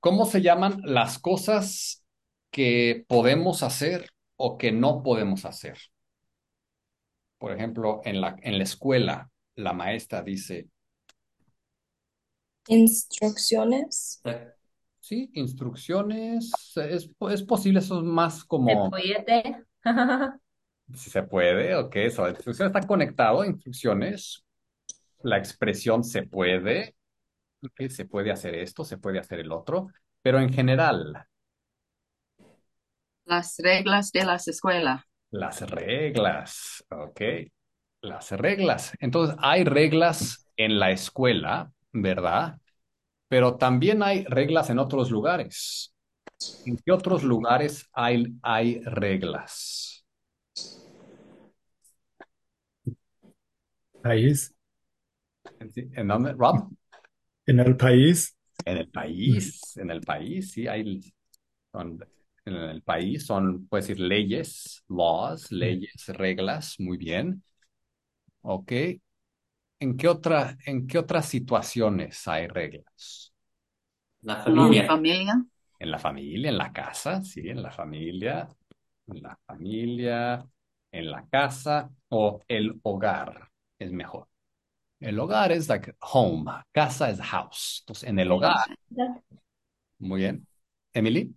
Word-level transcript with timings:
¿Cómo 0.00 0.26
se 0.26 0.42
llaman 0.42 0.80
las 0.84 1.18
cosas 1.18 2.04
que 2.50 3.04
podemos 3.08 3.62
hacer 3.62 4.10
o 4.36 4.58
que 4.58 4.72
no 4.72 5.02
podemos 5.02 5.44
hacer? 5.44 5.78
Por 7.38 7.52
ejemplo, 7.52 8.00
en 8.04 8.20
la, 8.20 8.36
en 8.42 8.58
la 8.58 8.64
escuela, 8.64 9.30
la 9.56 9.72
maestra 9.72 10.22
dice, 10.22 10.68
Instrucciones. 12.76 14.22
sí, 15.00 15.30
instrucciones, 15.34 16.72
es, 16.76 17.10
es 17.30 17.42
posible, 17.42 17.80
eso 17.80 17.98
es 17.98 18.04
más 18.04 18.44
Se 18.64 18.76
como, 18.76 18.88
puede. 18.88 19.66
si 20.94 21.10
se 21.10 21.22
puede, 21.22 21.74
ok, 21.76 21.96
eso, 21.96 22.22
la 22.24 22.30
instrucción 22.30 22.68
está 22.68 22.86
conectado, 22.86 23.44
instrucciones, 23.44 24.44
la 25.22 25.38
expresión 25.38 26.04
se 26.04 26.24
puede, 26.24 26.96
se 27.88 28.04
puede 28.06 28.30
hacer 28.32 28.54
esto, 28.54 28.84
se 28.84 28.98
puede 28.98 29.18
hacer 29.18 29.40
el 29.40 29.52
otro, 29.52 29.88
pero 30.22 30.40
en 30.40 30.52
general, 30.52 31.26
Las 33.26 33.54
reglas 33.60 34.10
de 34.10 34.24
las 34.24 34.48
escuelas. 34.48 35.04
las 35.30 35.60
reglas, 35.70 36.84
ok, 36.90 37.20
las 38.02 38.30
reglas. 38.32 38.92
Entonces, 39.00 39.36
hay 39.40 39.64
reglas 39.64 40.48
en 40.56 40.78
la 40.78 40.90
escuela, 40.90 41.72
¿verdad? 41.92 42.58
Pero 43.28 43.56
también 43.56 44.02
hay 44.02 44.24
reglas 44.26 44.70
en 44.70 44.78
otros 44.78 45.10
lugares. 45.10 45.94
¿En 46.64 46.78
qué 46.78 46.92
otros 46.92 47.24
lugares 47.24 47.88
hay, 47.92 48.26
hay 48.42 48.80
reglas? 48.84 50.06
País. 54.02 54.52
¿En 55.60 55.70
en 55.94 56.08
dónde, 56.08 56.32
Rob? 56.32 56.68
En 57.48 57.58
el 57.58 57.76
país. 57.76 58.36
En 58.64 58.76
el 58.76 58.88
país, 58.90 59.76
en 59.76 59.90
el 59.90 60.00
país, 60.02 60.52
sí, 60.52 60.66
hay, 60.68 61.00
son- 61.72 62.00
en 62.46 62.54
el 62.54 62.82
país 62.82 63.26
son, 63.26 63.66
puedes 63.68 63.88
decir, 63.88 64.00
leyes, 64.04 64.84
laws, 64.88 65.52
leyes, 65.52 66.08
reglas, 66.08 66.76
muy 66.80 66.98
bien. 66.98 67.42
Ok. 68.42 68.72
¿En 69.80 69.96
qué 69.96 70.08
otra, 70.08 70.56
en 70.66 70.86
qué 70.86 70.98
otras 70.98 71.26
situaciones 71.28 72.26
hay 72.28 72.46
reglas? 72.48 73.32
La 74.22 74.36
Mi 74.70 74.82
familia. 74.82 74.84
familia. 74.84 75.44
En 75.78 75.90
la 75.92 75.98
familia, 75.98 76.50
en 76.50 76.58
la 76.58 76.72
casa, 76.72 77.22
sí, 77.24 77.48
en 77.48 77.62
la 77.62 77.70
familia, 77.72 78.48
en 79.08 79.22
la 79.22 79.38
familia, 79.46 80.46
en 80.92 81.10
la 81.10 81.26
casa 81.28 81.90
o 82.10 82.40
el 82.48 82.80
hogar 82.84 83.50
es 83.78 83.92
mejor. 83.92 84.28
El 85.00 85.18
hogar 85.18 85.50
es 85.52 85.68
like 85.68 85.94
home, 86.00 86.50
casa 86.72 87.10
es 87.10 87.20
house. 87.20 87.80
Entonces, 87.82 88.08
en 88.08 88.18
el 88.20 88.30
hogar, 88.30 88.54
muy 89.98 90.20
bien. 90.20 90.46
Emily, 90.92 91.34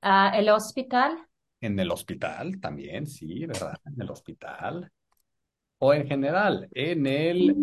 Ah, 0.00 0.32
el 0.34 0.48
hospital. 0.48 1.18
en 1.60 1.78
el 1.80 1.90
hospital 1.90 2.60
también, 2.60 3.06
sí, 3.06 3.46
¿verdad? 3.46 3.74
En 3.84 4.00
el 4.00 4.10
hospital. 4.10 4.90
O 5.78 5.94
en 5.94 6.06
general, 6.08 6.68
en 6.72 7.06
el, 7.06 7.60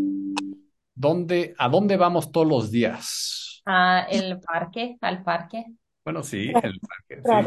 ¿dónde, 0.95 1.55
a 1.57 1.69
dónde 1.69 1.97
vamos 1.97 2.31
todos 2.31 2.47
los 2.47 2.71
días? 2.71 3.65
Ah, 3.65 4.07
el 4.09 4.39
parque, 4.41 4.97
al 5.01 5.21
parque. 5.23 5.65
Bueno, 6.03 6.23
sí, 6.23 6.49
en 6.49 6.65
el 6.71 6.81
parque, 6.81 7.23
sí. 7.25 7.45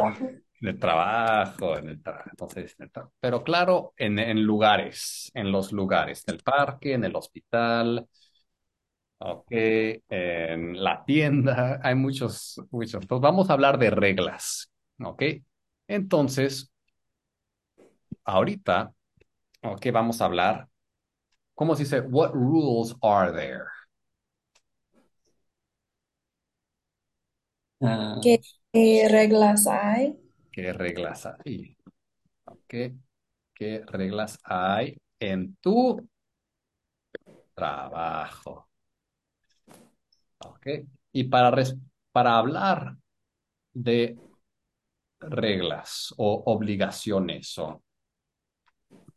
En 0.60 0.68
el 0.68 0.78
trabajo, 0.78 1.76
en 1.76 1.88
el 1.90 2.02
trabajo. 2.02 2.30
Entonces, 2.30 2.76
pero 3.20 3.44
claro, 3.44 3.92
en, 3.96 4.42
lugares, 4.42 5.30
en 5.34 5.52
los 5.52 5.72
lugares, 5.72 6.24
en 6.26 6.34
el 6.34 6.42
parque, 6.42 6.94
en 6.94 7.04
el 7.04 7.14
hospital, 7.14 8.08
ok, 9.18 9.46
en 10.08 10.82
la 10.82 11.04
tienda, 11.04 11.80
hay 11.82 11.94
muchos, 11.94 12.60
muchos. 12.70 13.02
Entonces, 13.02 13.22
vamos 13.22 13.50
a 13.50 13.52
hablar 13.54 13.78
de 13.78 13.90
reglas, 13.90 14.70
ok. 15.02 15.22
Entonces, 15.88 16.72
ahorita, 18.24 18.92
ok, 19.62 19.86
vamos 19.92 20.20
a 20.20 20.26
hablar, 20.26 20.68
¿cómo 21.54 21.76
se 21.76 21.84
dice? 21.84 22.00
What 22.00 22.32
rules 22.34 22.96
are 23.02 23.32
there? 23.32 23.66
Ah, 27.80 28.16
¿Qué, 28.22 28.40
qué 28.72 29.08
reglas 29.10 29.66
hay? 29.66 30.18
¿Qué 30.56 30.72
reglas 30.72 31.26
hay? 31.26 31.76
¿qué 32.66 33.84
reglas 33.86 34.38
hay 34.42 34.96
en 35.20 35.54
tu 35.56 36.08
trabajo? 37.54 38.66
Y 41.12 41.24
para, 41.24 41.54
hablar 42.38 42.96
de 43.74 44.18
reglas 45.20 46.14
o 46.16 46.42
obligaciones 46.46 47.58
o 47.58 47.82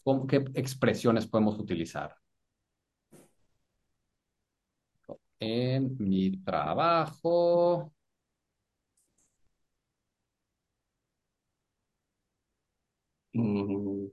¿cómo- 0.04 0.28
qué 0.28 0.44
expresiones 0.56 1.26
podemos 1.26 1.58
utilizar? 1.58 2.18
En 5.40 5.96
mi 6.00 6.38
trabajo, 6.44 7.94
mm, 13.34 14.10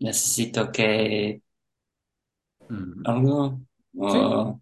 necesito 0.00 0.70
que 0.72 1.42
mm, 2.68 3.04
algo. 3.04 3.60
o- 3.98 4.60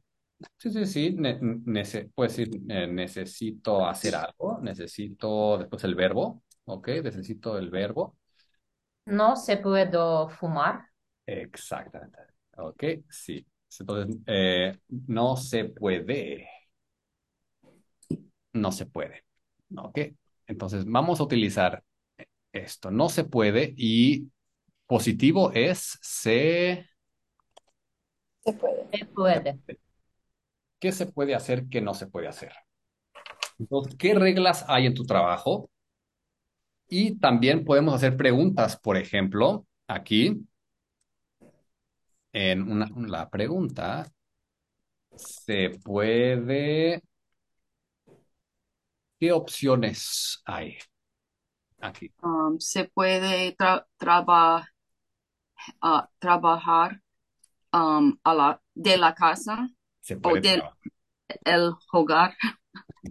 sí, 0.58 0.70
sí, 0.72 0.86
sí, 0.86 1.10
ne- 1.16 1.40
nece- 1.40 2.10
puedes 2.14 2.36
decir 2.36 2.62
eh, 2.70 2.86
necesito 2.86 3.86
hacer 3.88 4.14
algo, 4.16 4.60
necesito 4.62 5.58
después 5.58 5.84
el 5.84 5.94
verbo, 5.94 6.42
ok, 6.66 6.88
necesito 7.04 7.58
el 7.58 7.70
verbo, 7.70 8.18
No 9.06 9.34
se 9.34 9.56
puede 9.56 9.90
fumar. 10.36 10.84
exactamente, 11.26 12.18
ok, 12.56 12.84
sí. 13.10 13.46
Entonces, 13.80 14.16
eh, 14.26 14.78
no 14.88 15.36
se 15.36 15.64
puede. 15.66 16.48
no 18.52 18.72
se 18.72 18.86
puede. 18.86 19.24
¿Ok? 19.76 19.98
Entonces 20.46 20.84
vamos 20.86 21.20
a 21.20 21.24
utilizar 21.24 21.84
esto. 22.52 22.90
No 22.90 23.08
se 23.08 23.24
puede 23.24 23.74
y 23.76 24.30
positivo 24.86 25.52
es 25.52 25.98
se... 26.00 26.88
Se 28.44 28.52
puede. 28.52 28.88
Se 28.92 29.04
puede. 29.06 29.58
¿Qué 30.78 30.92
se 30.92 31.06
puede 31.06 31.34
hacer? 31.34 31.68
¿Qué 31.68 31.80
no 31.80 31.94
se 31.94 32.06
puede 32.06 32.28
hacer? 32.28 32.52
Entonces, 33.58 33.96
¿qué 33.98 34.14
reglas 34.14 34.64
hay 34.68 34.86
en 34.86 34.94
tu 34.94 35.04
trabajo? 35.04 35.70
Y 36.88 37.16
también 37.18 37.64
podemos 37.64 37.94
hacer 37.94 38.16
preguntas, 38.16 38.78
por 38.78 38.96
ejemplo, 38.96 39.66
aquí 39.88 40.46
en 42.32 42.62
una, 42.62 42.88
la 43.06 43.28
pregunta, 43.28 44.06
¿se 45.16 45.70
puede? 45.84 47.02
¿Qué 49.18 49.32
opciones 49.32 50.40
hay 50.44 50.78
aquí? 51.80 52.12
Um, 52.22 52.58
se 52.60 52.84
puede 52.84 53.56
tra- 53.56 53.84
traba- 53.98 54.66
ah, 55.82 56.08
trabajar 56.18 57.00
um, 57.72 58.18
a 58.24 58.34
la, 58.34 58.62
de 58.74 58.96
la 58.98 59.14
casa 59.14 59.68
Se 60.00 60.16
o 60.22 60.36
puede 60.36 60.42
del 60.42 60.60
trabajar, 60.60 60.78
el 61.44 61.74
hogar. 61.92 62.36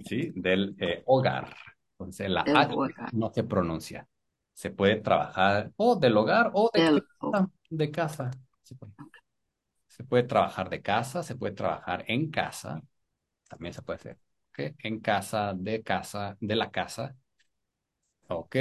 ¿sí? 0.05 0.31
Del 0.35 0.75
eh, 0.79 1.03
hogar. 1.05 1.55
Entonces, 1.93 2.29
la 2.29 2.41
Del 2.45 2.55
H 2.55 2.75
hogar. 2.75 3.11
no 3.11 3.31
se 3.33 3.43
pronuncia. 3.43 4.07
Se 4.53 4.71
puede 4.71 4.97
trabajar 4.97 5.71
o 5.77 5.95
del 5.95 6.17
hogar 6.17 6.51
o 6.53 6.71
de 6.73 6.83
Del 6.83 7.03
casa. 7.31 7.49
De 7.69 7.91
casa. 7.91 8.31
Se 8.63 8.75
puede. 8.75 8.93
Se 9.87 10.03
puede 10.03 10.23
trabajar 10.23 10.69
de 10.69 10.81
casa, 10.81 11.23
se 11.23 11.35
puede 11.35 11.53
trabajar 11.53 12.03
en 12.07 12.29
casa. 12.31 12.81
También 13.49 13.73
se 13.73 13.81
puede 13.83 13.97
hacer. 13.99 14.19
¿ok? 14.51 14.75
En 14.79 14.99
casa, 15.01 15.53
de 15.55 15.83
casa, 15.83 16.37
de 16.39 16.55
la 16.55 16.71
casa. 16.71 17.15
Ok. 18.29 18.55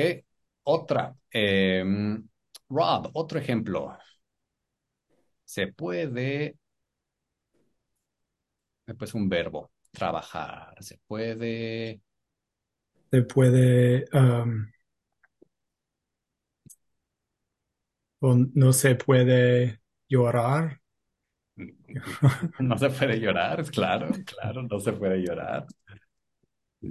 Otra. 0.65 1.15
em, 1.31 2.29
Rob, 2.69 3.11
otro 3.15 3.39
ejemplo. 3.39 3.97
Se 5.45 5.69
puede, 5.73 6.59
después 8.87 9.15
un 9.15 9.29
verbo, 9.29 9.71
trabajar. 9.93 10.75
Se 10.83 10.99
puede, 11.07 12.01
Se 13.11 13.23
puede. 13.23 14.05
um, 14.13 14.67
no 18.21 18.73
se 18.73 18.95
puede 18.95 19.81
llorar. 20.09 20.81
no 22.59 22.77
se 22.79 22.91
puede 22.91 23.19
llorar, 23.21 23.65
claro, 23.71 24.09
claro, 24.25 24.63
no 24.63 24.79
se 24.81 24.93
puede 24.93 25.19
llorar. 25.23 25.67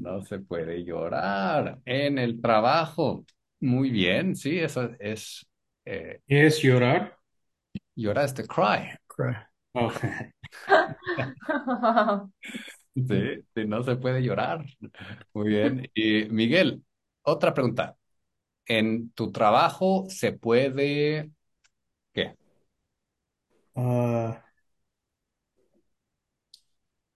No 0.02 0.22
se 0.22 0.40
puede 0.40 0.84
llorar 0.84 1.80
en 1.86 2.18
el 2.20 2.42
trabajo. 2.42 3.26
Muy 3.60 3.90
bien, 3.90 4.36
sí, 4.36 4.60
eso 4.60 4.90
es, 5.00 5.46
eh, 5.86 6.22
¿Qué 6.28 6.46
es 6.48 6.62
llorar? 6.62 7.18
llorar 7.96 8.26
es 8.26 8.34
to 8.34 8.44
cry. 8.44 8.98
Cry. 9.08 9.36
Oh, 9.76 9.92
Sí, 12.96 13.44
sí, 13.54 13.66
no 13.68 13.84
se 13.84 13.96
puede 13.98 14.22
llorar. 14.24 14.66
Muy 15.34 15.50
bien. 15.50 15.90
Y 15.94 16.26
Miguel, 16.30 16.84
otra 17.24 17.54
pregunta. 17.54 17.98
¿En 18.68 19.12
tu 19.12 19.32
trabajo 19.32 20.06
se 20.10 20.34
puede, 20.34 21.32
qué? 22.14 22.36
Ah, 23.76 24.44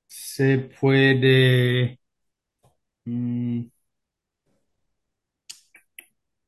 se 0.08 0.58
puede, 0.80 1.99
mm, 3.10 3.70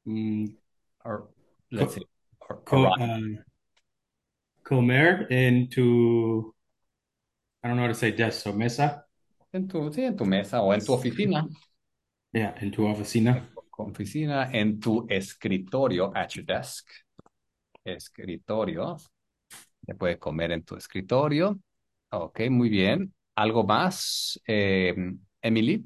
mm, 0.05 0.47
Or, 1.03 1.29
let's 1.71 1.95
Co- 1.95 1.99
see. 1.99 2.05
or- 2.49 2.61
co- 2.65 2.77
or- 2.77 2.99
ah, 2.99 3.19
comer 4.63 5.27
en 5.31 5.67
tu, 5.69 6.53
I 7.63 7.67
don't 7.67 7.77
know 7.77 7.83
how 7.83 7.87
to 7.87 7.95
say 7.95 8.11
desk, 8.11 8.43
so 8.43 8.53
mesa, 8.53 9.05
en 9.53 9.67
tu, 9.67 9.91
sí, 9.91 10.03
en 10.03 10.15
tu 10.15 10.25
mesa 10.25 10.61
o 10.61 10.73
en 10.73 10.81
tu 10.85 10.93
oficina. 10.93 11.47
yeah, 12.33 12.53
en 12.61 12.71
tu 12.71 12.85
oficina. 12.85 13.47
Oficina, 13.77 14.49
en 14.53 14.79
tu 14.79 15.07
escritorio, 15.09 16.11
at 16.15 16.35
your 16.35 16.45
desk. 16.45 16.87
Escritorio. 17.83 18.97
Se 19.85 19.95
puede 19.95 20.19
comer 20.19 20.51
en 20.51 20.63
tu 20.63 20.75
escritorio. 20.75 21.59
Ok, 22.11 22.41
muy 22.51 22.69
bien. 22.69 23.11
¿Algo 23.35 23.63
más, 23.63 24.39
eh, 24.45 24.93
Emily? 25.41 25.83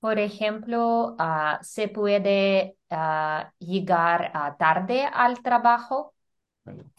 Por 0.00 0.18
ejemplo, 0.18 1.16
ah, 1.18 1.58
se 1.62 1.88
puede 1.88 2.76
ah, 2.90 3.52
llegar 3.58 4.30
ah, 4.32 4.56
tarde 4.56 5.04
al 5.04 5.42
trabajo. 5.42 6.14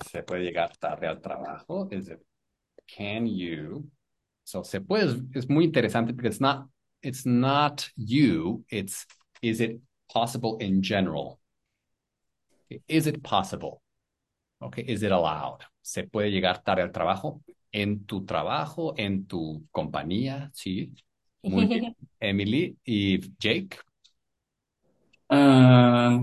Se 0.05 0.23
puede 0.23 0.43
llegar 0.43 0.75
tarde 0.77 1.07
al 1.07 1.21
trabajo. 1.21 1.87
Is 1.91 2.09
it, 2.09 2.19
can 2.85 3.25
you? 3.25 3.89
So, 4.43 4.63
se 4.63 4.81
puede, 4.81 5.21
es 5.33 5.47
muy 5.47 5.65
interesante 5.65 6.13
porque 6.13 6.27
it's 6.27 6.41
not, 6.41 6.67
it's 7.01 7.25
not 7.25 7.87
you, 7.95 8.65
it's, 8.69 9.05
is 9.41 9.61
it 9.61 9.79
possible 10.11 10.57
in 10.59 10.81
general? 10.81 11.39
Is 12.87 13.07
it 13.07 13.23
possible? 13.23 13.81
Okay, 14.61 14.83
is 14.83 15.03
it 15.03 15.11
allowed? 15.11 15.63
Se 15.81 16.03
puede 16.03 16.31
llegar 16.31 16.63
tarde 16.63 16.81
al 16.81 16.91
trabajo. 16.91 17.41
En 17.71 18.05
tu 18.05 18.25
trabajo, 18.25 18.93
en 18.97 19.25
tu 19.25 19.63
compañía, 19.71 20.49
sí. 20.53 20.91
Muy 21.43 21.65
bien. 21.65 21.95
Emily 22.19 22.77
y 22.83 23.19
Jake. 23.37 23.77
Ah, 25.29 26.21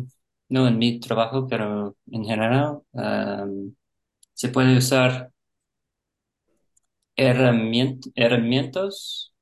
no 0.48 0.68
en 0.68 0.78
mi 0.78 1.00
trabajo, 1.00 1.46
pero 1.48 1.96
en 2.10 2.24
general 2.24 2.80
ah, 2.94 3.46
se 4.34 4.48
puede 4.48 4.76
usar 4.76 5.30
herramient- 7.16 8.12
herramientas, 8.14 9.32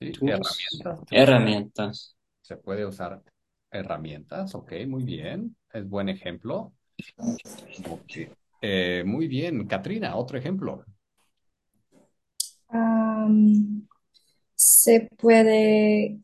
Sí, 0.00 0.12
herramientas. 0.20 0.98
herramientas. 1.10 2.16
Se 2.40 2.56
puede 2.56 2.84
usar 2.86 3.22
herramientas, 3.70 4.54
ok, 4.54 4.72
muy 4.86 5.04
bien. 5.04 5.56
Es 5.72 5.88
buen 5.88 6.08
ejemplo. 6.08 6.72
Eh, 8.60 9.02
muy 9.06 9.28
bien, 9.28 9.66
Katrina, 9.66 10.16
otro 10.16 10.38
ejemplo. 10.38 10.84
Am, 12.70 13.86
se 14.64 15.08
puede 15.18 16.20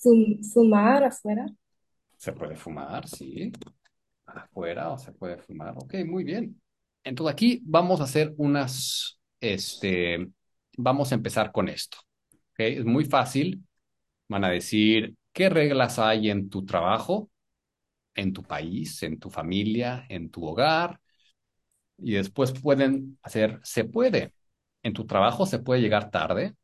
fum- 0.00 0.40
fumar 0.52 1.04
afuera. 1.04 1.46
Se 2.16 2.32
puede 2.32 2.56
fumar, 2.56 3.06
sí. 3.08 3.52
Afuera 4.26 4.90
o 4.92 4.98
se 4.98 5.12
puede 5.12 5.38
fumar. 5.38 5.74
Ok, 5.78 5.94
muy 6.06 6.24
bien. 6.24 6.60
Entonces 7.04 7.32
aquí 7.32 7.62
vamos 7.64 8.00
a 8.00 8.04
hacer 8.04 8.34
unas, 8.38 9.20
este, 9.40 10.28
vamos 10.76 11.12
a 11.12 11.14
empezar 11.16 11.52
con 11.52 11.68
esto. 11.68 11.98
Es 12.56 12.84
muy 12.84 13.04
fácil. 13.04 13.64
Van 14.28 14.44
a 14.44 14.50
decir, 14.50 15.16
¿qué 15.32 15.48
reglas 15.50 15.98
hay 15.98 16.30
en 16.30 16.50
tu 16.50 16.64
trabajo, 16.66 17.30
en 18.14 18.32
tu 18.32 18.42
país, 18.44 19.02
en 19.02 19.18
tu 19.20 19.30
familia, 19.30 20.06
en 20.08 20.30
tu 20.30 20.44
hogar? 20.46 21.00
Y 21.98 22.12
después 22.14 22.52
pueden 22.52 23.18
hacer, 23.22 23.60
se 23.64 23.84
puede. 23.84 24.32
En 24.82 24.92
tu 24.92 25.06
trabajo 25.06 25.46
se 25.46 25.58
puede 25.58 25.80
llegar 25.80 26.10
tarde, 26.10 26.54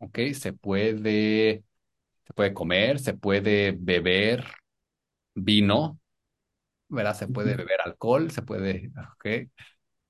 ¿ok? 0.00 0.18
Se 0.34 0.52
puede, 0.52 1.64
se 2.26 2.32
puede 2.34 2.54
comer, 2.54 2.98
se 3.00 3.14
puede 3.14 3.72
beber 3.78 4.44
vino, 5.34 6.00
¿verdad? 6.88 7.14
Se 7.16 7.28
puede 7.28 7.56
beber 7.56 7.80
alcohol, 7.84 8.30
se 8.30 8.42
puede, 8.42 8.92
¿ok? 9.14 9.50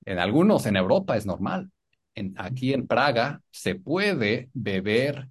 En 0.05 0.19
algunos, 0.19 0.65
en 0.65 0.75
Europa 0.77 1.17
es 1.17 1.25
normal. 1.25 1.71
En, 2.15 2.35
aquí 2.37 2.73
en 2.73 2.87
Praga 2.87 3.41
se 3.51 3.75
puede 3.75 4.49
beber 4.53 5.29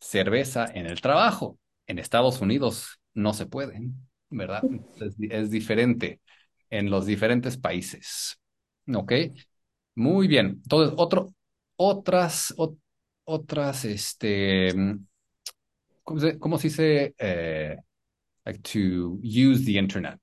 cerveza 0.00 0.66
en 0.72 0.86
el 0.86 1.00
trabajo. 1.00 1.58
En 1.86 1.98
Estados 1.98 2.40
Unidos 2.40 3.00
no 3.14 3.34
se 3.34 3.46
puede, 3.46 3.82
¿verdad? 4.30 4.68
Es, 4.96 5.16
es 5.20 5.50
diferente 5.50 6.20
en 6.70 6.90
los 6.90 7.06
diferentes 7.06 7.56
países. 7.58 8.40
¿Ok? 8.94 9.12
Muy 9.94 10.28
bien. 10.28 10.60
Entonces, 10.62 10.94
otro, 10.98 11.34
otras, 11.76 12.54
ot- 12.56 12.78
otras, 13.30 13.84
este, 13.84 14.74
¿cómo 16.02 16.20
se, 16.20 16.38
cómo 16.38 16.58
se 16.58 16.68
dice? 16.68 17.14
Eh, 17.16 17.76
like 18.44 18.60
to 18.60 19.18
use 19.22 19.64
the 19.64 19.78
internet. 19.78 20.20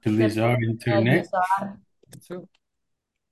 Utilizar 0.00 0.56
puede 0.56 0.70
internet. 0.70 1.26
usar 1.26 1.78
Sí, 2.20 2.34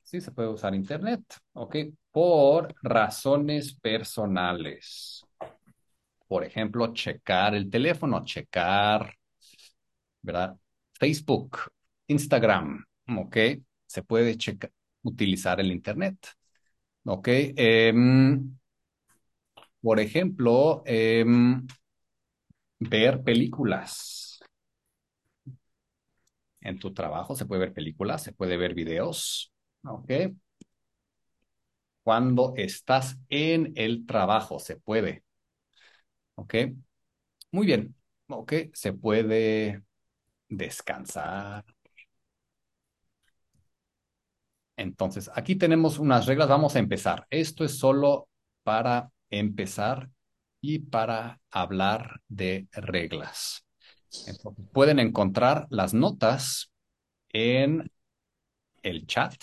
sí, 0.03 0.21
se 0.21 0.33
puede 0.33 0.49
usar 0.49 0.75
internet, 0.75 1.23
¿ok? 1.53 1.77
Por 2.11 2.75
razones 2.83 3.75
personales. 3.75 5.23
Por 6.27 6.45
ejemplo, 6.45 6.93
checar 6.95 7.55
el 7.55 7.69
teléfono, 7.69 8.25
checar, 8.25 9.15
¿verdad? 10.23 10.57
Facebook, 10.93 11.59
Instagram, 12.07 12.85
¿ok? 13.19 13.37
Se 13.87 14.03
puede 14.03 14.37
checar, 14.37 14.71
utilizar 15.09 15.61
el 15.61 15.73
internet, 15.73 16.17
¿ok? 17.05 17.29
Em, 17.57 18.57
por 19.81 20.01
ejemplo, 20.01 20.83
em, 20.87 21.67
ver 22.81 23.23
películas. 23.23 24.41
En 26.61 26.79
tu 26.79 26.93
trabajo 26.93 27.35
se 27.35 27.47
puede 27.47 27.61
ver 27.61 27.73
películas, 27.73 28.23
se 28.23 28.33
puede 28.33 28.57
ver 28.57 28.75
videos, 28.75 29.53
¿ok? 29.85 30.11
Cuando 32.03 32.55
estás 32.57 33.19
en 33.29 33.73
el 33.77 34.07
trabajo, 34.07 34.59
se 34.59 34.77
puede. 34.77 35.25
¿Ok? 36.37 36.55
Muy 37.53 37.67
bien. 37.67 37.95
¿Ok? 38.29 38.53
Se 38.73 38.93
puede 38.93 39.83
descansar. 40.49 41.65
Entonces, 44.79 45.29
aquí 45.35 45.57
tenemos 45.57 45.99
unas 45.99 46.27
reglas. 46.27 46.49
Vamos 46.49 46.77
a 46.77 46.79
empezar. 46.79 47.27
Esto 47.31 47.65
es 47.65 47.77
solo 47.77 48.29
para 48.63 49.11
empezar 49.29 50.09
y 50.61 50.79
para 50.79 51.41
hablar 51.51 52.21
de 52.29 52.69
reglas. 52.73 53.67
Pueden 54.73 55.01
encontrar 55.01 55.67
las 55.71 55.95
notas 55.95 56.71
en 57.31 57.91
el 58.83 59.07
chat. 59.07 59.35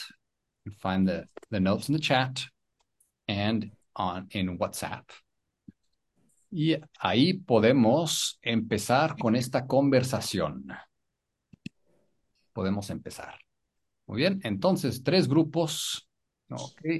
Find 0.77 1.07
the, 1.07 1.29
the 1.49 1.59
notes 1.59 1.89
in 1.89 1.95
the 1.95 2.01
chat 2.01 2.39
and 3.27 3.71
on 3.93 4.27
in 4.31 4.55
WhatsApp. 4.57 5.05
Y 6.49 6.77
ahí 6.99 7.33
podemos 7.33 8.39
empezar 8.41 9.17
con 9.17 9.35
esta 9.35 9.67
conversación. 9.67 10.67
Podemos 12.53 12.89
empezar. 12.89 13.44
Muy 14.07 14.17
bien, 14.17 14.39
entonces 14.43 15.03
tres 15.03 15.27
grupos. 15.27 16.07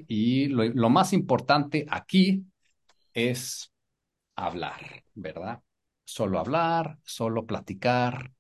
Y 0.08 0.48
lo, 0.48 0.64
lo 0.66 0.90
más 0.90 1.14
importante 1.14 1.86
aquí 1.90 2.44
es 3.14 3.72
hablar, 4.36 5.04
¿verdad? 5.14 5.62
Solo 6.06 6.40
hablar, 6.40 6.98
solo 7.04 7.46
platicar. 7.46 8.32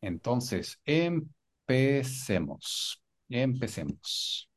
Entonces, 0.00 0.80
empecemos. 0.84 3.02
Empecemos. 3.28 4.48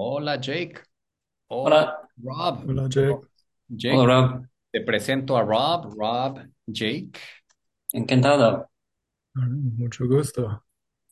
Hola, 0.00 0.36
Jake. 0.40 0.80
Hola, 1.48 2.08
Rob. 2.22 2.64
Hola, 2.68 2.88
Jake. 2.88 3.18
Jake, 3.68 3.96
hola 3.96 4.14
Rob, 4.20 4.46
te 4.70 4.80
presento 4.80 5.36
a 5.36 5.42
Rob. 5.42 5.92
Rob, 5.98 6.38
Jake. 6.68 7.18
encantado. 7.92 8.68
Ah, 9.36 9.46
Mucho 9.48 10.06
gusto. 10.06 10.62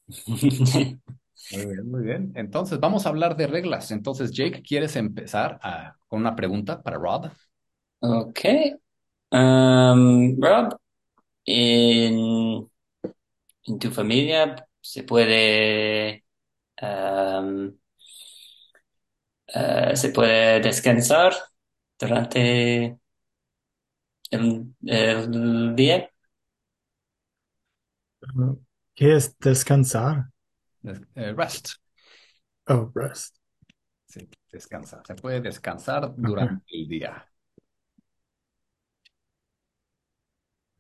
Muy 1.50 1.66
bien, 1.66 1.90
muy 1.90 2.02
bien. 2.05 2.33
Entonces, 2.37 2.78
vamos 2.81 3.07
a 3.07 3.09
hablar 3.09 3.37
de 3.37 3.47
reglas. 3.49 3.90
Entonces, 3.90 4.31
Jake, 4.33 4.62
¿quieres 4.62 4.95
empezar 4.97 5.59
a- 5.62 5.97
con 6.09 6.21
una 6.21 6.37
pregunta 6.37 6.81
para 6.83 6.97
Rob? 6.99 7.31
Ok. 8.00 8.40
Um, 9.33 10.37
Rob, 10.40 10.76
en, 11.47 12.71
en 13.64 13.78
tu 13.78 13.90
familia 13.90 14.69
se 14.81 15.02
puede, 15.05 16.25
um, 16.83 17.73
eh, 19.57 19.97
se 19.97 20.11
puede 20.11 20.61
descansar 20.61 21.35
durante 21.99 22.99
el, 24.31 24.75
el 24.87 25.75
día. 25.77 26.11
¿Qué 28.95 29.15
es 29.17 29.39
descansar? 29.39 30.31
Des- 30.83 31.03
eh, 31.17 31.33
rest. 31.35 31.77
Oh, 32.69 32.93
rest. 32.95 33.35
Sí, 34.07 34.29
descansar. 34.51 35.03
Se 35.07 35.15
puede 35.15 35.41
descansar 35.41 36.13
durante 36.17 36.65
el 36.69 36.89
día. 36.89 37.31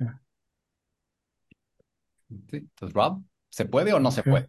Ya. 0.00 0.20
Sí. 2.50 2.56
Entonces, 2.58 2.94
Rob, 2.94 3.22
¿se 3.50 3.64
puede 3.66 3.92
o 3.92 4.00
no 4.00 4.10
se 4.10 4.22
Ok. 4.24 4.24
puede? 4.24 4.48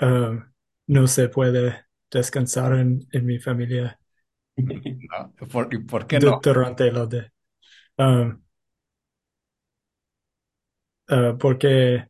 Um, 0.00 0.42
no 0.88 1.06
se 1.08 1.28
puede 1.28 1.85
descansar 2.16 2.72
en, 2.78 3.06
mi 3.12 3.38
familia 3.38 3.98
No. 4.56 5.34
¿Por, 5.52 6.06
qué 6.06 6.18
no? 6.18 6.40
durante 6.42 6.88
el 6.88 7.08
día. 7.08 7.32
Um, 7.98 8.42
uh, 11.10 11.36
porque 11.38 12.06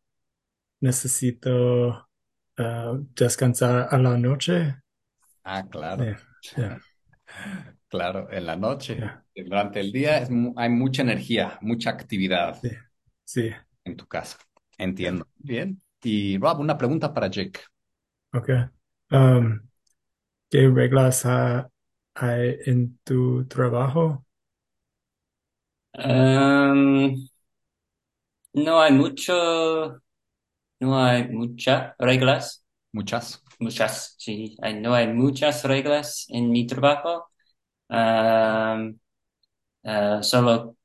necesito 0.81 2.09
uh, 2.59 3.07
descansar 3.15 3.89
a 3.91 3.99
la 3.99 4.17
noche. 4.17 4.77
Ah, 5.43 5.65
claro. 5.69 6.05
Yeah, 6.05 6.19
yeah, 6.57 6.81
Claro, 7.89 8.29
en 8.31 8.47
la 8.47 8.57
noche. 8.57 8.97
yeah. 8.97 9.25
Durante 9.35 9.81
el 9.81 9.93
día 9.93 10.19
es 10.19 10.31
hay 10.57 10.69
mucha 10.71 11.03
energía, 11.03 11.59
mucha 11.61 11.91
actividad 11.91 12.59
Sí, 12.61 12.71
sí. 13.25 13.51
en 13.85 13.97
tu 13.97 14.07
casa. 14.07 14.39
Entiendo. 14.79 15.27
Bien. 15.37 15.81
Y 16.03 16.39
Rob, 16.39 16.61
una 16.61 16.79
pregunta 16.79 17.13
para 17.13 17.29
Jake. 17.29 17.61
Ok. 18.33 18.51
Um, 19.11 19.65
¿qué 20.50 20.69
reglas 20.69 21.25
ha- 21.26 21.71
hay 22.15 22.57
en 22.67 22.99
tu 23.05 23.47
trabajo? 23.47 24.25
Um, 25.99 27.26
no 28.55 28.81
hay 28.81 28.93
mucho, 28.93 30.00
no 30.81 31.05
hay 31.05 31.29
muchas 31.29 31.95
reglas. 31.99 32.65
Muchas. 32.93 33.43
Muchas, 33.61 34.17
sí, 34.19 34.57
hay- 34.62 34.81
no 34.81 34.95
hay 34.95 35.09
muchas 35.12 35.65
reglas 35.65 36.26
en 36.31 36.50
mi 36.50 36.67
trabajo. 36.67 37.31
Am, 37.88 38.99
ah, 39.85 40.23
solo 40.23 40.76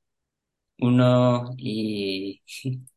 uno 0.79 1.53
y 1.57 2.41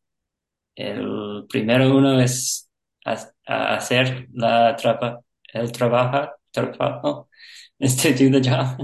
el 0.75 1.45
primero 1.49 1.95
uno 1.97 2.19
es 2.21 2.69
ha- 3.05 3.75
hacer 3.75 4.27
la 4.33 4.75
traba, 4.75 5.21
el 5.53 5.71
trabajo, 5.71 6.31
trabajo, 6.55 7.29
este 7.79 8.13
do 8.13 8.31
the 8.31 8.49
job. 8.49 8.77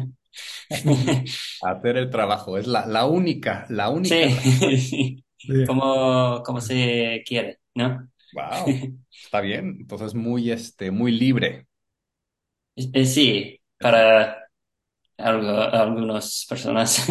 Hacer 1.61 1.97
el 1.97 2.09
trabajo. 2.09 2.57
Es 2.57 2.67
la, 2.67 2.85
la 2.85 3.05
única, 3.05 3.65
la 3.69 3.89
única. 3.89 4.43
Sí, 4.79 5.23
Sí. 5.47 5.65
como, 5.65 6.43
como 6.43 6.61
se 6.61 7.23
quiere, 7.25 7.59
¿no? 7.75 8.09
Wow. 8.31 8.81
Está 9.23 9.41
bien. 9.41 9.77
Entonces 9.81 10.13
muy, 10.15 10.51
este, 10.51 10.91
muy 10.91 11.11
libre. 11.11 11.67
Eh, 12.75 13.05
Sí, 13.05 13.59
para 13.79 14.37
algo, 15.17 15.49
algunas 15.61 16.45
personas. 16.49 17.05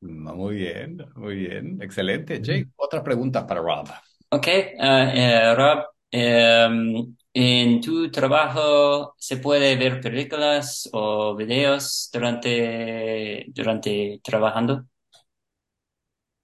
Muy 0.00 0.56
bien, 0.56 0.98
muy 1.16 1.36
bien. 1.36 1.80
Excelente. 1.82 2.40
Jake, 2.42 2.70
otra 2.76 3.02
pregunta 3.04 3.46
para 3.46 3.60
Rob. 3.60 3.88
Ok, 4.30 4.46
ah, 4.80 5.12
eh, 5.14 5.54
Rob, 5.54 5.84
em, 6.10 7.16
¿en 7.34 7.80
tu 7.80 8.10
trabajo 8.10 9.14
se 9.18 9.36
puede 9.38 9.76
ver 9.76 10.00
películas 10.00 10.88
o 10.92 11.34
videos 11.36 12.10
durante, 12.12 13.46
durante 13.48 14.20
trabajando? 14.24 14.86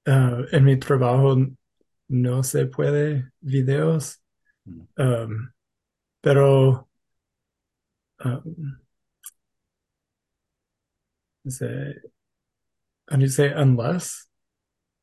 Uh, 0.06 0.44
en 0.52 0.64
mi 0.64 0.78
trabajo 0.78 1.36
no 2.08 2.42
se 2.42 2.66
puede 2.66 3.30
videos, 3.40 4.22
um, 4.98 5.50
pero 6.22 6.88
um, 8.24 8.78
say, 11.48 11.94
you 13.18 13.28
say 13.28 13.52
unless? 13.54 14.26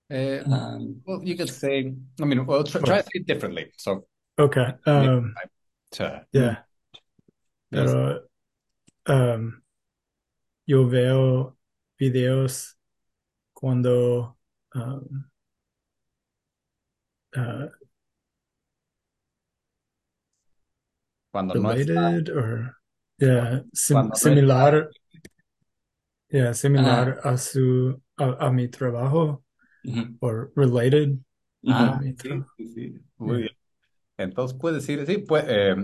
Eh, 0.09 0.43
Um, 0.45 1.01
well, 1.05 1.21
you 1.23 1.35
could 1.35 1.49
say, 1.49 1.93
I 2.21 2.25
mean, 2.25 2.45
well, 2.45 2.63
try, 2.63 2.81
try 2.81 2.97
to 2.97 3.03
say 3.03 3.09
it 3.15 3.25
differently. 3.25 3.71
So, 3.77 4.05
Okay. 4.37 4.73
Um, 4.85 5.33
to- 5.97 6.25
yeah. 6.33 6.63
Pero 7.69 8.27
um, 9.07 9.63
yo 10.67 10.87
veo 10.87 11.57
videos 11.99 12.77
cuando 13.53 14.37
um, 14.75 15.29
uh, 17.35 17.67
cuando 21.31 21.55
no 21.55 21.71
está, 21.71 21.93
related 22.09 22.29
or 22.29 22.75
yeah, 23.19 23.59
sim- 23.73 23.95
Cuando 23.95 24.09
no 24.09 24.15
similar, 24.17 24.89
yeah, 26.31 26.51
similar 26.53 27.19
a 27.23 27.37
su 27.37 28.01
a, 28.17 28.47
a 28.47 28.51
mi 28.51 28.67
trabajo 28.67 29.43
ujú, 29.85 30.19
or 30.21 30.51
related 30.55 31.19
ujú. 31.63 31.73
Ah, 31.73 31.97
a 31.97 31.99
mi 32.01 32.13
sí, 32.17 32.29
sí, 32.57 32.67
sí, 32.73 32.99
muy 33.17 33.37
Yeah. 33.37 33.47
bien. 33.47 33.57
Entonces 34.17 34.57
puede 34.57 34.75
decir, 34.75 35.05
sí, 35.05 35.17
pues, 35.19 35.45
eh, 35.47 35.75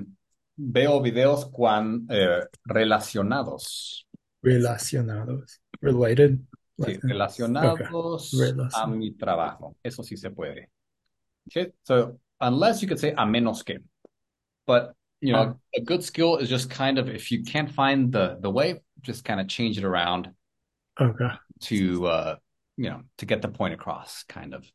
veo 0.56 1.02
videos 1.02 1.50
eh, 2.10 2.42
relacionados, 2.66 4.08
Relacionados. 4.42 5.62
Related. 5.82 6.40
sí, 6.78 7.00
relacionados 7.02 8.34
a 8.74 8.88
mi 8.88 9.12
trabajo. 9.12 9.76
Eso 9.84 10.04
sí 10.04 10.18
se 10.18 10.32
puede. 10.32 10.70
Okay, 11.48 11.74
so 11.84 12.20
unless 12.40 12.82
you 12.82 12.88
could 12.88 13.00
say 13.00 13.14
a 13.18 13.26
menos 13.26 13.64
que, 13.64 13.80
but 14.66 14.94
you 15.20 15.34
know, 15.34 15.60
a 15.76 15.82
good 15.82 16.04
skill 16.04 16.38
is 16.38 16.50
just 16.50 16.70
kind 16.70 16.98
of 16.98 17.10
if 17.10 17.32
you 17.32 17.44
can't 17.44 17.70
find 17.70 18.12
the 18.12 18.38
the 18.42 18.50
way, 18.50 18.82
just 19.02 19.24
kind 19.26 19.40
of 19.40 19.48
change 19.48 19.78
it 19.78 19.84
around 19.84 20.30
Okay. 21.00 21.30
to 21.62 22.06
uh, 22.08 22.36
you 22.78 22.90
know, 22.90 23.02
to 23.18 23.26
get 23.26 23.42
the 23.42 23.48
point 23.48 23.74
across, 23.74 24.24
kind 24.24 24.54
of, 24.54 24.66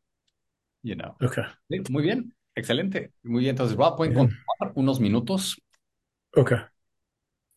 you 0.82 0.96
know. 0.96 1.16
Okay. 1.22 1.44
Muy 1.90 2.02
bien, 2.02 2.32
excelente, 2.56 3.12
muy 3.22 3.42
bien. 3.42 3.50
Entonces, 3.50 3.76
Rob, 3.76 3.96
pueden 3.96 4.14
Bien. 4.14 4.26
continuar 4.26 4.72
unos 4.74 4.98
minutos. 5.00 5.62
Okay. 6.34 6.58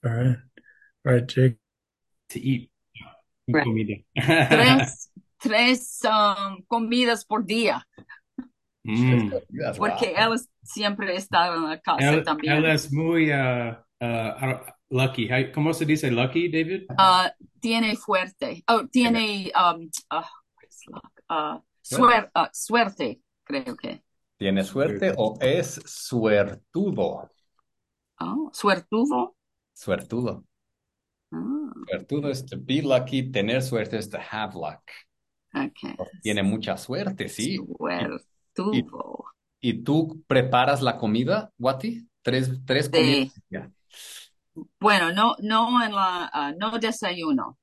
All 0.03 0.11
right. 0.11 0.37
All 1.05 1.13
right, 1.13 1.27
Jake. 1.27 1.57
To 2.27 2.39
eat. 2.39 2.69
Right. 3.47 3.63
Comida. 3.63 3.95
Tres, 4.13 5.11
tres 5.39 5.99
um, 6.05 6.63
comidas 6.67 7.25
por 7.25 7.43
día, 7.45 7.85
Mm. 8.81 9.31
Porque 9.77 10.13
wow. 10.17 10.33
él 10.33 10.39
siempre 10.63 11.13
estaba 11.15 11.55
en 11.57 11.63
la 11.69 11.79
casa 11.81 12.13
Él, 12.13 12.23
también. 12.23 12.53
él 12.55 12.65
es 12.65 12.91
muy 12.93 13.29
uh, 13.29 13.75
uh, 14.01 14.57
lucky. 14.89 15.27
How- 15.29 15.51
¿Cómo 15.53 15.73
se 15.73 15.85
dice 15.85 16.09
lucky, 16.09 16.49
David? 16.49 16.83
Ah, 16.97 17.31
tiene 17.59 17.95
fuerte, 17.97 18.63
oh, 18.67 18.87
tiene 18.87 19.51
um, 19.53 19.89
ah, 21.27 21.61
suer- 21.83 22.31
ah, 22.33 22.49
suerte, 22.53 23.19
creo 23.43 23.75
que. 23.75 24.01
¿Tiene 24.39 24.63
suerte 24.63 25.13
o 25.17 25.37
es 25.41 25.81
suertudo? 25.85 27.29
Oh, 28.21 28.49
suertudo. 28.53 29.35
Suertudo. 29.73 30.45
Ah, 31.33 31.71
Suertudo 31.85 32.29
es 32.29 32.45
to 32.45 32.55
be 32.57 32.81
lucky, 32.81 33.31
tener 33.31 33.61
suerte 33.61 33.97
es 33.97 34.09
to 34.09 34.17
have 34.17 34.53
luck. 34.53 34.79
okay. 35.53 35.93
Tiene 36.23 36.41
mucha 36.41 36.77
suerte, 36.77 37.27
sí. 37.27 37.57
Suertudo. 37.77 39.25
¿Y 39.59 39.83
tú 39.83 40.23
preparas 40.25 40.81
la 40.81 40.97
comida, 40.97 41.51
Wati? 41.59 42.07
Tres, 42.21 42.49
tres 42.65 42.87
comidas. 42.87 43.33
Bueno, 44.79 45.11
no, 45.11 45.35
no 45.39 45.83
en 45.83 45.93
la, 45.93 46.29
ah, 46.31 46.53
no 46.57 46.79
desayuno. 46.79 47.57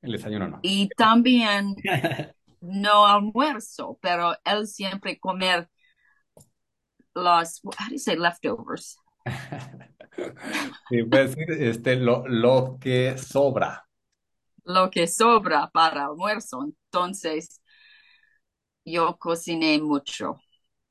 El 0.00 0.12
desayuno 0.12 0.48
no. 0.48 0.60
Y 0.62 0.88
también 0.90 1.74
no 2.60 3.04
almuerzo, 3.04 3.98
pero 4.00 4.34
él 4.44 4.68
siempre 4.68 5.18
comer 5.18 5.68
los, 7.14 7.60
how 7.78 7.88
do 7.88 7.92
you 7.92 7.98
say 7.98 8.16
leftovers? 8.16 8.96
Sí, 10.88 11.02
decir 11.06 11.50
este, 11.52 11.96
lo, 11.96 12.26
lo 12.26 12.78
que 12.80 13.16
sobra. 13.18 13.86
Lo 14.64 14.90
que 14.90 15.06
sobra 15.06 15.70
para 15.72 16.06
almuerzo. 16.06 16.64
Entonces, 16.64 17.60
yo 18.84 19.16
cociné 19.18 19.80
mucho. 19.80 20.40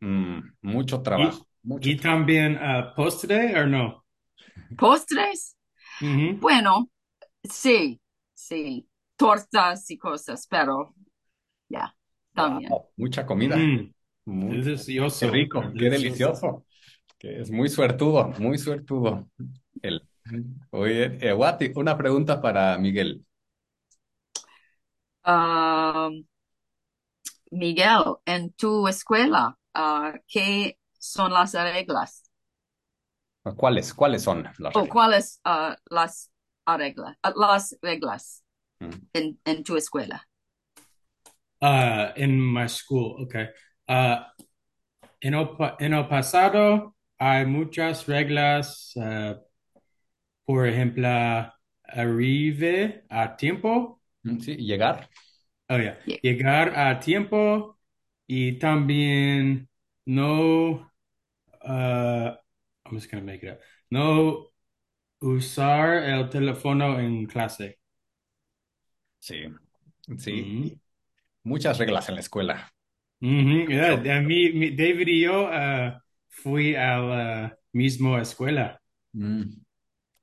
Mm, 0.02 0.40
mucho 0.62 1.02
trabajo. 1.02 1.48
mucho. 1.64 1.90
Y 1.90 1.98
también 1.98 2.56
uh, 2.56 2.96
postre 2.96 3.60
o 3.62 3.68
no? 3.68 4.06
¿Postres? 4.78 5.58
Ujú. 6.02 6.38
Bueno, 6.40 6.90
sí, 7.44 8.00
sí. 8.34 8.88
Tortas 9.18 9.92
y 9.92 9.98
cosas, 9.98 10.48
pero 10.50 10.94
ya, 11.68 11.94
también. 12.34 12.70
Wow, 12.70 12.86
mucha 12.96 13.26
comida. 13.26 13.58
Mm, 13.58 13.92
Muy- 14.30 14.60
es 14.60 14.66
delicioso. 14.66 15.20
Qué 15.20 15.28
rico, 15.32 15.64
qué 15.78 15.90
delicioso. 15.90 16.66
Que 17.18 17.42
es 17.42 17.52
muy 17.52 17.70
suertudo, 17.70 18.30
muy 18.40 18.58
suertudo. 18.58 19.30
El, 19.82 20.08
oye, 20.72 21.18
eh, 21.22 21.34
Wati, 21.34 21.74
una 21.76 21.98
pregunta 21.98 22.42
para 22.42 22.78
Miguel. 22.78 23.26
Ah, 25.24 26.10
Miguel, 27.52 28.16
en 28.26 28.52
tu 28.54 28.88
escuela, 28.88 29.58
ah, 29.74 30.14
¿qué 30.28 30.78
son 31.00 31.32
las 31.34 31.54
reglas? 31.54 32.24
¿Cuáles, 33.58 33.94
cuáles 33.94 34.22
son 34.24 34.48
las 34.60 34.74
¿O 34.74 34.80
reglas? 34.80 34.90
cuáles 34.90 35.40
ah, 35.44 35.78
las 35.90 36.32
reglas, 36.68 37.18
las 37.36 37.78
reglas 37.82 38.44
Mm. 38.82 39.10
en, 39.14 39.40
en 39.46 39.64
tu 39.64 39.78
escuela? 39.78 40.28
Uh, 41.62 42.12
in 42.16 42.40
my 42.40 42.68
school, 42.68 43.18
okay. 43.24 43.48
Uh, 43.90 44.24
en, 45.22 45.34
el, 45.34 45.50
en 45.80 45.94
el 45.94 46.08
pasado 46.08 46.96
hay 47.18 47.46
muchas 47.46 48.08
reglas, 48.08 48.94
uh, 48.96 49.36
por 50.46 50.68
ejemplo, 50.68 51.08
arribe 51.84 53.06
a 53.10 53.36
tiempo, 53.38 54.02
Mm, 54.24 54.40
Sí, 54.42 54.56
llegar. 54.58 55.10
oh 55.70 55.78
yeah, 55.78 55.96
Yeah. 56.06 56.18
llegar 56.22 56.74
a 56.78 57.00
tiempo 57.00 57.80
y 58.28 58.54
también 58.60 59.70
no, 60.06 60.92
uh, 61.64 62.36
I'm 62.86 62.94
just 62.96 63.12
gonna 63.12 63.24
make 63.26 63.44
it 63.44 63.52
up, 63.54 63.60
no 63.92 64.48
usar 65.22 66.04
el 66.04 66.30
teléfono 66.30 67.00
en 67.00 67.28
clase. 67.28 67.80
Sí, 69.20 69.36
sí. 70.18 70.52
Ujú. 70.52 70.80
Muchas 71.44 71.78
reglas 71.80 72.10
en 72.10 72.16
la 72.16 72.22
escuela. 72.22 72.74
Ujú, 73.22 73.68
yeah, 73.70 73.94
a 74.18 74.22
mí, 74.22 74.52
mi- 74.54 74.72
David 74.76 75.08
y 75.08 75.22
yo 75.24 75.50
uh, 75.50 76.00
fui 76.30 76.76
a 76.76 76.98
la 77.00 77.58
misma 77.74 78.22
escuela. 78.22 78.82
Mm, 79.14 79.44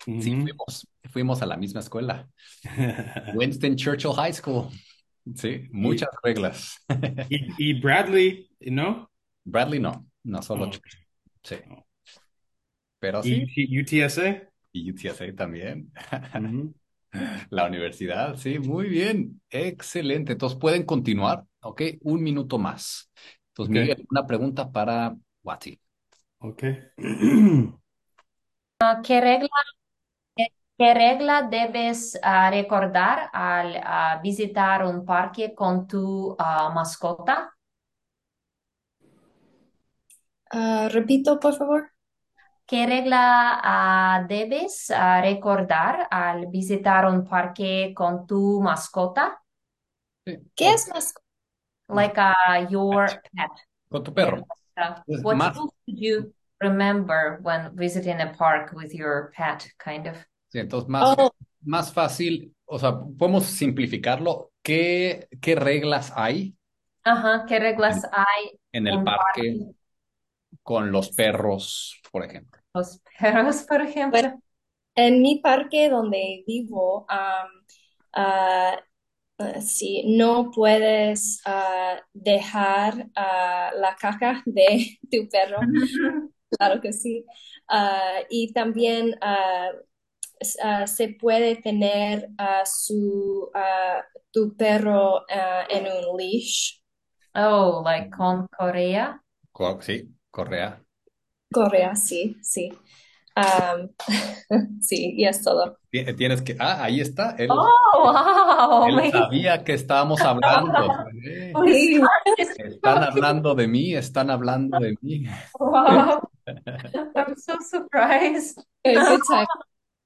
Sí, 0.06 0.36
fuimos, 0.36 0.88
fuimos 1.10 1.42
a 1.42 1.46
la 1.46 1.56
misma 1.56 1.80
escuela. 1.80 2.28
Winston 3.34 3.76
Churchill 3.76 4.14
High 4.14 4.32
School. 4.32 4.70
Sí, 5.34 5.68
muchas 5.72 6.08
reglas. 6.22 6.78
Y, 7.28 7.70
y 7.70 7.80
Bradley, 7.80 8.48
¿no? 8.60 9.10
Bradley 9.44 9.80
no, 9.80 10.06
no 10.24 10.42
solo 10.42 10.66
Oh. 10.66 10.80
Sí. 11.42 11.56
Pero 12.98 13.22
sí, 13.22 13.46
Y 13.56 13.80
UTSA. 13.80 14.48
y 14.72 14.90
UTSA 14.90 15.34
también. 15.34 15.92
La 17.50 17.66
universidad, 17.66 18.36
sí, 18.36 18.58
muy 18.58 18.88
bien. 18.88 19.40
Excelente. 19.50 20.32
Entonces 20.32 20.58
pueden 20.58 20.84
continuar, 20.84 21.44
¿ok? 21.68 21.82
Un 22.02 22.22
minuto 22.22 22.58
más. 22.58 23.10
Entonces, 23.48 23.70
Ok. 23.70 23.80
Miguel, 23.82 24.06
una 24.10 24.26
pregunta 24.26 24.70
para 24.70 25.16
Wati. 25.42 25.80
Ok. 26.38 26.62
Ah, 28.78 29.00
¿Qué 29.02 29.20
regla, 29.22 29.48
qué, 30.78 30.94
regla 30.94 31.42
debes 31.50 32.18
ah, 32.22 32.50
recordar 32.50 33.30
al 33.32 33.80
ah, 33.82 34.20
visitar 34.22 34.84
un 34.84 35.04
parque 35.06 35.54
con 35.54 35.86
tu 35.86 36.36
ah, 36.38 36.70
mascota? 36.74 37.52
Repito, 40.90 41.40
por 41.40 41.54
favor. 41.54 41.90
¿Qué 42.66 42.86
regla 42.86 44.26
debes 44.28 44.92
recordar 45.22 46.06
al 46.10 46.48
visitar 46.48 47.06
un 47.06 47.24
parque 47.24 47.92
con 47.94 48.26
tu 48.26 48.60
mascota? 48.60 49.40
Sí, 50.24 50.38
¿Qué 50.54 50.72
es 50.72 50.88
más? 50.88 51.14
Like 51.88 52.18
uh, 52.18 52.66
your 52.68 53.06
pet. 53.06 53.50
Con 53.90 54.02
tu 54.02 54.12
perro. 54.12 54.46
Uh, 54.76 54.94
Es 55.08 55.22
what 55.22 55.36
más- 55.36 55.54
should 55.54 55.70
you 55.98 56.32
remember 56.60 57.38
when 57.42 57.70
visiting 57.76 58.20
a 58.20 58.32
park 58.36 58.72
with 58.74 58.92
your 58.92 59.32
pet, 59.36 59.68
kind 59.78 60.06
of? 60.06 60.16
Sí, 60.48 60.58
entonces, 60.58 60.88
más, 60.88 61.16
Oh, 61.18 61.30
más 61.62 61.92
fácil, 61.92 62.54
o 62.66 62.78
sea, 62.78 62.92
podemos 63.18 63.44
simplificarlo. 63.46 64.52
¿Qué, 64.62 65.28
qué 65.40 65.54
reglas 65.54 66.12
hay 66.16 66.56
Ajá, 67.04 67.44
¿qué 67.46 67.60
reglas 67.60 68.04
hay 68.04 68.58
en 68.72 68.88
el 68.88 68.94
en 68.94 68.98
un 68.98 69.04
parque 69.04 69.58
con 70.64 70.90
los 70.90 71.10
perros, 71.10 72.00
por 72.10 72.24
ejemplo? 72.24 72.60
Los 72.74 73.00
perros, 73.18 73.62
por 73.68 73.80
ejemplo. 73.80 74.20
Bueno, 74.20 74.42
en 74.96 75.22
mi 75.22 75.38
parque 75.38 75.88
donde 75.88 76.42
vivo, 76.46 77.06
am, 77.08 77.48
ah, 78.14 78.76
ah, 79.38 79.60
sí, 79.60 80.04
no 80.16 80.50
puedes 80.50 81.40
ah, 81.46 82.00
dejar 82.12 83.08
ah, 83.16 83.70
la 83.76 83.96
caca 83.96 84.42
de 84.46 84.98
tu 85.10 85.28
perro, 85.28 85.70
claro 86.58 86.80
que 86.80 86.92
sí. 86.92 87.24
Ah, 87.68 88.20
y 88.30 88.52
también 88.52 89.16
se 90.86 91.08
puede 91.20 91.56
tener 91.56 92.28
a 92.38 92.64
su, 92.66 93.50
tu 94.30 94.56
perro 94.56 95.24
en 95.68 95.86
un 95.86 96.16
leash. 96.16 96.80
Oh, 97.34 97.82
like 97.84 98.10
con 98.10 98.48
Corea. 98.48 99.20
Co- 99.52 99.80
Sí, 99.82 100.14
correa. 100.30 100.80
Correa, 101.52 101.96
sí, 101.96 102.36
sí. 102.42 102.70
Am, 103.36 103.90
sí, 104.80 105.12
y 105.16 105.26
es 105.26 105.42
todo. 105.42 105.76
Ti- 105.90 106.14
Tienes 106.14 106.40
que, 106.42 106.56
ah, 106.58 106.82
ahí 106.84 107.00
está. 107.00 107.36
Él, 107.38 107.48
Oh, 107.50 107.68
wow. 107.94 108.86
él 108.88 108.94
amazing. 108.94 109.12
sabía 109.12 109.62
que 109.64 109.74
estábamos 109.74 110.20
hablando. 110.22 110.88
Eh, 111.26 111.52
Sí. 111.66 112.00
Están 112.58 113.02
hablando 113.02 113.54
de 113.54 113.66
mí, 113.68 113.94
están 113.94 114.30
hablando 114.30 114.78
de 114.78 114.94
mí. 115.02 115.24
Wow. 115.58 116.28
I'm 117.14 117.34
so 117.36 117.56
surprised. 117.60 118.58
Good 118.84 119.20
time. 119.28 119.46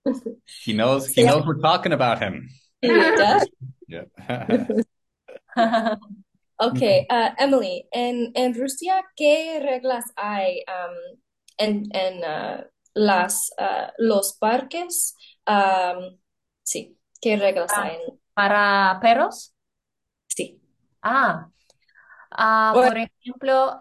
He 0.65 0.73
knows, 0.73 1.09
he 1.15 1.25
knows 1.25 1.45
we're 1.47 1.61
talking 1.61 1.93
about 1.93 2.19
him. 2.23 2.49
Yeah. 2.83 4.05
Ok, 6.63 6.83
ah, 7.09 7.35
Emily, 7.39 7.87
en, 7.93 8.33
en 8.35 8.55
Rusia, 8.55 9.03
¿qué 9.17 9.61
reglas 9.63 10.05
hay 10.17 10.63
am, 10.67 10.93
en, 11.59 11.85
en 11.93 12.25
ah, 12.25 12.67
las, 13.01 13.53
ah, 13.59 13.93
los 13.99 14.35
parques? 14.39 15.17
Sí, 16.63 16.99
¿qué 17.21 17.37
reglas 17.37 17.73
Ah. 17.73 17.83
hay? 17.85 17.97
en- 17.97 18.21
Para 18.35 18.99
perros. 19.01 19.55
sí. 20.29 20.61
Ah, 21.03 21.49
ah, 22.33 22.81
por 22.83 22.99
ejemplo, 22.99 23.79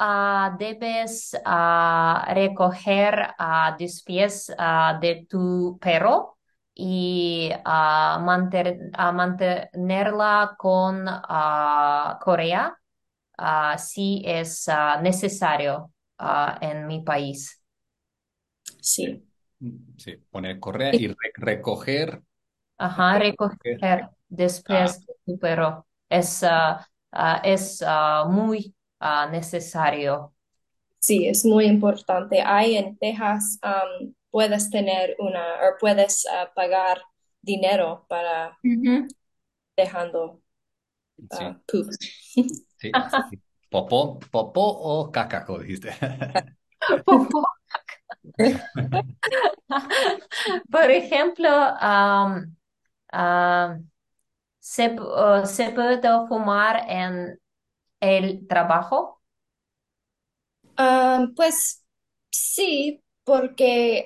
debes 0.60 1.36
ah, 1.45 2.25
recoger 2.34 3.36
los 3.79 4.03
pies 4.03 4.47
de 5.01 5.27
tu 5.29 5.77
perro 5.82 6.38
y 6.75 7.51
manter- 8.21 8.91
mantenerla 9.13 10.55
con 10.58 11.05
correa 12.21 12.77
si 13.77 14.23
es 14.25 14.67
necesario 15.01 15.91
en 16.62 16.88
mi 16.88 17.01
país. 17.03 17.58
Sí, 18.81 19.23
Sí, 19.97 20.15
poner 20.31 20.59
correa 20.59 20.95
y 20.95 21.07
re- 21.07 21.15
recoger. 21.35 22.21
Ajá, 22.77 23.19
Recoger. 23.19 23.79
recoger 23.79 24.09
después 24.29 25.05
de 25.05 25.13
tu 25.25 25.37
perro 25.39 25.85
es, 26.09 26.43
ah, 26.43 26.87
ah, 27.11 27.41
es 27.43 27.83
ah, 27.85 28.25
muy 28.29 28.75
ah, 28.99 29.27
necesario. 29.31 30.33
sí, 30.99 31.27
es 31.27 31.45
muy 31.45 31.65
importante. 31.65 32.41
Hay 32.41 32.75
en 32.77 32.97
Texas, 32.97 33.59
am, 33.61 34.13
puedes 34.31 34.69
tener 34.69 35.15
una, 35.19 35.41
o 35.69 35.77
puedes 35.79 36.25
ah, 36.31 36.51
pagar 36.55 37.01
dinero 37.41 38.05
para 38.09 38.57
dejando 39.77 40.41
Sí, 41.29 41.45
ah, 41.45 41.61
poop. 41.67 41.87
sí, 42.77 43.03
sí. 43.29 43.41
Popó, 43.69 44.19
popó 44.31 44.61
o 44.67 45.11
caca, 45.11 45.45
como 45.45 45.59
dijiste. 45.59 45.91
Por 50.71 50.91
ejemplo, 50.91 51.49
¿se, 54.59 54.95
uh, 54.99 55.45
¿se 55.45 55.71
puede 55.71 55.97
fumar 56.27 56.85
en 56.89 57.39
el 58.01 58.47
trabajo? 58.47 59.21
Pues 61.35 61.85
sí, 62.31 63.03
porque 63.23 64.05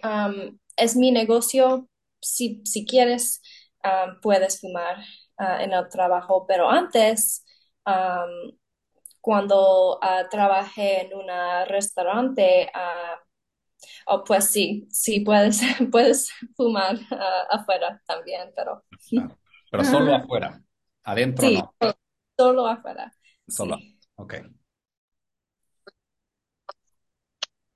es 0.78 0.96
mi 0.96 1.12
negocio. 1.12 1.90
Si, 2.22 2.62
si 2.66 2.86
quieres, 2.86 3.42
puedes 4.22 4.62
fumar 4.62 4.98
ah, 5.38 5.62
en 5.64 5.74
el 5.74 5.90
trabajo, 5.90 6.46
pero 6.48 6.70
antes, 6.70 7.46
cuando 9.22 10.00
ah, 10.02 10.28
trabajé 10.30 11.02
en 11.06 11.14
un 11.16 11.28
restaurante, 11.68 12.70
ah, 12.74 13.20
Oh, 14.08 14.24
pues 14.24 14.46
sí, 14.50 14.88
sí 14.92 15.22
puedes, 15.22 15.62
puedes 15.92 16.32
fumar 16.56 16.98
ah, 17.12 17.48
afuera 17.52 18.02
también, 18.06 18.52
pero 18.56 18.84
Claro. 19.10 19.38
Pero 19.70 19.84
solo 19.84 20.16
afuera. 20.16 20.62
Adentro 21.04 21.48
sí, 21.48 21.56
no. 21.56 21.74
so- 21.82 21.98
solo 22.38 22.68
afuera. 22.68 23.14
Solo. 23.48 23.78
Sí. 23.78 23.98
Ok. 24.16 24.34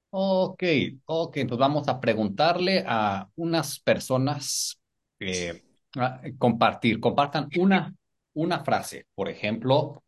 Ok, 0.09 0.63
ok. 1.05 1.37
Entonces 1.37 1.59
vamos 1.59 1.87
a 1.87 1.99
preguntarle 1.99 2.83
a 2.87 3.29
unas 3.35 3.79
personas 3.79 4.79
eh, 5.19 5.63
a- 5.95 6.21
compartir, 6.37 6.99
compartan 6.99 7.49
una, 7.57 7.93
una 8.33 8.63
frase. 8.63 9.05
Por 9.15 9.29
ejemplo, 9.29 10.03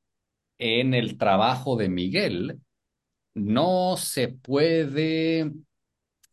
en 0.57 0.93
el 0.93 1.17
trabajo 1.17 1.77
de 1.77 1.89
Miguel, 1.89 2.61
no 3.35 3.97
se 3.97 4.29
puede 4.29 5.51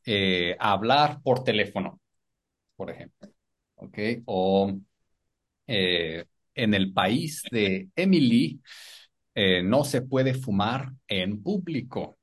eh, 0.07 0.57
hablar 0.61 1.21
por 1.23 1.45
teléfono, 1.45 2.01
por 2.77 2.91
ejemplo. 2.91 3.29
Ok. 3.77 3.99
O 4.27 4.73
eh, 5.67 6.25
en 6.55 6.75
el 6.75 6.93
país 6.93 7.43
de 7.51 7.89
Emily, 7.97 8.61
eh, 9.35 9.63
no 9.63 9.85
se 9.85 10.03
puede 10.03 10.35
fumar 10.35 10.93
en 11.09 11.43
público, 11.43 12.19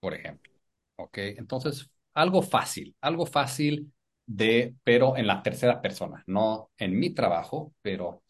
por 0.00 0.14
ejemplo. 0.14 0.52
¿Ok? 0.96 1.18
Entonces, 1.18 1.90
algo 2.14 2.42
fácil, 2.42 2.94
algo 3.00 3.26
fácil 3.26 3.92
de, 4.26 4.74
pero 4.84 5.16
en 5.16 5.26
la 5.26 5.42
tercera 5.42 5.80
persona, 5.82 6.22
no 6.26 6.70
en 6.78 6.98
mi 6.98 7.10
trabajo, 7.14 7.74
pero 7.82 8.22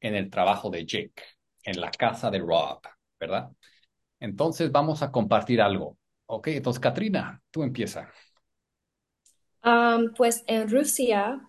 en 0.00 0.14
el 0.16 0.30
trabajo 0.30 0.70
de 0.70 0.86
Jake, 0.86 1.22
en 1.64 1.80
la 1.80 1.90
casa 1.90 2.30
de 2.30 2.38
Rob, 2.40 2.80
¿verdad? 3.20 3.50
Entonces, 4.20 4.72
vamos 4.72 5.02
a 5.02 5.12
compartir 5.12 5.60
algo. 5.62 5.98
¿Ok? 6.26 6.48
Entonces, 6.48 6.80
Katrina, 6.80 7.42
tú 7.50 7.62
empieza. 7.62 8.10
Um, 9.64 10.12
pues 10.14 10.44
en 10.46 10.68
Rusia 10.68 11.40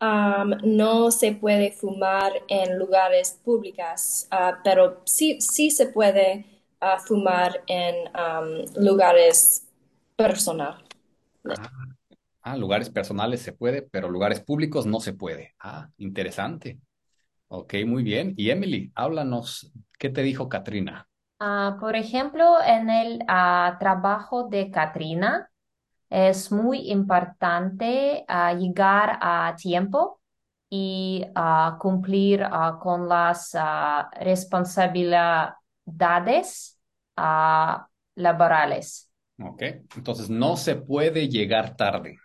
um, 0.00 0.50
no 0.62 1.10
se 1.10 1.32
puede 1.32 1.72
fumar 1.72 2.32
en 2.48 2.78
lugares 2.78 3.40
públicos, 3.44 4.28
ah, 4.30 4.60
pero 4.62 5.02
sí, 5.04 5.40
sí 5.40 5.70
se 5.70 5.88
puede 5.88 6.44
ah, 6.80 6.98
fumar 6.98 7.62
en 7.66 7.96
um, 8.14 8.84
lugares 8.84 9.66
personales. 10.16 10.84
Ah, 11.48 11.70
ah, 12.42 12.56
lugares 12.56 12.90
personales 12.90 13.42
se 13.42 13.52
puede, 13.52 13.82
pero 13.82 14.08
lugares 14.08 14.40
públicos 14.40 14.86
no 14.86 15.00
se 15.00 15.12
puede. 15.12 15.54
Ah, 15.58 15.88
interesante. 15.98 16.78
Ok, 17.48 17.74
muy 17.86 18.02
bien. 18.02 18.34
Y 18.36 18.50
Emily, 18.50 18.92
háblanos, 18.94 19.72
¿qué 19.98 20.10
te 20.10 20.22
dijo 20.22 20.48
Katrina? 20.48 21.08
Ah, 21.46 21.76
por 21.80 21.94
ejemplo, 21.96 22.56
en 22.64 22.88
el 22.90 23.22
ah, 23.28 23.76
trabajo 23.78 24.48
de 24.48 24.70
Katrina 24.70 25.50
es 26.10 26.50
muy 26.52 26.90
importante 26.90 28.24
ah, 28.28 28.52
llegar 28.54 29.18
a 29.22 29.54
tiempo 29.56 30.20
y 30.70 31.24
cumplir 31.80 32.44
con 32.80 33.08
las 33.08 33.56
responsabilidades 34.20 36.78
laborales. 38.16 39.10
Ok, 39.38 39.62
entonces 39.96 40.28
no 40.28 40.56
se 40.56 40.74
puede 40.76 41.28
llegar 41.28 41.76
tarde. 41.76 42.16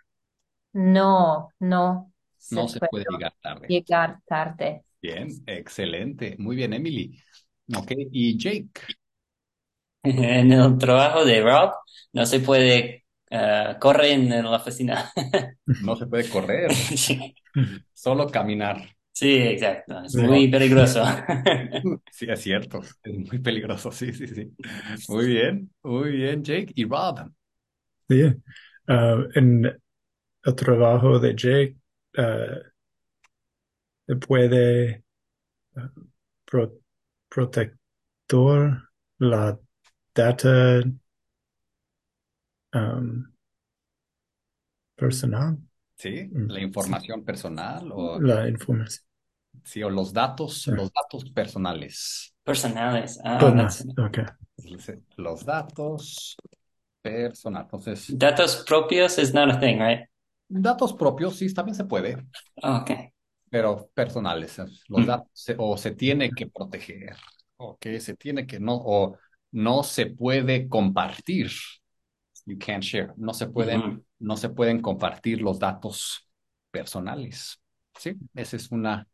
No, 0.72 1.52
no 1.60 2.12
se 2.38 2.50
No 2.50 2.68
se 2.68 2.78
puede 2.80 2.82
puede 2.82 3.04
llegar 3.08 3.32
tarde. 3.42 3.66
llegar 3.66 4.20
tarde. 4.26 4.84
Bien, 5.02 5.28
excelente. 5.46 6.36
Muy 6.38 6.56
bien, 6.56 6.72
Emily. 6.74 7.18
Ok, 7.76 7.92
y 8.12 8.36
Jake. 8.38 8.70
En 10.04 10.52
el 10.52 10.78
trabajo 10.78 11.24
de 11.24 11.42
Rob 11.42 11.72
no 12.12 12.26
se 12.26 12.40
puede 12.40 13.04
eh, 13.30 13.76
correr 13.80 14.12
en 14.12 14.28
la 14.44 14.56
oficina. 14.56 15.10
No 15.78 15.96
se 15.96 16.06
puede 16.06 16.28
correr, 16.28 16.72
Sí, 16.96 17.34
solo 17.94 18.26
caminar. 18.30 18.78
sí, 19.12 19.34
exacto. 19.36 20.02
Es 20.04 20.12
Sí. 20.12 20.20
muy 20.20 20.48
peligroso. 20.50 21.02
Sí, 22.10 22.26
es 22.28 22.40
cierto. 22.42 22.80
Es 23.02 23.14
muy 23.30 23.38
peligroso. 23.38 23.90
Sí, 23.92 24.12
sí, 24.12 24.26
sí. 24.28 24.52
Muy 25.08 25.26
bien, 25.26 25.70
muy 25.82 26.10
bien, 26.12 26.42
Jake. 26.44 26.72
Y 26.74 26.84
Rob. 26.84 27.30
Sí. 28.08 28.22
Ah, 28.88 29.24
en 29.34 29.64
el 30.44 30.56
trabajo 30.56 31.18
de 31.20 31.34
Jake, 31.36 31.76
ah, 32.18 32.58
puede 34.26 35.02
pro- 36.44 36.80
protector 37.28 38.90
la 39.18 39.58
data 40.14 40.82
um, 42.74 43.26
personal, 44.96 45.58
Sí, 45.96 46.30
Mm, 46.32 46.46
la 46.48 46.60
información 46.60 47.24
personal 47.24 47.92
o, 47.92 48.18
la 48.20 48.48
información. 48.48 49.04
sí, 49.64 49.82
o 49.82 49.90
los 49.90 50.12
datos, 50.12 50.66
Ah. 50.66 50.72
los 50.76 50.90
datos 50.92 51.30
personales. 51.30 52.34
Personales. 52.42 53.20
Ah, 53.22 53.68
okay. 53.98 54.24
Los 55.16 55.44
datos 55.44 56.36
personales. 57.02 57.66
Entonces, 57.66 58.08
Datos 58.08 58.64
propios 58.66 59.18
is 59.18 59.34
not 59.34 59.50
a 59.50 59.58
thing, 59.60 59.78
right? 59.78 60.08
datos 60.48 60.92
propios 60.94 61.36
sí 61.36 61.52
también 61.52 61.74
se 61.74 61.84
puede, 61.84 62.16
Okay. 62.62 63.12
pero 63.50 63.88
personales. 63.94 64.58
Los 64.88 65.02
Mm. 65.02 65.06
datos 65.06 65.46
o 65.58 65.76
se 65.76 65.90
tiene 65.92 66.30
que 66.30 66.46
proteger, 66.46 67.16
o 67.58 67.76
que 67.78 68.00
se 68.00 68.16
tiene 68.16 68.46
que 68.46 68.58
no, 68.58 68.74
o 68.74 69.16
no 69.52 69.82
se 69.82 70.06
puede 70.06 70.68
compartir. 70.68 71.50
You 72.46 72.58
can't 72.58 72.82
share. 72.82 73.12
No 73.16 73.34
se 73.34 73.46
pueden, 73.46 74.04
no 74.18 74.36
se 74.36 74.48
pueden 74.48 74.80
compartir 74.80 75.40
los 75.40 75.58
datos 75.58 76.28
personales. 76.70 77.60
Sí, 77.96 78.14
esa 78.34 78.56
es 78.56 78.70
una, 78.70 79.06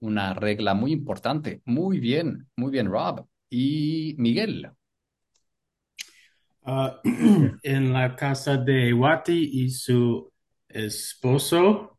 una 0.00 0.34
regla 0.34 0.74
muy 0.74 0.92
importante. 0.92 1.62
Muy 1.64 2.00
bien, 2.00 2.48
muy 2.56 2.70
bien, 2.70 2.86
Rob. 2.86 3.26
Y 3.48 4.14
Miguel. 4.18 4.70
Ah, 6.62 7.00
en 7.62 7.92
la 7.92 8.14
casa 8.16 8.56
de 8.56 8.92
Wati 8.92 9.50
y 9.64 9.70
su 9.70 10.30
esposo, 10.68 11.98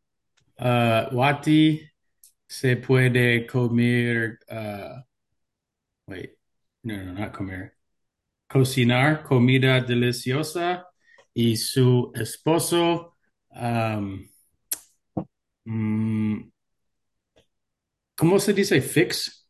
ah, 0.58 1.08
Wati 1.12 1.80
se 2.46 2.76
puede 2.76 3.46
comer, 3.46 4.38
ah, 4.48 5.04
wait, 6.06 6.32
no, 6.82 7.02
no, 7.04 7.12
not 7.12 7.32
comer, 7.32 7.76
cocinar 8.52 9.22
comida 9.22 9.80
deliciosa 9.80 10.86
y 11.32 11.56
su 11.56 12.12
esposo, 12.14 13.16
um, 13.48 14.28
¿cómo 18.14 18.38
se 18.38 18.52
dice 18.52 18.82
fix? 18.82 19.48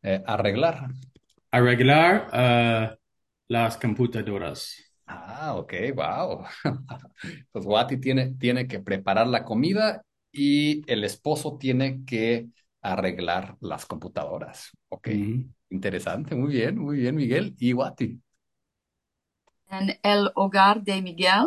Eh, 0.00 0.22
arreglar. 0.24 0.90
Arreglar 1.50 2.28
ah, 2.32 2.96
las 3.48 3.76
computadoras. 3.78 4.76
Ah, 5.06 5.56
ok, 5.56 5.74
wow. 5.96 6.44
Pues 7.50 7.66
Wati 7.66 7.96
tiene, 7.98 8.34
tiene 8.34 8.68
que 8.68 8.78
preparar 8.78 9.26
la 9.26 9.44
comida 9.44 10.02
y 10.30 10.88
el 10.90 11.02
esposo 11.02 11.56
tiene 11.58 12.04
que 12.04 12.46
arreglar 12.80 13.56
las 13.60 13.86
computadoras. 13.86 14.70
Ok, 14.88 15.08
interesante, 15.70 16.36
muy 16.36 16.52
bien, 16.52 16.78
muy 16.78 16.98
bien, 16.98 17.16
Miguel. 17.16 17.56
Y 17.58 17.72
Wati. 17.72 18.20
En 19.70 19.96
el 20.02 20.32
hogar 20.34 20.82
de 20.82 21.00
Miguel, 21.02 21.46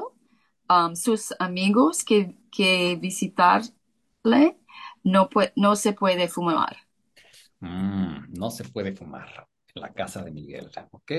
um, 0.69 0.95
sus 0.95 1.33
amigos 1.39 2.03
que, 2.05 2.35
que 2.51 2.95
visitarle, 3.01 4.57
no, 5.03 5.29
pue- 5.29 5.51
no 5.57 5.75
se 5.75 5.93
puede 5.93 6.27
fumar. 6.29 6.77
Mm, 7.59 8.33
no 8.37 8.49
se 8.51 8.63
puede 8.65 8.95
fumar 8.95 9.47
en 9.75 9.81
la 9.81 9.93
casa 9.93 10.23
de 10.23 10.31
Miguel. 10.31 10.69
Ok. 10.91 11.11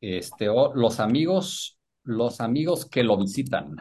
Este, 0.00 0.46
los 0.46 1.00
amigos, 1.00 1.78
los 2.04 2.40
amigos 2.40 2.86
que 2.86 3.02
lo 3.02 3.16
visitan, 3.16 3.76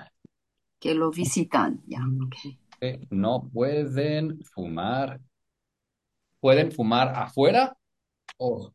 Que 0.79 0.93
lo 0.93 1.09
visitan, 1.09 1.81
ya. 1.87 2.01
ok. 2.25 2.35
eh, 2.81 3.07
no 3.09 3.49
pueden 3.51 4.43
fumar. 4.45 5.19
¿Pueden 6.39 6.71
fumar 6.71 7.07
afuera 7.15 7.75
o, 8.37 8.73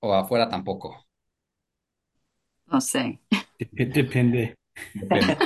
o 0.00 0.14
afuera 0.14 0.48
tampoco? 0.48 1.05
No 2.72 2.80
sé. 2.80 3.20
Dep- 3.72 3.92
Depende. 3.94 4.54
Depende. 4.94 5.36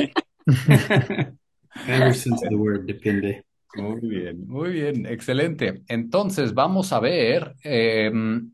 Ever 1.87 2.12
since 2.12 2.42
the 2.48 2.56
word 2.56 2.87
depende. 2.87 3.44
Muy 3.74 4.00
bien, 4.00 4.46
muy 4.48 4.72
bien, 4.72 5.06
excelente. 5.06 5.83
Entonces 5.88 6.54
vamos 6.54 6.92
a 6.92 7.00
ver 7.00 7.54
em, 7.62 8.52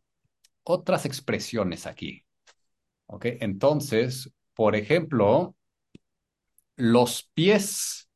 otras 0.64 1.06
expresiones 1.06 1.86
aquí. 1.86 2.24
¿Ok? 3.06 3.26
Entonces, 3.40 4.32
por 4.54 4.76
ejemplo, 4.76 5.56
los 6.76 7.22
pies, 7.34 8.08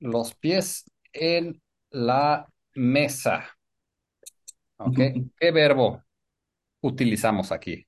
los 0.00 0.34
pies 0.34 0.84
en 1.12 1.60
la 1.90 2.46
mesa. 2.74 3.56
¿Ok? 4.78 4.98
¿Qué 5.38 5.50
verbo 5.52 6.02
utilizamos 6.82 7.52
aquí? 7.52 7.87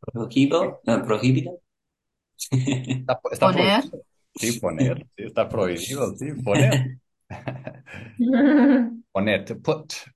Prohibido, 0.00 0.80
no, 0.84 1.02
prohibido. 1.04 1.60
Está, 3.06 3.20
está 3.32 3.48
Poner. 3.48 3.82
prohibido. 3.82 4.04
Sí, 4.34 4.52
poner. 4.52 5.06
Sí, 5.16 5.24
está 5.24 5.48
prohibido, 5.48 6.16
sí, 6.16 6.32
poner. 6.42 6.98
Poner, 9.12 9.44
to 9.44 9.54
put. 9.56 10.06